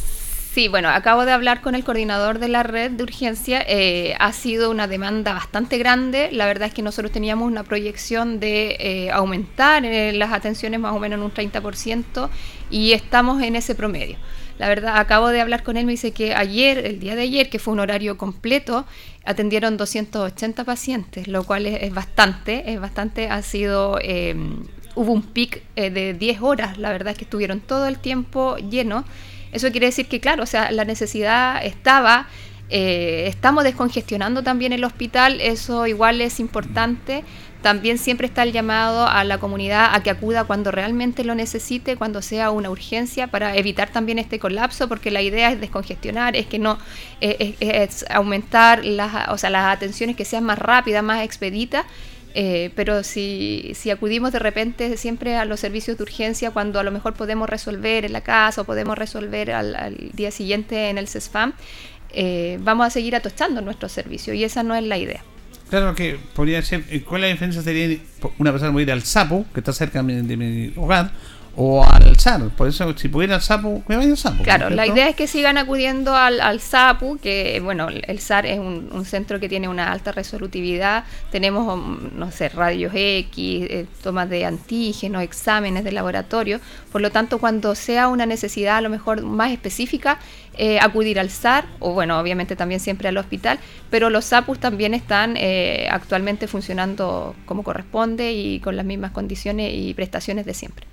Sí, 0.59 0.66
bueno, 0.66 0.89
acabo 0.89 1.24
de 1.24 1.31
hablar 1.31 1.61
con 1.61 1.76
el 1.76 1.85
coordinador 1.85 2.41
de 2.41 2.49
la 2.49 2.64
red 2.64 2.91
de 2.91 3.05
urgencia. 3.05 3.62
Eh, 3.68 4.16
ha 4.18 4.33
sido 4.33 4.72
una 4.72 4.89
demanda 4.89 5.33
bastante 5.33 5.79
grande. 5.79 6.31
La 6.33 6.47
verdad 6.47 6.66
es 6.66 6.74
que 6.74 6.83
nosotros 6.83 7.12
teníamos 7.12 7.47
una 7.47 7.62
proyección 7.62 8.41
de 8.41 8.76
eh, 8.81 9.11
aumentar 9.12 9.85
eh, 9.85 10.12
las 10.14 10.33
atenciones 10.33 10.81
más 10.81 10.95
o 10.95 10.99
menos 10.99 11.18
en 11.18 11.24
un 11.24 11.33
30% 11.33 12.29
y 12.70 12.93
estamos 12.93 13.41
en 13.41 13.55
ese 13.55 13.76
promedio. 13.76 14.16
La 14.59 14.69
verdad, 14.69 14.99
acabo 14.99 15.29
de 15.29 15.41
hablar 15.41 15.63
con 15.63 15.77
él, 15.77 15.87
me 15.87 15.93
dice 15.93 16.13
que 16.13 16.35
ayer, 16.35 16.79
el 16.79 17.01
día 17.01 17.15
de 17.15 17.23
ayer, 17.23 17.49
que 17.49 17.59
fue 17.59 17.73
un 17.73 17.81
horario 17.81 18.19
completo, 18.19 18.87
atendieron 19.25 19.77
280 19.77 20.65
pacientes, 20.65 21.29
lo 21.29 21.45
cual 21.45 21.67
es, 21.67 21.95
bastante, 21.95 22.73
es 22.73 22.81
bastante, 22.81 23.29
ha 23.29 23.43
sido... 23.43 23.99
hubo 24.95 25.13
un 25.13 25.23
pic 25.23 25.63
de 25.77 26.15
10 26.15 26.43
horas, 26.43 26.77
la 26.77 26.91
verdad 26.91 27.13
es 27.13 27.19
que 27.19 27.25
estuvieron 27.25 27.61
todo 27.61 27.87
el 27.87 27.99
tiempo 27.99 28.57
llenos 28.57 29.05
eso 29.53 29.71
quiere 29.71 29.87
decir 29.87 30.07
que, 30.07 30.21
claro, 30.21 30.43
o 30.43 30.47
sea, 30.47 30.71
la 30.71 30.85
necesidad 30.85 31.65
estaba, 31.65 32.27
eh, 32.71 33.25
estamos 33.29 33.65
descongestionando 33.65 34.43
también 34.43 34.73
el 34.73 34.85
hospital, 34.85 35.41
eso 35.41 35.87
igual 35.87 36.21
es 36.21 36.39
importante. 36.41 37.25
También 37.63 37.99
siempre 37.99 38.27
está 38.27 38.45
el 38.45 38.53
llamado 38.53 39.07
a 39.07 39.25
la 39.25 39.39
comunidad 39.39 39.95
a 39.95 40.03
que 40.03 40.11
acuda 40.11 40.45
cuando 40.45 40.71
realmente 40.71 41.25
lo 41.25 41.35
necesite, 41.35 41.97
cuando 41.97 42.23
sea 42.23 42.51
una 42.51 42.71
urgencia, 42.71 43.27
para 43.27 43.57
evitar 43.57 43.91
también 43.91 44.19
este 44.19 44.39
colapso, 44.39 44.89
porque 44.89 45.11
la 45.11 45.23
idea 45.23 45.51
es 45.51 45.61
descongestionar, 45.61 46.37
es 46.37 46.47
que 46.47 46.59
no, 46.59 46.79
eh, 47.21 47.57
es, 47.59 48.05
aumentar 48.11 48.85
las, 48.85 49.29
o 49.31 49.39
sea, 49.39 49.51
las 49.51 49.77
atenciones 49.77 50.15
que 50.15 50.25
sean 50.25 50.45
más 50.45 50.59
rápidas, 50.59 51.03
más 51.03 51.25
expeditas 51.25 51.85
eh, 52.35 52.71
pero 52.77 53.03
si, 53.03 53.73
si, 53.75 53.91
acudimos 53.91 54.33
de 54.33 54.39
repente 54.39 54.97
siempre 54.97 55.37
a 55.37 55.45
los 55.45 55.61
servicios 55.61 55.97
de 55.97 56.03
urgencia 56.03 56.51
cuando 56.51 56.79
a 56.79 56.83
lo 56.83 56.91
mejor 56.91 57.15
podemos 57.15 57.49
resolver 57.49 58.05
en 58.05 58.13
la 58.13 58.21
casa 58.21 58.61
o 58.61 58.65
podemos 58.65 58.99
resolver 58.99 59.51
al, 59.51 60.11
día 60.13 60.31
siguiente 60.31 60.91
en 60.91 60.99
el 60.99 61.09
CESFAM, 61.09 61.55
eh, 62.11 62.59
vamos 62.61 62.87
a 62.87 62.91
seguir 62.91 63.17
atostando 63.17 63.61
nuestro 63.61 63.89
servicio 63.89 64.35
y 64.35 64.45
esa 64.45 64.63
no 64.63 64.75
es 64.75 64.85
la 64.85 64.99
idea. 64.99 65.25
Claro 65.71 65.95
que 65.95 66.19
podría 66.35 66.62
ser, 66.62 66.85
eh, 66.91 67.03
¿cuál 67.03 67.25
es 67.25 67.29
la 67.29 67.33
diferencia? 67.33 67.62
Sería 67.62 67.99
una 68.39 68.53
persona 68.53 68.81
ir 68.81 68.91
al 68.91 69.03
Sapo, 69.03 69.45
que 69.53 69.61
está 69.61 69.73
cerca 69.73 70.03
de 70.03 70.37
mi 70.37 70.73
hogar, 70.77 71.12
o 71.61 71.85
al 71.85 72.17
SAR. 72.17 72.49
Por 72.51 72.69
eso, 72.69 72.97
si 72.97 73.09
pudiera 73.09 73.35
al 73.35 73.43
SAPU, 73.43 73.83
me 73.89 73.97
vaya 73.97 74.11
al 74.11 74.17
SAPU. 74.17 74.45
Claro, 74.45 74.71
la 74.71 74.87
idea 74.87 75.09
es 75.09 75.17
que 75.17 75.27
sigan 75.27 75.59
acudiendo 75.59 76.15
al, 76.15 76.41
al 76.41 76.61
SAPU, 76.61 77.19
que 77.19 77.61
bueno, 77.63 77.89
el 77.89 78.19
SAR 78.21 78.47
es 78.47 78.61
un, 78.61 79.05
centro 79.05 79.41
que 79.41 79.49
tiene 79.49 79.69
una 79.69 79.91
alta 79.91 80.13
resolutividad. 80.13 81.05
Tenemos, 81.33 81.67
um, 81.75 82.11
no 82.17 82.31
sé, 82.31 82.49
radios 82.49 82.93
X, 82.95 83.67
eh, 83.69 83.87
tomas 84.03 84.31
de 84.31 84.45
antígenos, 84.45 85.23
exámenes 85.23 85.83
de 85.83 85.91
laboratorio. 85.91 86.61
Por 86.93 87.01
lo 87.01 87.11
tanto, 87.11 87.39
cuando 87.39 87.75
sea 87.75 88.07
una 88.07 88.25
necesidad 88.25 88.77
a 88.77 88.81
lo 88.81 88.89
mejor 88.89 89.23
más 89.23 89.51
específica, 89.51 90.21
eh, 90.57 90.79
acudir 90.81 91.19
al 91.19 91.31
SAR, 91.31 91.65
o 91.81 91.93
bueno, 91.93 92.21
obviamente 92.21 92.55
también 92.55 92.79
siempre 92.79 93.09
al 93.09 93.17
hospital, 93.17 93.59
pero 93.91 94.11
los 94.11 94.27
SAPUs 94.27 94.61
también 94.61 94.95
están 94.95 95.37
eh, 95.37 95.89
actualmente 95.91 96.47
funcionando 96.47 97.35
como 97.47 97.65
corresponde 97.65 98.33
y 98.33 98.61
con 98.61 98.77
las 98.77 98.87
mismas 98.87 99.11
condiciones 99.11 99.73
y 99.75 99.93
prestaciones 99.95 100.47
de 100.47 100.55
siempre. 100.55 100.87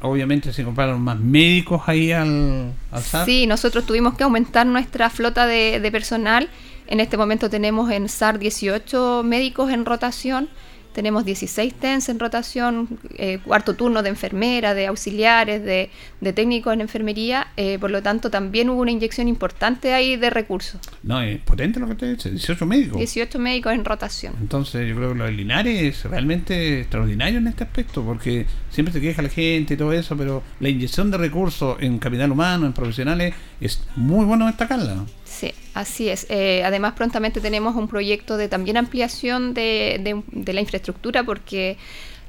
Obviamente 0.00 0.52
se 0.52 0.64
compraron 0.64 1.00
más 1.00 1.18
médicos 1.18 1.82
ahí 1.86 2.12
al, 2.12 2.74
SAR. 3.00 3.24
Sí, 3.24 3.46
nosotros 3.46 3.86
tuvimos 3.86 4.14
que 4.14 4.24
aumentar 4.24 4.66
nuestra 4.66 5.08
flota 5.08 5.46
de, 5.46 5.80
de 5.80 5.90
personal. 5.90 6.50
En 6.86 7.00
este 7.00 7.16
momento 7.16 7.48
tenemos 7.48 7.90
en 7.90 8.08
SAR 8.08 8.38
18 8.38 9.22
médicos 9.24 9.70
en 9.70 9.86
rotación 9.86 10.48
tenemos 10.96 11.26
16 11.26 11.74
TENS 11.74 12.08
en 12.08 12.18
rotación, 12.18 12.88
eh, 13.18 13.38
cuarto 13.44 13.74
turno 13.74 14.02
de 14.02 14.08
enfermera, 14.08 14.72
de 14.72 14.86
auxiliares, 14.86 15.62
de, 15.62 15.90
técnicos 16.32 16.72
en 16.72 16.80
enfermería, 16.80 17.48
eh, 17.58 17.78
por 17.78 17.90
lo 17.90 18.02
tanto 18.02 18.30
también 18.30 18.70
hubo 18.70 18.80
una 18.80 18.92
inyección 18.92 19.28
importante 19.28 19.92
ahí 19.92 20.16
de 20.16 20.30
recursos. 20.30 20.80
No, 21.02 21.20
es 21.20 21.38
potente 21.40 21.80
lo 21.80 21.86
que 21.86 21.96
te 21.96 22.14
dice, 22.14 22.30
18 22.30 22.64
médicos. 22.64 22.96
18 22.96 23.38
médicos 23.38 23.74
en 23.74 23.84
rotación. 23.84 24.32
Entonces 24.40 24.88
yo 24.88 24.96
creo 24.96 25.12
que 25.12 25.18
lo 25.18 25.24
de 25.26 25.32
Linares 25.32 25.82
es 25.82 26.04
realmente 26.04 26.80
extraordinario 26.80 27.40
en 27.40 27.48
este 27.48 27.64
aspecto, 27.64 28.02
porque 28.02 28.46
siempre 28.70 28.90
se 28.90 29.02
queja 29.02 29.20
la 29.20 29.28
gente 29.28 29.74
y 29.74 29.76
todo 29.76 29.92
eso, 29.92 30.16
pero 30.16 30.42
la 30.60 30.70
inyección 30.70 31.10
de 31.10 31.18
recursos 31.18 31.76
en 31.80 31.98
capital 31.98 32.32
humano, 32.32 32.64
en 32.64 32.72
profesionales, 32.72 33.34
es 33.60 33.82
muy 33.96 34.24
bueno 34.24 34.46
destacarla. 34.46 35.04
Sí, 35.36 35.52
así 35.74 36.08
es. 36.08 36.26
Eh, 36.30 36.62
además, 36.64 36.94
prontamente 36.94 37.42
tenemos 37.42 37.76
un 37.76 37.88
proyecto 37.88 38.38
de 38.38 38.48
también 38.48 38.78
ampliación 38.78 39.52
de, 39.52 40.22
de, 40.32 40.52
la 40.54 40.60
infraestructura 40.62 41.24
porque 41.24 41.76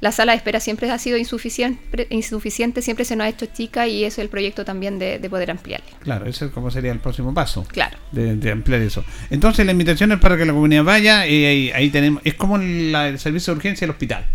la 0.01 0.11
sala 0.11 0.33
de 0.33 0.37
espera 0.39 0.59
siempre 0.59 0.91
ha 0.91 0.97
sido 0.97 1.17
insuficiente, 1.17 2.07
insuficiente, 2.09 2.81
siempre 2.81 3.05
se 3.05 3.15
nos 3.15 3.25
ha 3.25 3.29
hecho 3.29 3.45
chica 3.45 3.87
y 3.87 4.03
eso 4.03 4.19
es 4.19 4.25
el 4.25 4.29
proyecto 4.29 4.65
también 4.65 4.99
de, 4.99 5.25
poder 5.29 5.51
ampliar. 5.51 5.81
Claro, 6.01 6.25
ese 6.25 6.47
es 6.47 6.51
como 6.51 6.69
sería 6.69 6.91
el 6.91 6.99
próximo 6.99 7.33
paso. 7.33 7.65
Claro. 7.71 7.97
De, 8.11 8.51
ampliar 8.51 8.81
eso. 8.81 9.05
Entonces 9.29 9.65
la 9.65 9.71
invitación 9.71 10.11
es 10.11 10.19
para 10.19 10.35
que 10.35 10.45
la 10.45 10.51
comunidad 10.51 10.83
vaya 10.83 11.25
y 11.27 11.71
ahí, 11.71 11.89
tenemos, 11.89 12.21
es 12.25 12.33
como 12.33 12.57
el 12.57 13.17
servicio 13.19 13.53
de 13.53 13.57
urgencia 13.57 13.87
del 13.87 13.91
hospital. 13.91 14.27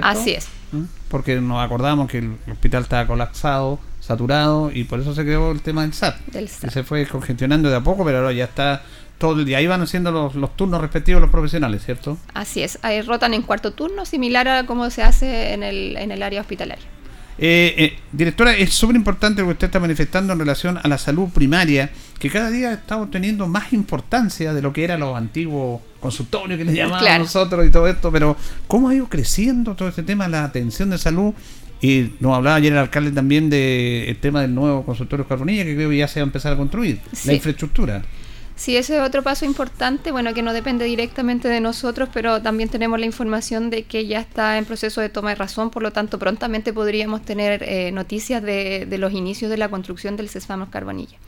Así 0.00 0.30
es. 0.30 0.48
¿Mm? 0.72 0.84
Porque 1.08 1.38
nos 1.38 1.62
acordamos 1.62 2.10
que 2.10 2.18
el 2.18 2.36
hospital 2.50 2.84
estaba 2.84 3.06
colapsado 3.06 3.78
saturado 4.06 4.70
y 4.72 4.84
por 4.84 5.00
eso 5.00 5.14
se 5.14 5.22
creó 5.22 5.50
el 5.50 5.60
tema 5.60 5.82
del 5.82 5.92
SAT. 5.92 6.16
se 6.46 6.82
fue 6.84 7.06
congestionando 7.06 7.68
de 7.68 7.76
a 7.76 7.80
poco, 7.80 8.04
pero 8.04 8.18
ahora 8.18 8.32
ya 8.32 8.44
está 8.44 8.82
todo 9.18 9.40
el 9.40 9.44
día. 9.44 9.58
Ahí 9.58 9.66
van 9.66 9.82
haciendo 9.82 10.12
los, 10.12 10.34
los 10.34 10.56
turnos 10.56 10.80
respectivos 10.80 11.20
los 11.20 11.30
profesionales, 11.30 11.84
¿cierto? 11.84 12.18
Así 12.34 12.62
es, 12.62 12.78
ahí 12.82 13.02
rotan 13.02 13.34
en 13.34 13.42
cuarto 13.42 13.72
turno, 13.72 14.04
similar 14.04 14.48
a 14.48 14.66
como 14.66 14.90
se 14.90 15.02
hace 15.02 15.52
en 15.52 15.62
el, 15.62 15.96
en 15.96 16.12
el 16.12 16.22
área 16.22 16.40
hospitalaria. 16.40 16.84
Eh, 17.38 17.74
eh, 17.76 17.98
directora, 18.12 18.56
es 18.56 18.72
súper 18.72 18.96
importante 18.96 19.42
lo 19.42 19.48
que 19.48 19.52
usted 19.52 19.66
está 19.66 19.78
manifestando 19.78 20.32
en 20.32 20.38
relación 20.38 20.78
a 20.82 20.88
la 20.88 20.96
salud 20.96 21.28
primaria, 21.28 21.90
que 22.18 22.30
cada 22.30 22.50
día 22.50 22.72
estamos 22.72 23.10
teniendo 23.10 23.46
más 23.46 23.74
importancia 23.74 24.54
de 24.54 24.62
lo 24.62 24.72
que 24.72 24.84
eran 24.84 25.00
los 25.00 25.14
antiguos 25.14 25.82
consultorios 26.00 26.56
que 26.56 26.64
les 26.64 26.74
llamábamos 26.74 27.18
nosotros 27.18 27.66
y 27.66 27.70
todo 27.70 27.88
esto, 27.88 28.10
pero 28.10 28.36
¿cómo 28.66 28.88
ha 28.88 28.94
ido 28.94 29.06
creciendo 29.08 29.74
todo 29.74 29.88
este 29.88 30.02
tema, 30.02 30.28
la 30.28 30.44
atención 30.44 30.88
de 30.88 30.96
salud 30.96 31.34
y 31.80 32.12
nos 32.20 32.34
hablaba 32.34 32.56
ayer 32.56 32.72
el 32.72 32.78
alcalde 32.78 33.12
también 33.12 33.50
del 33.50 34.16
tema 34.18 34.40
del 34.40 34.54
nuevo 34.54 34.84
consultorio 34.84 35.26
Carbonilla, 35.26 35.64
que 35.64 35.74
creo 35.74 35.90
que 35.90 35.96
ya 35.98 36.08
se 36.08 36.20
va 36.20 36.24
a 36.24 36.28
empezar 36.28 36.52
a 36.52 36.56
construir, 36.56 37.00
la 37.24 37.34
infraestructura. 37.34 38.02
Sí, 38.56 38.74
ese 38.74 38.96
es 38.96 39.02
otro 39.02 39.22
paso 39.22 39.44
importante, 39.44 40.12
bueno, 40.12 40.32
que 40.32 40.40
no 40.40 40.54
depende 40.54 40.86
directamente 40.86 41.46
de 41.46 41.60
nosotros, 41.60 42.08
pero 42.12 42.40
también 42.40 42.70
tenemos 42.70 42.98
la 42.98 43.04
información 43.04 43.68
de 43.68 43.82
que 43.82 44.06
ya 44.06 44.18
está 44.18 44.56
en 44.56 44.64
proceso 44.64 45.02
de 45.02 45.10
toma 45.10 45.28
de 45.28 45.34
razón, 45.34 45.68
por 45.68 45.82
lo 45.82 45.92
tanto 45.92 46.18
prontamente 46.18 46.72
podríamos 46.72 47.22
tener 47.22 47.62
eh, 47.62 47.92
noticias 47.92 48.42
de, 48.42 48.88
los 48.98 49.12
inicios 49.12 49.50
de 49.50 49.58
la 49.58 49.68
construcción 49.68 50.16
del 50.16 50.30
CESFAMOS 50.30 50.70
Carbonilla. 50.70 51.18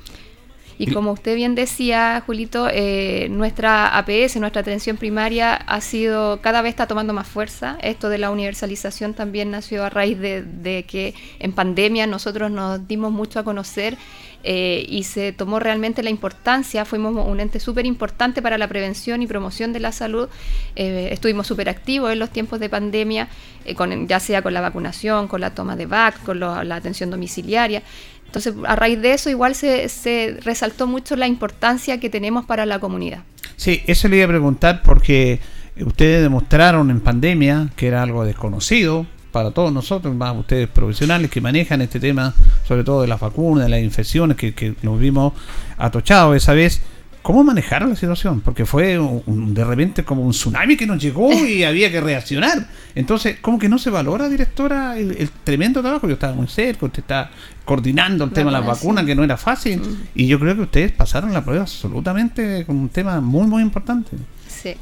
Y 0.79 0.93
como 0.93 1.11
usted 1.11 1.35
bien 1.35 1.57
decía, 1.57 2.23
Julito, 2.25 2.69
eh, 2.71 3.27
nuestra 3.31 3.99
APS, 3.99 4.37
nuestra 4.37 4.61
atención 4.61 4.97
primaria, 4.97 5.55
ha 5.55 5.81
sido, 5.81 6.41
cada 6.41 6.63
vez 6.63 6.71
está 6.71 6.87
tomando 6.87 7.13
más 7.13 7.27
fuerza. 7.27 7.77
Esto 7.83 8.09
de 8.09 8.19
la 8.19 8.31
universalización 8.31 9.15
también 9.15 9.51
nació 9.51 9.85
a 9.85 9.91
raíz 9.91 10.19
de, 10.21 10.43
de 10.43 10.85
que 10.85 11.15
en 11.41 11.53
pandemia 11.53 12.07
nosotros 12.07 12.51
nos 12.53 12.87
dimos 12.87 13.11
mucho 13.11 13.41
a 13.41 13.45
conocer 13.45 13.99
eh, 14.45 14.87
y 14.89 15.03
se 15.03 15.33
tomó 15.33 15.59
realmente 15.59 16.03
la 16.05 16.11
importancia, 16.11 16.85
fuimos 16.85 17.13
un 17.27 17.41
ente 17.41 17.59
súper 17.59 17.87
importante 17.87 18.41
para 18.41 18.57
la 18.57 18.69
prevención 18.69 19.21
y 19.21 19.27
promoción 19.27 19.73
de 19.73 19.81
la 19.81 19.91
salud, 19.91 20.29
eh, 20.77 21.09
estuvimos 21.11 21.49
súper 21.49 21.69
activos 21.69 22.13
en 22.13 22.21
los 22.21 22.31
tiempos 22.31 22.61
de 22.61 22.69
pandemia, 22.69 23.29
eh, 23.65 23.75
con, 23.75 24.07
ya 24.07 24.21
sea 24.21 24.41
con 24.41 24.55
la 24.55 24.61
vacunación, 24.61 25.27
con 25.27 25.41
la 25.41 25.55
toma 25.55 25.75
de 25.75 25.87
VAC, 25.87 26.23
con 26.23 26.39
la 26.39 26.77
atención 26.77 27.11
domiciliaria. 27.11 27.83
Entonces, 28.29 28.55
a 28.67 28.77
raíz 28.77 29.01
de 29.01 29.15
eso, 29.15 29.31
igual 29.31 29.55
se, 29.55 29.89
se 29.89 30.39
resaltó 30.45 30.87
mucho 30.87 31.17
la 31.17 31.27
importancia 31.27 31.99
que 31.99 32.11
tenemos 32.11 32.45
para 32.45 32.67
la 32.67 32.79
comunidad. 32.79 33.23
Sí, 33.57 33.83
eso 33.87 34.07
le 34.09 34.17
iba 34.17 34.27
a 34.27 34.29
preguntar 34.29 34.83
porque 34.83 35.41
ustedes 35.81 36.23
demostraron 36.23 36.91
en 36.91 37.01
pandemia 37.01 37.71
que 37.75 37.89
era 37.89 38.03
algo 38.03 38.25
desconocido, 38.25 39.07
para 39.33 39.51
todos 39.51 39.73
nosotros, 39.73 40.15
más 40.15 40.37
ustedes 40.37 40.69
profesionales 40.69 41.31
que 41.31 41.41
manejan 41.41 41.81
este 41.83 42.01
tema, 42.01 42.35
sobre 42.67 42.85
todo 42.85 43.03
de 43.03 43.09
las 43.09 43.21
vacunas, 43.21 43.65
de 43.65 43.71
las 43.71 43.81
infecciones, 43.81 44.37
que, 44.37 44.55
que 44.55 44.75
nos 44.83 44.99
vimos 44.99 45.33
atochados 45.77 46.37
esa 46.37 46.53
vez. 46.55 46.81
¿Cómo 47.23 47.45
manejaron 47.45 47.91
la 47.91 47.97
situación? 47.97 48.41
Porque 48.41 48.65
fue 48.65 48.99
un, 48.99 49.53
de 49.53 49.65
repente 49.65 50.05
como 50.05 50.23
un 50.23 50.31
tsunami 50.31 50.77
que 50.77 50.87
nos 50.87 51.03
llegó 51.03 51.33
y 51.33 51.65
había 51.65 51.91
que 51.91 52.01
reaccionar. 52.01 52.67
Entonces, 52.95 53.39
¿cómo 53.41 53.59
que 53.59 53.69
no 53.69 53.79
se 53.79 53.91
valora, 53.91 54.29
directora, 54.29 54.97
el, 54.97 55.31
tremendo 55.45 55.81
trabajo? 55.83 56.07
Yo 56.07 56.15
estaba 56.15 56.35
muy 56.35 56.49
cerca, 56.49 56.87
usted 56.87 57.01
está 57.01 57.31
coordinando 57.65 58.25
el 58.25 58.31
tema 58.31 58.51
de 58.51 58.59
las 58.59 58.67
vacunas, 58.67 59.05
que 59.05 59.15
no 59.15 59.25
era 59.25 59.37
fácil. 59.37 59.81
Mm. 59.81 60.09
Y 60.15 60.27
yo 60.27 60.39
creo 60.41 60.55
que 60.55 60.63
ustedes 60.63 60.93
pasaron 60.93 61.33
la 61.33 61.45
prueba 61.45 61.63
absolutamente 61.63 62.65
con 62.65 62.77
un 62.77 62.89
tema 62.89 63.21
muy, 63.21 63.47
muy 63.47 63.63
importante. 63.63 64.17
Sí, 64.49 64.75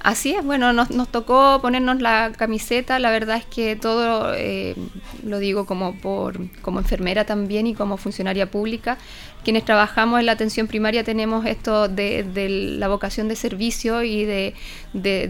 así 0.00 0.34
es. 0.34 0.44
Bueno, 0.44 0.72
nos, 0.72 0.90
nos 0.90 1.08
tocó 1.08 1.58
ponernos 1.60 2.00
la 2.00 2.32
camiseta. 2.36 2.98
La 2.98 3.10
verdad 3.10 3.38
es 3.38 3.44
que 3.46 3.74
todo, 3.74 4.32
eh, 4.34 4.76
lo 5.24 5.38
digo 5.38 5.66
como, 5.66 5.94
por, 5.98 6.38
como 6.60 6.78
enfermera 6.78 7.24
también 7.24 7.66
y 7.66 7.74
como 7.74 7.96
funcionaria 7.96 8.50
pública, 8.50 8.98
quienes 9.44 9.64
trabajamos 9.64 10.18
en 10.18 10.26
la 10.26 10.32
atención 10.32 10.66
primaria 10.66 11.04
tenemos 11.04 11.46
esto 11.46 11.88
de, 11.88 12.26
la 12.78 12.88
vocación 12.88 13.28
de 13.28 13.36
servicio 13.36 14.02
y 14.02 14.24
de, 14.24 14.54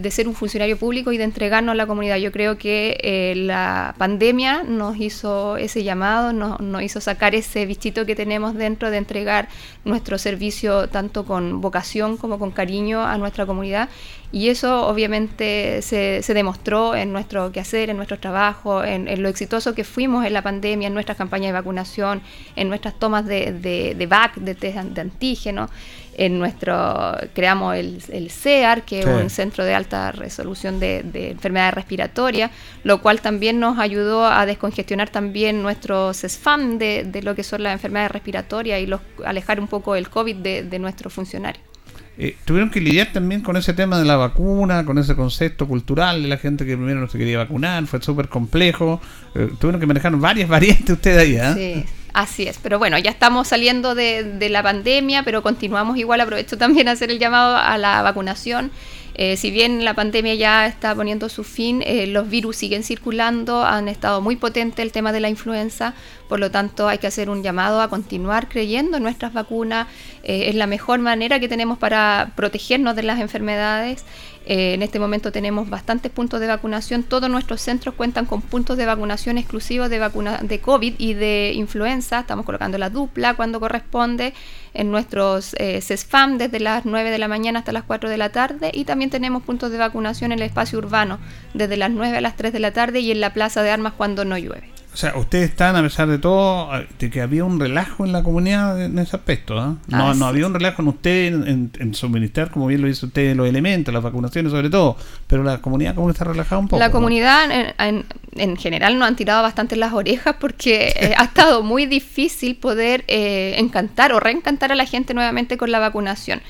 ser 0.09 0.27
un 0.27 0.33
funcionario 0.33 0.77
público 0.77 1.11
y 1.11 1.17
de 1.17 1.25
entregarnos 1.25 1.73
a 1.73 1.75
la 1.75 1.85
comunidad. 1.85 2.17
Yo 2.17 2.31
creo 2.31 2.57
que 2.57 2.97
eh, 3.01 3.33
la 3.35 3.93
pandemia 3.97 4.63
nos 4.63 4.97
hizo 4.97 5.57
ese 5.57 5.83
llamado, 5.83 6.33
nos, 6.33 6.59
nos, 6.59 6.81
hizo 6.81 7.01
sacar 7.01 7.35
ese 7.35 7.65
bichito 7.65 8.05
que 8.05 8.15
tenemos 8.15 8.55
dentro 8.55 8.89
de 8.89 8.97
entregar 8.97 9.49
nuestro 9.83 10.17
servicio 10.17 10.87
tanto 10.87 11.25
con 11.25 11.61
vocación 11.61 12.17
como 12.17 12.39
con 12.39 12.51
cariño 12.51 13.03
a 13.05 13.17
nuestra 13.17 13.45
comunidad 13.45 13.89
y 14.35 14.49
eso 14.49 14.85
obviamente 14.85 15.81
se, 15.81 16.21
se 16.21 16.33
demostró 16.33 16.93
en 16.93 17.13
nuestro 17.13 17.53
quehacer, 17.53 17.89
en 17.89 17.95
nuestro 17.95 18.19
trabajo, 18.19 18.83
en, 18.83 19.23
lo 19.23 19.29
exitoso 19.29 19.73
que 19.73 19.85
fuimos 19.85 20.25
en 20.25 20.33
la 20.33 20.41
pandemia, 20.41 20.89
en 20.89 20.93
nuestras 20.93 21.17
campañas 21.17 21.47
de 21.47 21.53
vacunación, 21.53 22.21
en 22.57 22.67
nuestras 22.67 22.99
tomas 22.99 23.25
de, 23.25 23.53
de, 23.53 23.95
de 23.95 24.07
VAC, 24.07 24.35
de 24.35 24.53
test 24.53 24.77
de 24.77 24.99
antígeno. 24.99 25.69
En 26.17 26.37
nuestro, 26.37 27.15
creamos 27.33 27.77
el, 27.77 28.03
el 28.09 28.29
CEAR, 28.29 28.83
que 28.83 28.99
es 28.99 29.05
un 29.05 29.29
centro 29.29 29.63
de 29.63 29.73
alta 29.73 30.11
resolución 30.11 30.81
de, 30.81 31.03
de 31.03 31.31
enfermedades 31.31 31.73
respiratorias, 31.73 32.51
lo 32.83 33.01
cual 33.01 33.21
también 33.21 33.61
nos 33.61 33.79
ayudó 33.79 34.25
a 34.25 34.45
descongestionar 34.45 35.09
también 35.09 35.61
nuestros 35.61 36.17
SFAM 36.17 36.77
de, 36.77 37.05
de 37.05 37.21
lo 37.21 37.35
que 37.35 37.43
son 37.43 37.63
las 37.63 37.71
enfermedades 37.71 38.11
respiratorias 38.11 38.81
y 38.81 38.85
los, 38.85 38.99
alejar 39.25 39.61
un 39.61 39.67
poco 39.69 39.95
el 39.95 40.09
COVID 40.09 40.35
de, 40.35 40.63
de 40.63 40.79
nuestros 40.79 41.13
funcionarios. 41.13 41.74
Eh, 42.17 42.37
tuvieron 42.45 42.69
que 42.69 42.79
lidiar 42.79 43.11
también 43.11 43.41
con 43.41 43.57
ese 43.57 43.73
tema 43.73 43.99
de 43.99 44.05
la 44.05 44.15
vacuna, 44.15 44.85
con 44.85 44.97
ese 44.97 45.15
concepto 45.15 45.67
cultural 45.67 46.21
de 46.21 46.29
la 46.29 46.37
gente 46.37 46.65
que 46.65 46.77
primero 46.77 46.99
no 46.99 47.07
se 47.07 47.17
quería 47.17 47.37
vacunar, 47.37 47.85
fue 47.87 48.01
súper 48.01 48.29
complejo. 48.29 49.01
Eh, 49.33 49.49
tuvieron 49.59 49.79
que 49.81 49.87
manejar 49.87 50.15
varias 50.15 50.49
variantes 50.55 50.89
ustedes 50.89 51.21
ahí, 51.21 51.35
¿eh? 51.35 51.83
Sí. 51.83 51.89
Así 52.13 52.47
es, 52.47 52.59
pero 52.63 52.79
bueno, 52.79 52.97
ya 52.97 53.11
estamos 53.11 53.49
saliendo 53.49 53.93
de, 53.93 54.23
de 54.23 54.47
la 54.47 54.63
pandemia, 54.63 55.23
pero 55.23 55.43
continuamos 55.43 55.97
igual, 55.97 56.21
aprovecho 56.21 56.57
también 56.57 56.87
a 56.87 56.91
hacer 56.91 57.11
el 57.11 57.19
llamado 57.19 57.57
a 57.57 57.77
la 57.77 58.01
vacunación. 58.03 58.71
Eh, 59.17 59.37
si 59.37 59.49
bien 59.49 59.85
la 59.85 59.93
pandemia 59.93 60.35
ya 60.35 60.67
está 60.67 60.93
poniendo 60.93 61.29
su 61.29 61.45
fin, 61.45 61.81
eh, 61.85 62.05
los 62.05 62.29
virus 62.29 62.57
siguen 62.57 62.83
circulando, 62.83 63.63
han 63.63 63.87
estado 63.87 64.19
muy 64.19 64.35
potente 64.35 64.81
el 64.81 64.91
tema 64.91 65.13
de 65.13 65.21
la 65.21 65.29
influenza, 65.29 65.93
por 66.27 66.39
lo 66.39 66.51
tanto 66.51 66.89
hay 66.89 66.97
que 66.97 67.07
hacer 67.07 67.29
un 67.29 67.41
llamado 67.41 67.81
a 67.81 67.89
continuar 67.89 68.49
creyendo 68.49 68.97
en 68.97 69.03
nuestras 69.03 69.31
vacunas, 69.31 69.87
eh, 70.23 70.49
es 70.49 70.55
la 70.55 70.67
mejor 70.67 70.99
manera 70.99 71.39
que 71.39 71.47
tenemos 71.47 71.77
para 71.77 72.33
protegernos 72.35 72.95
de 72.97 73.03
las 73.03 73.21
enfermedades 73.21 74.03
eh, 74.45 74.75
en 74.75 74.83
este 74.83 74.99
momento 74.99 75.31
tenemos 75.31 75.69
bastantes 75.69 76.11
puntos 76.11 76.39
de 76.39 76.47
vacunación. 76.47 77.03
Todos 77.03 77.29
nuestros 77.29 77.61
centros 77.61 77.95
cuentan 77.95 78.25
con 78.25 78.41
puntos 78.41 78.77
de 78.77 78.85
vacunación 78.85 79.37
exclusivos 79.37 79.89
de 79.89 79.99
vacuna 79.99 80.39
de 80.41 80.59
COVID 80.59 80.95
y 80.97 81.13
de 81.15 81.53
influenza. 81.55 82.19
Estamos 82.19 82.45
colocando 82.45 82.77
la 82.77 82.89
dupla 82.89 83.33
cuando 83.33 83.59
corresponde 83.59 84.33
en 84.73 84.91
nuestros 84.91 85.55
eh, 85.57 85.81
CESFAM 85.81 86.37
desde 86.37 86.59
las 86.59 86.85
9 86.85 87.09
de 87.09 87.17
la 87.17 87.27
mañana 87.27 87.59
hasta 87.59 87.71
las 87.71 87.83
4 87.83 88.09
de 88.09 88.17
la 88.17 88.29
tarde 88.29 88.71
y 88.73 88.85
también 88.85 89.09
tenemos 89.09 89.43
puntos 89.43 89.71
de 89.71 89.77
vacunación 89.77 90.31
en 90.31 90.39
el 90.39 90.45
espacio 90.45 90.77
urbano 90.77 91.19
desde 91.53 91.77
las 91.77 91.89
9 91.89 92.17
a 92.17 92.21
las 92.21 92.35
3 92.35 92.53
de 92.53 92.59
la 92.59 92.71
tarde 92.71 92.99
y 92.99 93.11
en 93.11 93.21
la 93.21 93.33
plaza 93.33 93.63
de 93.63 93.71
armas 93.71 93.93
cuando 93.93 94.25
no 94.25 94.37
llueve. 94.37 94.75
O 94.95 94.97
sea, 94.97 95.13
ustedes 95.17 95.49
están, 95.49 95.75
a 95.75 95.81
pesar 95.81 96.07
de 96.07 96.19
todo, 96.19 96.69
de 96.97 97.09
que 97.09 97.19
había 97.19 97.43
un 97.43 97.59
relajo 97.59 98.05
en 98.05 98.13
la 98.13 98.23
comunidad 98.23 98.81
en 98.81 98.97
ese 98.97 99.17
aspecto. 99.17 99.59
¿ah? 99.59 99.75
No, 99.87 100.13
no 100.13 100.25
había 100.25 100.47
un 100.47 100.53
relajo 100.53 100.81
en 100.81 100.87
usted 100.87 101.33
en, 101.33 101.93
suministrar, 101.93 102.49
como 102.49 102.67
bien 102.67 102.81
lo 102.81 102.87
dice 102.87 103.05
usted, 103.05 103.35
los 103.35 103.45
elementos, 103.45 103.93
las 103.93 104.01
vacunaciones 104.01 104.53
sobre 104.53 104.69
todo. 104.69 104.95
Pero 105.27 105.43
la 105.43 105.57
comunidad, 105.57 105.95
¿cómo 105.95 106.09
está 106.09 106.23
relajada 106.23 106.59
un 106.59 106.69
poco? 106.69 106.79
La 106.79 106.91
comunidad 106.91 107.73
en, 107.77 108.05
en, 108.37 108.55
general 108.55 108.97
nos 108.97 109.09
han 109.09 109.17
tirado 109.17 109.43
bastante 109.43 109.75
las 109.75 109.91
orejas 109.91 110.37
porque 110.39 110.93
eh, 110.95 111.13
ha 111.17 111.25
estado 111.25 111.61
muy 111.61 111.87
difícil 111.87 112.55
poder 112.55 113.03
eh, 113.09 113.55
encantar 113.57 114.13
o 114.13 114.21
reencantar 114.21 114.71
a 114.71 114.75
la 114.75 114.85
gente 114.85 115.13
nuevamente 115.13 115.57
con 115.57 115.71
la 115.71 115.79
vacunación. 115.79 116.41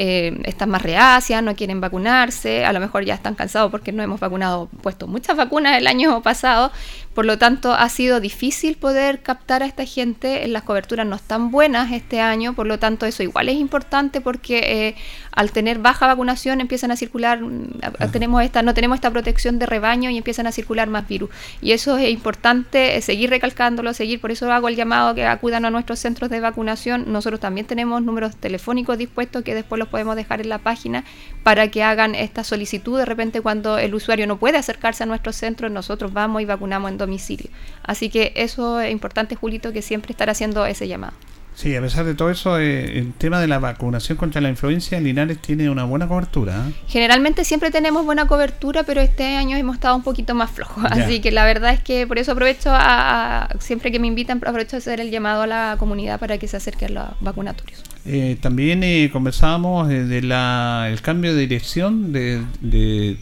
Eh, 0.00 0.40
están 0.44 0.70
más 0.70 0.82
reacias, 0.82 1.42
no 1.42 1.56
quieren 1.56 1.80
vacunarse, 1.80 2.64
a 2.64 2.72
lo 2.72 2.78
mejor 2.78 3.04
ya 3.04 3.14
están 3.14 3.34
cansados 3.34 3.68
porque 3.72 3.90
no 3.90 4.00
hemos 4.00 4.20
vacunado, 4.20 4.68
puesto 4.80 5.08
muchas 5.08 5.36
vacunas 5.36 5.76
el 5.76 5.88
año 5.88 6.22
pasado, 6.22 6.70
por 7.18 7.26
lo 7.26 7.36
tanto, 7.36 7.72
ha 7.72 7.88
sido 7.88 8.20
difícil 8.20 8.76
poder 8.76 9.22
captar 9.22 9.64
a 9.64 9.66
esta 9.66 9.84
gente. 9.84 10.46
Las 10.46 10.62
coberturas 10.62 11.04
no 11.04 11.16
están 11.16 11.50
buenas 11.50 11.90
este 11.90 12.20
año, 12.20 12.54
por 12.54 12.68
lo 12.68 12.78
tanto, 12.78 13.06
eso 13.06 13.24
igual 13.24 13.48
es 13.48 13.56
importante 13.56 14.20
porque 14.20 14.58
eh, 14.58 14.94
al 15.32 15.50
tener 15.50 15.80
baja 15.80 16.06
vacunación 16.06 16.60
empiezan 16.60 16.92
a 16.92 16.96
circular, 16.96 17.40
mm, 17.40 17.80
tenemos 18.12 18.44
esta, 18.44 18.62
no 18.62 18.72
tenemos 18.72 18.94
esta 18.94 19.10
protección 19.10 19.58
de 19.58 19.66
rebaño 19.66 20.10
y 20.10 20.16
empiezan 20.16 20.46
a 20.46 20.52
circular 20.52 20.88
más 20.88 21.08
virus. 21.08 21.30
Y 21.60 21.72
eso 21.72 21.98
es 21.98 22.08
importante 22.08 22.96
eh, 22.96 23.02
seguir 23.02 23.30
recalcándolo, 23.30 23.92
seguir. 23.94 24.20
Por 24.20 24.30
eso 24.30 24.52
hago 24.52 24.68
el 24.68 24.76
llamado 24.76 25.16
que 25.16 25.26
acudan 25.26 25.64
a 25.64 25.70
nuestros 25.70 25.98
centros 25.98 26.30
de 26.30 26.38
vacunación. 26.38 27.06
Nosotros 27.08 27.40
también 27.40 27.66
tenemos 27.66 28.00
números 28.00 28.36
telefónicos 28.36 28.96
dispuestos 28.96 29.42
que 29.42 29.56
después 29.56 29.80
los 29.80 29.87
podemos 29.88 30.16
dejar 30.16 30.40
en 30.40 30.48
la 30.48 30.58
página 30.58 31.04
para 31.42 31.68
que 31.68 31.82
hagan 31.82 32.14
esta 32.14 32.44
solicitud. 32.44 32.98
De 32.98 33.04
repente, 33.04 33.40
cuando 33.40 33.78
el 33.78 33.94
usuario 33.94 34.26
no 34.26 34.38
puede 34.38 34.58
acercarse 34.58 35.02
a 35.02 35.06
nuestros 35.06 35.36
centros, 35.36 35.70
nosotros 35.70 36.12
vamos 36.12 36.42
y 36.42 36.44
vacunamos 36.44 36.90
en 36.90 36.98
domicilio. 36.98 37.50
Así 37.82 38.10
que 38.10 38.32
eso 38.36 38.80
es 38.80 38.92
importante, 38.92 39.34
Julito, 39.34 39.72
que 39.72 39.82
siempre 39.82 40.12
estar 40.12 40.30
haciendo 40.30 40.66
ese 40.66 40.88
llamado. 40.88 41.14
Sí, 41.58 41.74
a 41.74 41.80
pesar 41.80 42.04
de 42.04 42.14
todo 42.14 42.30
eso, 42.30 42.56
eh, 42.60 43.00
el 43.00 43.14
tema 43.14 43.40
de 43.40 43.48
la 43.48 43.58
vacunación 43.58 44.16
contra 44.16 44.40
la 44.40 44.48
influencia, 44.48 45.00
Linares 45.00 45.38
tiene 45.38 45.68
una 45.68 45.82
buena 45.82 46.06
cobertura. 46.06 46.54
¿eh? 46.68 46.72
Generalmente 46.86 47.44
siempre 47.44 47.72
tenemos 47.72 48.04
buena 48.04 48.28
cobertura, 48.28 48.84
pero 48.84 49.00
este 49.00 49.34
año 49.34 49.56
hemos 49.56 49.74
estado 49.74 49.96
un 49.96 50.04
poquito 50.04 50.36
más 50.36 50.52
flojos. 50.52 50.84
Así 50.88 51.18
que 51.20 51.32
la 51.32 51.44
verdad 51.44 51.72
es 51.72 51.80
que 51.80 52.06
por 52.06 52.16
eso 52.16 52.30
aprovecho 52.30 52.70
a, 52.72 53.48
siempre 53.58 53.90
que 53.90 53.98
me 53.98 54.06
invitan, 54.06 54.38
aprovecho 54.38 54.76
a 54.76 54.78
hacer 54.78 55.00
el 55.00 55.10
llamado 55.10 55.42
a 55.42 55.46
la 55.48 55.74
comunidad 55.80 56.20
para 56.20 56.38
que 56.38 56.46
se 56.46 56.56
acerquen 56.56 56.96
a 56.96 57.00
los 57.00 57.20
vacunatorios. 57.22 57.82
Eh, 58.06 58.38
también 58.40 58.84
eh, 58.84 59.10
conversábamos 59.12 59.88
del 59.88 60.30
el 60.30 61.02
cambio 61.02 61.34
de 61.34 61.40
dirección 61.40 62.12
de, 62.12 62.40
de, 62.60 63.18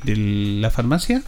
la 0.60 0.70
farmacia 0.70 1.22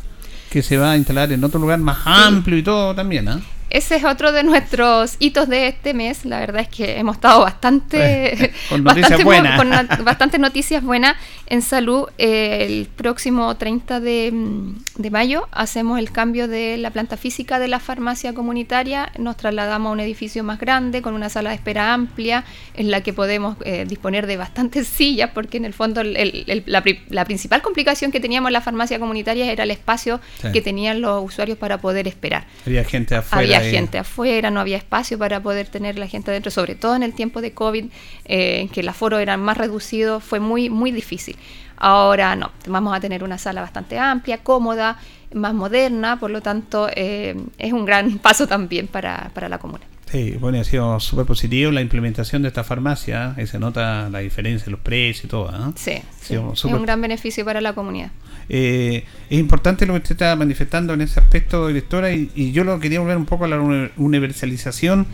que 0.51 0.63
se 0.63 0.77
va 0.77 0.91
a 0.91 0.97
instalar 0.99 1.33
en 1.33 1.43
otro 1.43 1.59
lugar 1.59 1.79
más 1.79 2.01
amplio 2.05 2.59
y 2.59 2.63
todo 2.63 2.95
también, 2.95 3.29
¿ah? 3.31 3.41
Ese 3.71 3.97
es 3.97 4.05
otro 4.05 4.33
de 4.33 4.45
nuestros 4.45 5.17
hitos 5.19 5.49
de 5.49 5.69
este 5.69 5.93
mes. 5.93 6.25
La 6.25 6.41
verdad 6.41 6.63
es 6.63 6.69
que 6.69 6.99
hemos 6.99 7.17
estado 7.17 7.43
bastante, 7.43 8.53
con 8.69 8.83
noticias 8.83 9.23
buenas. 9.23 9.59
Con 9.59 10.05
bastantes 10.05 10.41
noticias 10.41 10.83
buenas 10.83 11.17
en 11.47 11.63
salud. 11.63 12.09
Eh, 12.17 12.65
el 12.67 12.87
próximo 12.87 13.57
30 13.57 14.01
de, 14.01 14.31
mm, 14.33 14.75
de, 14.97 15.11
mayo 15.11 15.49
hacemos 15.53 15.99
el 15.99 16.11
cambio 16.13 16.49
de 16.49 16.79
la 16.79 16.91
planta 16.91 17.17
física 17.17 17.59
de 17.59 17.69
la 17.69 17.79
farmacia 17.79 18.33
comunitaria. 18.33 19.13
Nos 19.19 19.37
trasladamos 19.37 19.91
a 19.91 19.93
un 19.93 20.01
edificio 20.01 20.43
más 20.45 20.59
grande 20.59 21.03
con 21.03 21.15
una 21.15 21.29
sala 21.29 21.51
de 21.51 21.57
espera 21.57 21.93
amplia 21.93 22.45
en 22.75 22.91
la 22.91 23.03
que 23.03 23.13
podemos 23.13 23.57
eh, 23.65 23.85
disponer 23.87 24.27
de 24.27 24.37
bastantes 24.37 24.89
sillas 24.99 25.31
porque 25.35 25.59
en 25.59 25.65
el 25.65 25.75
fondo 25.75 26.03
la, 26.03 27.25
principal 27.25 27.61
complicación 27.61 28.11
que 28.13 28.21
teníamos 28.21 28.49
en 28.49 28.55
la 28.55 28.61
farmacia 28.61 28.99
comunitaria 28.99 29.51
era 29.53 29.65
el 29.65 29.71
espacio 29.71 30.21
que 30.53 30.63
tenían 30.63 31.01
los 31.01 31.25
usuarios 31.25 31.59
para 31.59 31.79
poder 31.79 32.09
esperar. 32.09 32.47
Había 32.65 32.85
gente 32.85 33.15
afuera 33.15 33.58
había 33.58 33.58
ahí. 33.59 33.71
gente 33.71 33.99
afuera, 33.99 34.51
no 34.51 34.61
había 34.61 34.77
espacio 34.77 35.19
para 35.19 35.41
poder 35.41 35.69
tener 35.69 35.99
la 35.99 36.07
gente 36.07 36.31
adentro, 36.31 36.51
sobre 36.51 36.75
todo 36.75 36.97
en 36.97 37.03
el 37.03 37.15
tiempo 37.15 37.41
de 37.41 37.53
COVID, 37.53 37.87
eh, 38.25 38.61
en 38.61 38.69
que 38.69 38.81
el 38.81 38.89
aforo 38.89 39.19
era 39.19 39.37
más 39.37 39.57
reducido, 39.57 40.21
fue 40.21 40.41
muy, 40.41 40.71
muy 40.71 40.93
difícil. 40.93 41.37
Ahora 41.77 42.35
no, 42.37 42.51
vamos 42.67 42.97
a 42.97 43.01
tener 43.01 43.23
una 43.23 43.39
sala 43.39 43.61
bastante 43.61 43.99
amplia, 43.99 44.39
cómoda, 44.39 44.99
más 45.33 45.55
moderna, 45.55 46.19
por 46.19 46.31
lo 46.31 46.41
tanto 46.41 46.89
eh, 46.95 47.37
es 47.59 47.73
un 47.73 47.85
gran 47.85 48.19
paso 48.21 48.47
también 48.47 48.87
para, 48.87 49.31
para 49.35 49.49
la 49.49 49.59
comuna. 49.59 49.88
Sí, 50.11 50.37
bueno, 50.41 50.59
ha 50.61 50.65
sido 50.65 50.99
súper 51.01 51.27
positivo 51.27 51.71
la 51.71 51.81
implementación 51.83 52.43
de 52.43 52.49
esta 52.49 52.65
farmacia, 52.65 53.35
y 53.37 53.47
se 53.47 53.59
nota 53.59 54.09
la 54.09 54.21
diferencia 54.21 54.67
en 54.67 54.73
los 54.73 54.81
precios 54.81 55.25
y 55.25 55.29
todo. 55.29 55.51
¿ah? 55.53 55.73
Sí, 55.77 55.95
sí, 56.21 56.35
es 56.53 56.65
un 56.65 56.83
gran 56.83 57.01
beneficio 57.03 57.45
para 57.45 57.61
la 57.61 57.75
comunidad. 57.75 58.11
Eh, 58.49 59.05
es 59.29 59.39
importante 59.39 59.85
lo 59.85 59.93
que 59.93 59.99
usted 59.99 60.13
está 60.13 60.35
manifestando 60.37 60.95
en 60.95 61.03
ese 61.03 61.21
aspecto, 61.21 61.67
directora, 61.69 62.11
y, 62.13 62.31
y 62.35 62.53
yo 62.53 62.65
lo 62.65 62.81
quería 62.81 63.01
volver 63.01 63.19
un 63.19 63.27
poco 63.27 63.45
a 63.45 63.49
la 63.49 63.61
uni- 63.61 63.91
universalización 63.99 65.07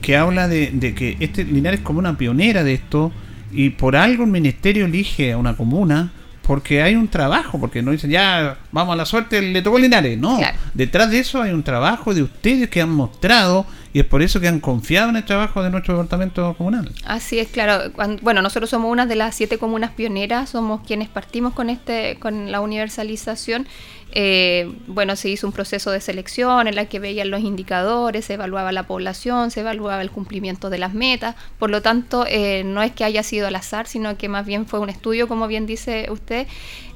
que 0.00 0.16
habla 0.16 0.46
de, 0.46 0.70
de 0.72 0.94
que 0.94 1.16
este 1.18 1.42
Linares 1.44 1.80
es 1.80 1.84
como 1.84 1.98
una 1.98 2.16
pionera 2.16 2.62
de 2.62 2.74
esto 2.74 3.10
y 3.50 3.70
por 3.70 3.96
algo 3.96 4.24
el 4.24 4.30
ministerio 4.30 4.84
elige 4.84 5.32
a 5.32 5.38
una 5.38 5.56
comuna 5.56 6.12
porque 6.42 6.82
hay 6.82 6.94
un 6.94 7.08
trabajo, 7.08 7.58
porque 7.58 7.82
no 7.82 7.90
dicen 7.90 8.10
ya 8.10 8.58
vamos 8.70 8.92
a 8.92 8.96
la 8.96 9.06
suerte, 9.06 9.42
le 9.42 9.62
tocó 9.62 9.78
Linares, 9.80 10.16
no. 10.16 10.36
Claro. 10.38 10.56
Detrás 10.74 11.10
de 11.10 11.18
eso 11.18 11.42
hay 11.42 11.52
un 11.52 11.64
trabajo 11.64 12.14
de 12.14 12.22
ustedes 12.22 12.68
que 12.68 12.80
han 12.80 12.90
mostrado 12.90 13.66
y 13.92 14.00
es 14.00 14.06
por 14.06 14.22
eso 14.22 14.40
que 14.40 14.48
han 14.48 14.60
confiado 14.60 15.08
en 15.08 15.16
el 15.16 15.24
trabajo 15.24 15.62
de 15.62 15.70
nuestro 15.70 15.94
departamento 15.94 16.54
comunal. 16.58 16.92
Así 17.04 17.38
es, 17.38 17.48
claro. 17.48 17.92
Cuan- 17.92 18.18
bueno, 18.22 18.42
nosotros 18.42 18.68
somos 18.70 18.90
una 18.90 19.06
de 19.06 19.16
las 19.16 19.34
siete 19.34 19.58
comunas 19.58 19.92
pioneras, 19.92 20.50
somos 20.50 20.80
quienes 20.86 21.08
partimos 21.08 21.54
con 21.54 21.70
este, 21.70 22.18
con 22.20 22.50
la 22.52 22.60
universalización. 22.60 23.66
Eh, 24.12 24.72
bueno, 24.86 25.16
se 25.16 25.28
hizo 25.28 25.46
un 25.46 25.52
proceso 25.52 25.90
de 25.90 26.00
selección 26.00 26.68
en 26.68 26.74
la 26.74 26.86
que 26.86 26.98
veían 26.98 27.30
los 27.30 27.40
indicadores, 27.40 28.24
se 28.24 28.34
evaluaba 28.34 28.72
la 28.72 28.84
población, 28.84 29.50
se 29.50 29.60
evaluaba 29.60 30.00
el 30.00 30.10
cumplimiento 30.10 30.70
de 30.70 30.78
las 30.78 30.94
metas. 30.94 31.34
Por 31.58 31.70
lo 31.70 31.82
tanto, 31.82 32.24
eh, 32.28 32.62
no 32.64 32.82
es 32.82 32.92
que 32.92 33.04
haya 33.04 33.22
sido 33.22 33.46
al 33.46 33.56
azar, 33.56 33.86
sino 33.86 34.16
que 34.16 34.28
más 34.28 34.46
bien 34.46 34.66
fue 34.66 34.80
un 34.80 34.88
estudio, 34.88 35.28
como 35.28 35.48
bien 35.48 35.66
dice 35.66 36.06
usted. 36.10 36.46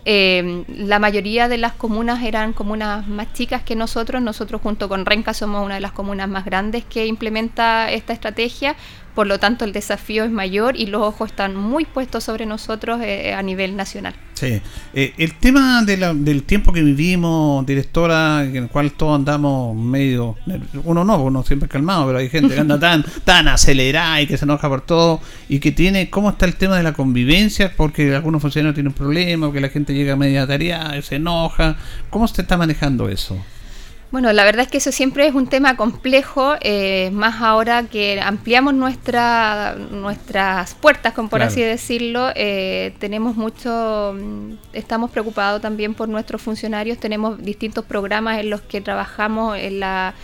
Eh, 0.06 0.64
la 0.68 0.98
mayoría 0.98 1.48
de 1.48 1.58
las 1.58 1.72
comunas 1.72 2.22
eran 2.22 2.54
comunas 2.54 3.06
más 3.06 3.32
chicas 3.34 3.62
que 3.62 3.76
nosotros. 3.76 4.22
Nosotros 4.22 4.61
junto 4.62 4.88
con 4.88 5.04
Renca 5.04 5.34
somos 5.34 5.64
una 5.64 5.74
de 5.74 5.80
las 5.80 5.92
comunas 5.92 6.28
más 6.28 6.44
grandes 6.44 6.84
que 6.84 7.06
implementa 7.06 7.90
esta 7.90 8.12
estrategia. 8.12 8.76
Por 9.14 9.26
lo 9.26 9.38
tanto, 9.38 9.64
el 9.64 9.72
desafío 9.72 10.24
es 10.24 10.30
mayor 10.30 10.76
y 10.76 10.86
los 10.86 11.02
ojos 11.02 11.30
están 11.30 11.56
muy 11.56 11.84
puestos 11.84 12.24
sobre 12.24 12.46
nosotros 12.46 13.00
eh, 13.02 13.34
a 13.34 13.42
nivel 13.42 13.76
nacional. 13.76 14.14
Sí. 14.34 14.61
Eh, 14.94 15.12
el 15.18 15.34
tema 15.34 15.82
de 15.84 15.96
la- 15.98 16.14
del 16.14 16.44
tiempo 16.44 16.72
que 16.72 16.80
vivimos, 16.80 17.66
directora, 17.66 18.44
en 18.44 18.56
el 18.56 18.68
cual 18.68 18.92
todos 18.92 19.16
andamos 19.16 19.76
medio. 19.76 20.36
Uno 20.84 21.04
no, 21.04 21.22
uno 21.22 21.42
siempre 21.42 21.66
es 21.66 21.70
calmado, 21.72 22.06
pero 22.06 22.18
hay 22.18 22.30
gente 22.30 22.54
que 22.54 22.61
anda 22.61 22.78
tan, 22.80 23.04
tan 23.24 23.48
acelerada 23.48 24.22
y 24.22 24.26
que 24.26 24.38
se 24.38 24.44
enoja 24.46 24.68
por 24.68 24.80
todo. 24.80 25.20
Y 25.48 25.58
que 25.58 25.72
tiene. 25.72 26.08
¿Cómo 26.08 26.30
está 26.30 26.46
el 26.46 26.54
tema 26.56 26.76
de 26.78 26.82
la 26.84 26.92
convivencia? 26.94 27.72
Porque 27.76 28.14
algunos 28.14 28.40
funcionarios 28.40 28.74
tienen 28.74 28.92
problemas, 28.94 29.52
que 29.52 29.61
la 29.61 29.68
gente 29.68 29.92
llega 29.92 30.14
a 30.14 30.16
media 30.16 30.46
tarea, 30.46 31.00
se 31.02 31.16
enoja. 31.16 31.76
¿Cómo 32.08 32.26
se 32.28 32.40
está 32.40 32.56
manejando 32.56 33.08
eso? 33.11 33.36
Bueno, 34.11 34.32
la 34.32 34.42
verdad 34.42 34.64
es 34.64 34.70
que 34.70 34.78
eso 34.78 34.90
siempre 34.90 35.24
es 35.28 35.34
un 35.36 35.46
tema 35.46 35.76
complejo, 35.76 36.54
eh, 36.62 37.11
más 37.12 37.40
ahora 37.40 37.84
que 37.84 38.20
ampliamos 38.20 38.74
nuestra, 38.74 39.76
nuestras 39.76 40.74
puertas, 40.74 41.12
como 41.14 41.28
por 41.28 41.38
Claro. 41.38 41.52
así 41.52 41.61
decirlo, 41.62 42.30
eh, 42.34 42.92
tenemos 42.98 43.36
mucho, 43.36 44.12
mm, 44.18 44.54
estamos 44.72 45.12
preocupados 45.12 45.61
también 45.62 45.94
por 45.94 46.08
nuestros 46.08 46.42
funcionarios, 46.42 46.98
tenemos 46.98 47.40
distintos 47.40 47.84
programas 47.84 48.40
en 48.40 48.50
los 48.50 48.62
que 48.62 48.80
trabajamos 48.80 49.56
en 49.56 49.78
la, 49.78 50.14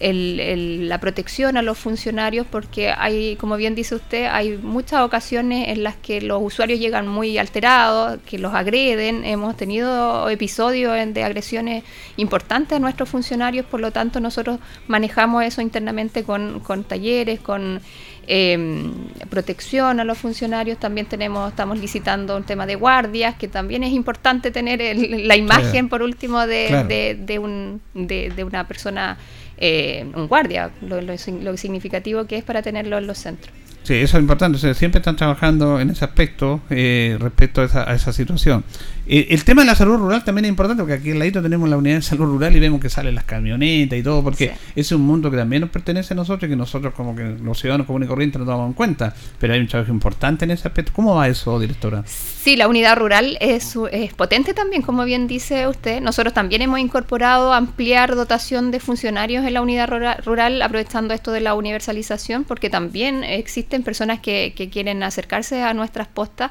el- 0.00 0.40
el- 0.40 0.88
la 0.88 0.98
protección 0.98 1.56
a 1.56 1.62
los 1.62 1.78
funcionarios, 1.78 2.46
porque 2.50 2.90
hay, 2.90 3.36
como 3.36 3.56
bien 3.56 3.74
dice 3.74 3.94
usted, 3.94 4.26
hay 4.30 4.58
muchas 4.58 5.02
ocasiones 5.02 5.68
en 5.68 5.84
las 5.84 5.94
que 5.96 6.20
los 6.20 6.42
usuarios 6.42 6.80
llegan 6.80 7.06
muy 7.06 7.38
alterados, 7.38 8.18
que 8.26 8.38
los 8.38 8.52
agreden. 8.54 9.24
Hemos 9.24 9.56
tenido 9.56 10.28
episodios 10.28 10.92
de 11.14 11.22
agresiones 11.22 11.84
importantes 12.16 12.76
a 12.76 12.80
nuestros 12.80 13.08
funcionarios, 13.08 13.66
por 13.66 13.80
lo 13.80 13.92
tanto 13.92 14.18
nosotros 14.18 14.58
manejamos 14.88 15.44
eso 15.44 15.60
internamente 15.62 16.24
con, 16.24 16.60
con 16.60 16.82
talleres, 16.84 17.38
con 17.40 17.80
eh, 18.26 18.90
protección 19.28 20.00
a 20.00 20.04
los 20.04 20.16
funcionarios. 20.18 20.78
También 20.78 21.06
tenemos, 21.06 21.50
estamos 21.50 21.78
licitando 21.78 22.36
un 22.36 22.44
tema 22.44 22.64
de 22.66 22.74
guardias, 22.74 23.34
que 23.36 23.48
también 23.48 23.84
es 23.84 23.92
importante 23.92 24.50
tener 24.50 24.80
el- 24.80 25.28
la 25.28 25.36
imagen, 25.36 25.70
Claro. 25.70 25.88
por 25.88 26.02
último, 26.02 26.46
de, 26.46 26.66
Claro. 26.68 26.88
de, 26.88 27.14
de 27.20 27.38
un, 27.38 27.80
de, 27.92 28.30
de 28.34 28.44
una 28.44 28.66
persona, 28.66 29.18
eh, 29.58 30.06
un 30.14 30.26
guardia, 30.28 30.70
lo, 30.82 31.00
lo 31.00 31.12
sig- 31.14 31.40
lo 31.42 31.56
significativo 31.56 32.24
que 32.26 32.36
es 32.38 32.44
para 32.44 32.62
tenerlo 32.62 32.98
en 32.98 33.06
los 33.06 33.18
centros. 33.18 33.52
Sí, 33.82 33.92
eso 33.94 34.16
es 34.16 34.22
importante. 34.22 34.56
o 34.56 34.58
sea, 34.58 34.72
siempre 34.72 35.00
están 35.00 35.14
trabajando 35.16 35.78
en 35.78 35.90
ese 35.90 36.04
aspecto 36.06 36.62
eh, 36.70 37.18
respecto 37.20 37.60
a 37.60 37.64
esa, 37.66 37.90
a 37.90 37.94
esa 37.94 38.12
situación. 38.14 38.64
Eh, 39.06 39.26
el 39.30 39.44
tema 39.44 39.62
de 39.62 39.66
la 39.66 39.74
salud 39.74 39.96
rural 39.98 40.24
también 40.24 40.46
es 40.46 40.48
importante 40.48 40.82
porque 40.82 40.94
aquí 40.94 41.10
al 41.10 41.18
ladito 41.18 41.42
tenemos 41.42 41.68
la 41.68 41.76
unidad 41.76 41.96
de 41.96 42.02
salud 42.02 42.24
rural 42.24 42.56
y 42.56 42.60
vemos 42.60 42.80
que 42.80 42.88
salen 42.88 43.14
las 43.14 43.24
camionetas 43.24 43.98
y 43.98 44.02
todo, 44.02 44.22
porque 44.24 44.48
Sí. 44.48 44.70
es 44.76 44.92
un 44.92 45.02
mundo 45.02 45.30
que 45.30 45.36
también 45.36 45.60
nos 45.60 45.70
pertenece 45.70 46.14
a 46.14 46.16
nosotros 46.16 46.48
y 46.48 46.50
que 46.52 46.56
nosotros 46.56 46.94
como 46.94 47.14
que 47.14 47.36
los 47.42 47.58
ciudadanos 47.60 47.86
comunes 47.86 48.06
y 48.06 48.08
corrientes 48.08 48.38
no 48.38 48.46
tomamos 48.46 48.68
en 48.68 48.72
cuenta. 48.72 49.14
Pero 49.38 49.52
hay 49.52 49.60
un 49.60 49.68
trabajo 49.68 49.92
importante 49.92 50.44
en 50.46 50.52
ese 50.52 50.68
aspecto. 50.68 50.92
¿Cómo 50.94 51.14
va 51.16 51.28
eso, 51.28 51.60
directora? 51.60 52.02
Sí, 52.06 52.56
la 52.56 52.66
unidad 52.66 52.96
rural 52.96 53.36
es, 53.40 53.76
es 53.92 54.14
potente 54.14 54.54
también, 54.54 54.82
como 54.82 55.04
bien 55.04 55.26
dice 55.26 55.66
usted. 55.68 56.00
Nosotros 56.00 56.32
también 56.32 56.62
hemos 56.62 56.78
incorporado 56.78 57.52
ampliar 57.52 58.14
dotación 58.14 58.70
de 58.70 58.80
funcionarios 58.80 59.44
en 59.44 59.52
la 59.54 59.60
unidad 59.62 59.88
rura- 59.88 60.16
rural, 60.24 60.62
aprovechando 60.62 61.12
esto 61.14 61.30
de 61.32 61.40
la 61.40 61.54
universalización, 61.54 62.44
porque 62.44 62.70
también 62.70 63.22
existen 63.24 63.82
personas 63.82 64.20
que, 64.20 64.54
que 64.56 64.70
quieren 64.70 65.02
acercarse 65.02 65.62
a 65.62 65.74
nuestras 65.74 66.08
postas. 66.08 66.50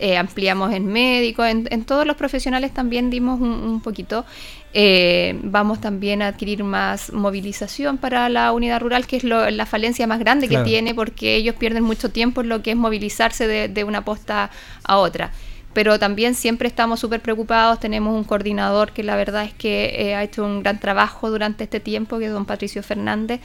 Eh, 0.00 0.16
ampliamos 0.16 0.72
en 0.72 0.86
médicos, 0.86 1.46
en, 1.48 1.66
en 1.70 1.84
todos 1.84 2.06
los 2.06 2.16
profesionales 2.16 2.72
también 2.72 3.10
dimos 3.10 3.40
un, 3.40 3.50
un 3.50 3.80
poquito. 3.80 4.24
Eh, 4.72 5.38
vamos 5.42 5.80
también 5.80 6.22
a 6.22 6.28
adquirir 6.28 6.62
más 6.62 7.12
movilización 7.12 7.98
para 7.98 8.28
la 8.28 8.52
unidad 8.52 8.80
rural, 8.80 9.06
que 9.06 9.16
es 9.16 9.24
lo- 9.24 9.50
la 9.50 9.66
falencia 9.66 10.06
más 10.06 10.18
grande 10.20 10.46
Claro. 10.46 10.64
que 10.64 10.70
tiene, 10.70 10.94
porque 10.94 11.34
ellos 11.36 11.56
pierden 11.56 11.82
mucho 11.82 12.10
tiempo 12.10 12.42
en 12.42 12.48
lo 12.48 12.62
que 12.62 12.70
es 12.72 12.76
movilizarse 12.76 13.46
de, 13.48 13.68
de 13.68 13.82
una 13.84 14.04
posta 14.04 14.50
a 14.84 14.98
otra. 14.98 15.32
Pero 15.72 15.98
también 15.98 16.34
siempre 16.34 16.68
estamos 16.68 17.00
súper 17.00 17.20
preocupados, 17.20 17.78
tenemos 17.80 18.14
un 18.14 18.24
coordinador 18.24 18.92
que 18.92 19.02
la 19.02 19.16
verdad 19.16 19.44
es 19.44 19.52
que 19.54 19.94
eh, 19.98 20.14
ha 20.14 20.22
hecho 20.22 20.44
un 20.44 20.62
gran 20.62 20.78
trabajo 20.80 21.30
durante 21.30 21.64
este 21.64 21.80
tiempo, 21.80 22.18
que 22.18 22.26
es 22.26 22.32
don 22.32 22.46
Patricio 22.46 22.82
Fernández. 22.82 23.40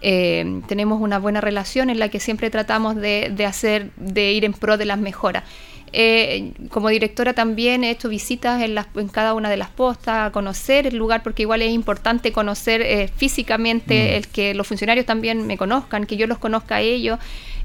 Eh, 0.00 0.60
tenemos 0.68 1.00
una 1.00 1.18
buena 1.18 1.40
relación 1.40 1.90
en 1.90 1.98
la 1.98 2.08
que 2.08 2.20
siempre 2.20 2.50
tratamos 2.50 2.96
de, 2.96 3.32
de 3.34 3.44
hacer, 3.46 3.90
de 3.96 4.32
ir 4.32 4.44
en 4.44 4.52
pro 4.52 4.76
de 4.76 4.84
las 4.86 4.98
mejoras. 4.98 5.44
Eh, 5.92 6.52
como 6.70 6.88
directora 6.88 7.32
también 7.34 7.84
he 7.84 7.90
hecho 7.90 8.08
visitas 8.08 8.62
en, 8.62 8.74
las, 8.74 8.86
en 8.96 9.08
cada 9.08 9.34
una 9.34 9.48
de 9.50 9.56
las 9.56 9.70
postas, 9.70 10.28
a 10.28 10.32
conocer 10.32 10.86
el 10.86 10.96
lugar, 10.96 11.22
porque 11.22 11.42
igual 11.42 11.62
es 11.62 11.70
importante 11.72 12.32
conocer 12.32 12.82
eh, 12.82 13.08
físicamente, 13.08 13.94
Mm. 14.12 14.16
el 14.16 14.28
que 14.28 14.54
los 14.54 14.66
funcionarios 14.66 15.06
también 15.06 15.46
me 15.46 15.56
conozcan, 15.56 16.06
que 16.06 16.16
yo 16.16 16.26
los 16.26 16.38
conozca 16.38 16.76
a 16.76 16.80
ellos. 16.80 17.18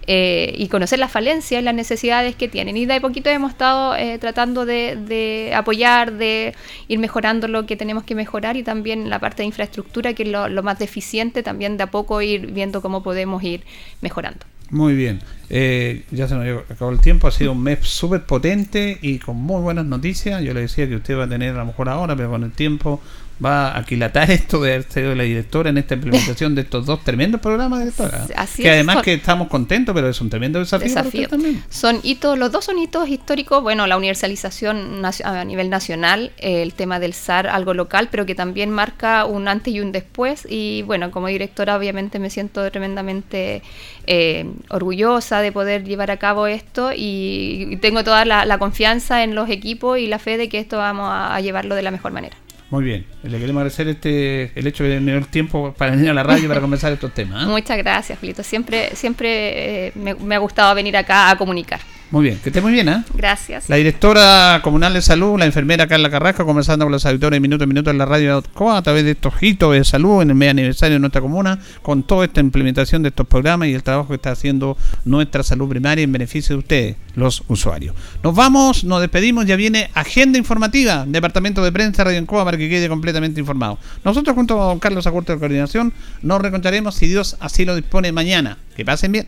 eh, 0.06 0.54
y 0.58 0.68
conocer 0.68 1.00
las 1.00 1.12
falencias 1.12 1.62
y 1.62 1.64
las 1.64 1.74
necesidades 1.74 2.36
que 2.36 2.50
tienen. 2.50 2.76
Y 2.76 2.86
de 2.86 2.96
a 2.96 3.00
poquito 3.00 3.30
hemos 3.30 3.52
estado 3.52 3.96
eh, 3.96 4.18
tratando 4.20 4.66
de, 4.66 4.98
de 4.98 5.54
apoyar, 5.56 6.12
de 6.12 6.54
ir 6.90 7.00
mejorando 7.00 7.48
lo 7.48 7.66
que 7.66 7.78
tenemos 7.78 8.04
que 8.04 8.14
mejorar 8.14 8.58
y 8.58 8.64
también 8.64 9.10
la 9.10 9.20
parte 9.20 9.44
de 9.44 9.48
infraestructura, 9.48 10.14
que 10.14 10.24
es 10.24 10.30
lo, 10.30 10.50
lo 10.50 10.62
más 10.62 10.78
deficiente, 10.78 11.42
también 11.42 11.78
de 11.78 11.84
a 11.84 11.88
poco 11.92 12.22
ir 12.22 12.48
viendo 12.48 12.82
cómo 12.82 13.02
podemos 13.02 13.42
ir 13.44 13.64
mejorando. 14.02 14.46
Muy 14.74 14.96
bien. 14.96 15.20
Eh, 15.52 16.04
ya 16.10 16.28
se 16.28 16.34
nos 16.34 16.64
acabó 16.68 16.90
el 16.90 17.00
tiempo. 17.00 17.28
Ha 17.28 17.32
sido 17.32 17.52
un 17.52 17.62
mes 17.62 17.78
súper 17.84 18.26
potente 18.26 18.98
y 19.04 19.20
con 19.20 19.38
muy 19.38 19.62
buenas 19.62 19.86
noticias. 19.86 20.42
Yo 20.42 20.52
le 20.56 20.62
decía 20.62 20.90
que 20.90 20.96
usted 20.96 21.16
va 21.16 21.26
a 21.26 21.30
tener 21.30 21.54
a 21.54 21.60
lo 21.60 21.66
mejor 21.68 21.90
ahora, 21.90 22.16
pero 22.16 22.32
con 22.32 22.44
el 22.44 22.52
tiempo 22.52 23.00
va 23.44 23.70
a 23.70 23.80
aquilatar 23.80 24.30
esto 24.32 24.62
de 24.62 24.74
haber 24.74 24.84
sido 24.92 25.16
la 25.16 25.24
directora 25.24 25.70
en 25.70 25.78
esta 25.78 25.96
implementación 25.96 26.56
de 26.56 26.62
estos 26.62 26.86
dos 26.86 27.04
tremendos 27.04 27.40
programas, 27.42 27.80
directora. 27.80 28.26
Así 28.36 28.62
que 28.64 28.70
es. 28.70 28.74
además 28.74 28.96
Son- 28.96 29.04
que 29.04 29.14
estamos 29.14 29.48
contentos, 29.48 29.94
pero 29.96 30.10
es 30.10 30.20
un 30.22 30.30
tremendo 30.30 30.60
desafío, 30.60 31.28
también. 31.28 31.64
Son 31.70 32.00
hitos, 32.04 32.38
los 32.38 32.52
dos 32.52 32.66
son 32.66 32.80
hitos 32.80 33.10
históricos. 33.10 33.62
Bueno, 33.64 33.88
la 33.88 33.98
universalización 33.98 35.04
a 35.24 35.46
nivel 35.46 35.70
nacional, 35.70 36.32
eh, 36.38 36.62
el 36.62 36.74
tema 36.74 37.00
del 37.00 37.14
SAR, 37.14 37.48
algo 37.48 37.74
local, 37.74 38.10
pero 38.12 38.26
que 38.26 38.36
también 38.36 38.70
marca 38.70 39.26
un 39.26 39.48
antes 39.48 39.74
y 39.74 39.80
un 39.80 39.92
después. 39.92 40.46
Y 40.50 40.82
bueno, 40.84 41.12
como 41.12 41.28
directora, 41.28 41.76
obviamente 41.78 42.20
me 42.20 42.30
siento 42.30 42.70
tremendamente 42.72 43.62
eh, 44.08 44.46
orgullosa 44.70 45.42
de 45.42 45.52
poder 45.52 45.84
llevar 45.84 46.12
a 46.12 46.18
cabo 46.18 46.48
esto 46.48 46.92
y, 46.94 47.68
y 47.72 47.78
tengo 47.78 48.04
toda 48.04 48.26
la, 48.26 48.46
la 48.46 48.58
confianza 48.58 49.24
en 49.24 49.36
los 49.36 49.50
equipos 49.50 49.98
y 50.00 50.08
la 50.08 50.20
fe 50.20 50.38
de 50.38 50.50
que 50.50 50.60
esto 50.60 50.78
vamos 50.78 51.10
a, 51.10 51.36
a 51.36 51.42
llevarlo 51.42 51.76
de 51.76 51.82
la 51.84 51.92
mejor 51.92 52.12
manera. 52.12 52.36
Muy 52.74 52.86
bien. 52.86 53.06
Le 53.22 53.38
queremos 53.38 53.62
agradecer 53.62 53.88
este 53.88 54.52
el 54.56 54.66
hecho 54.66 54.84
de 54.84 54.96
tener 54.96 55.18
el 55.18 55.28
tiempo 55.28 55.76
para 55.78 55.92
venir 55.92 56.10
a 56.10 56.14
la 56.16 56.24
radio 56.24 56.48
para 56.48 56.60
conversar 56.60 56.92
estos 56.92 57.14
temas. 57.14 57.44
¿eh? 57.44 57.46
Muchas 57.46 57.78
gracias, 57.78 58.18
Julito. 58.18 58.42
Siempre, 58.42 58.96
siempre 58.96 59.90
eh, 59.90 59.94
me 59.96 60.34
ha 60.34 60.40
gustado 60.40 60.74
venir 60.74 60.98
acá 60.98 61.30
a 61.30 61.38
comunicar. 61.38 61.80
Muy 62.14 62.26
bien, 62.26 62.38
que 62.44 62.50
esté 62.50 62.62
muy 62.62 62.74
bien, 62.74 62.88
¿eh? 62.90 63.04
Gracias. 63.16 63.68
La 63.70 63.76
directora 63.78 64.60
comunal 64.64 64.94
de 64.94 65.02
salud, 65.02 65.40
la 65.40 65.46
enfermera 65.46 65.88
Carla 65.88 66.12
Carrasco, 66.12 66.46
conversando 66.46 66.86
con 66.86 66.92
los 66.92 67.04
auditores 67.08 67.38
de 67.38 67.40
Minuto 67.40 67.64
a 67.64 67.66
Minuto 67.66 67.90
en 67.90 67.98
la 67.98 68.06
radio 68.06 68.44
COA 68.54 68.78
a 68.78 68.82
través 68.84 69.04
de 69.04 69.12
estos 69.12 69.34
hitos 69.42 69.74
de 69.74 69.84
salud 69.84 70.22
en 70.22 70.30
el 70.30 70.36
medio 70.36 70.52
aniversario 70.52 70.94
de 70.94 71.00
nuestra 71.00 71.22
comuna, 71.22 71.58
con 71.82 72.04
toda 72.04 72.26
esta 72.26 72.40
implementación 72.40 73.02
de 73.02 73.10
estos 73.10 73.26
programas 73.26 73.68
y 73.70 73.74
el 73.74 73.82
trabajo 73.82 74.10
que 74.10 74.14
está 74.14 74.30
haciendo 74.30 74.78
nuestra 75.06 75.42
salud 75.42 75.68
primaria 75.68 76.04
en 76.04 76.12
beneficio 76.12 76.56
de 76.56 76.60
ustedes, 76.60 76.96
los 77.16 77.42
usuarios. 77.48 77.96
Nos 78.22 78.36
vamos, 78.36 78.84
nos 78.84 79.02
despedimos, 79.02 79.48
ya 79.48 79.56
viene 79.56 79.90
agenda 79.96 80.38
informativa, 80.38 81.06
Departamento 81.08 81.64
de 81.64 81.72
Prensa 81.72 82.04
Radio 82.04 82.24
COA 82.28 82.46
para 82.46 82.60
que 82.60 82.70
quede 82.70 82.90
completamente 82.90 83.40
informado. 83.40 83.80
Nosotros 84.06 84.36
junto 84.36 84.56
con 84.56 84.78
Carlos 84.78 85.08
Acurto 85.08 85.34
de 85.34 85.40
Coordinación 85.40 85.92
nos 86.22 86.40
reencontraremos 86.40 86.94
si 86.94 87.08
Dios 87.08 87.38
así 87.40 87.66
lo 87.66 87.76
dispone 87.76 88.12
mañana. 88.12 88.60
Que 88.76 88.86
pasen 88.86 89.14
bien. 89.14 89.28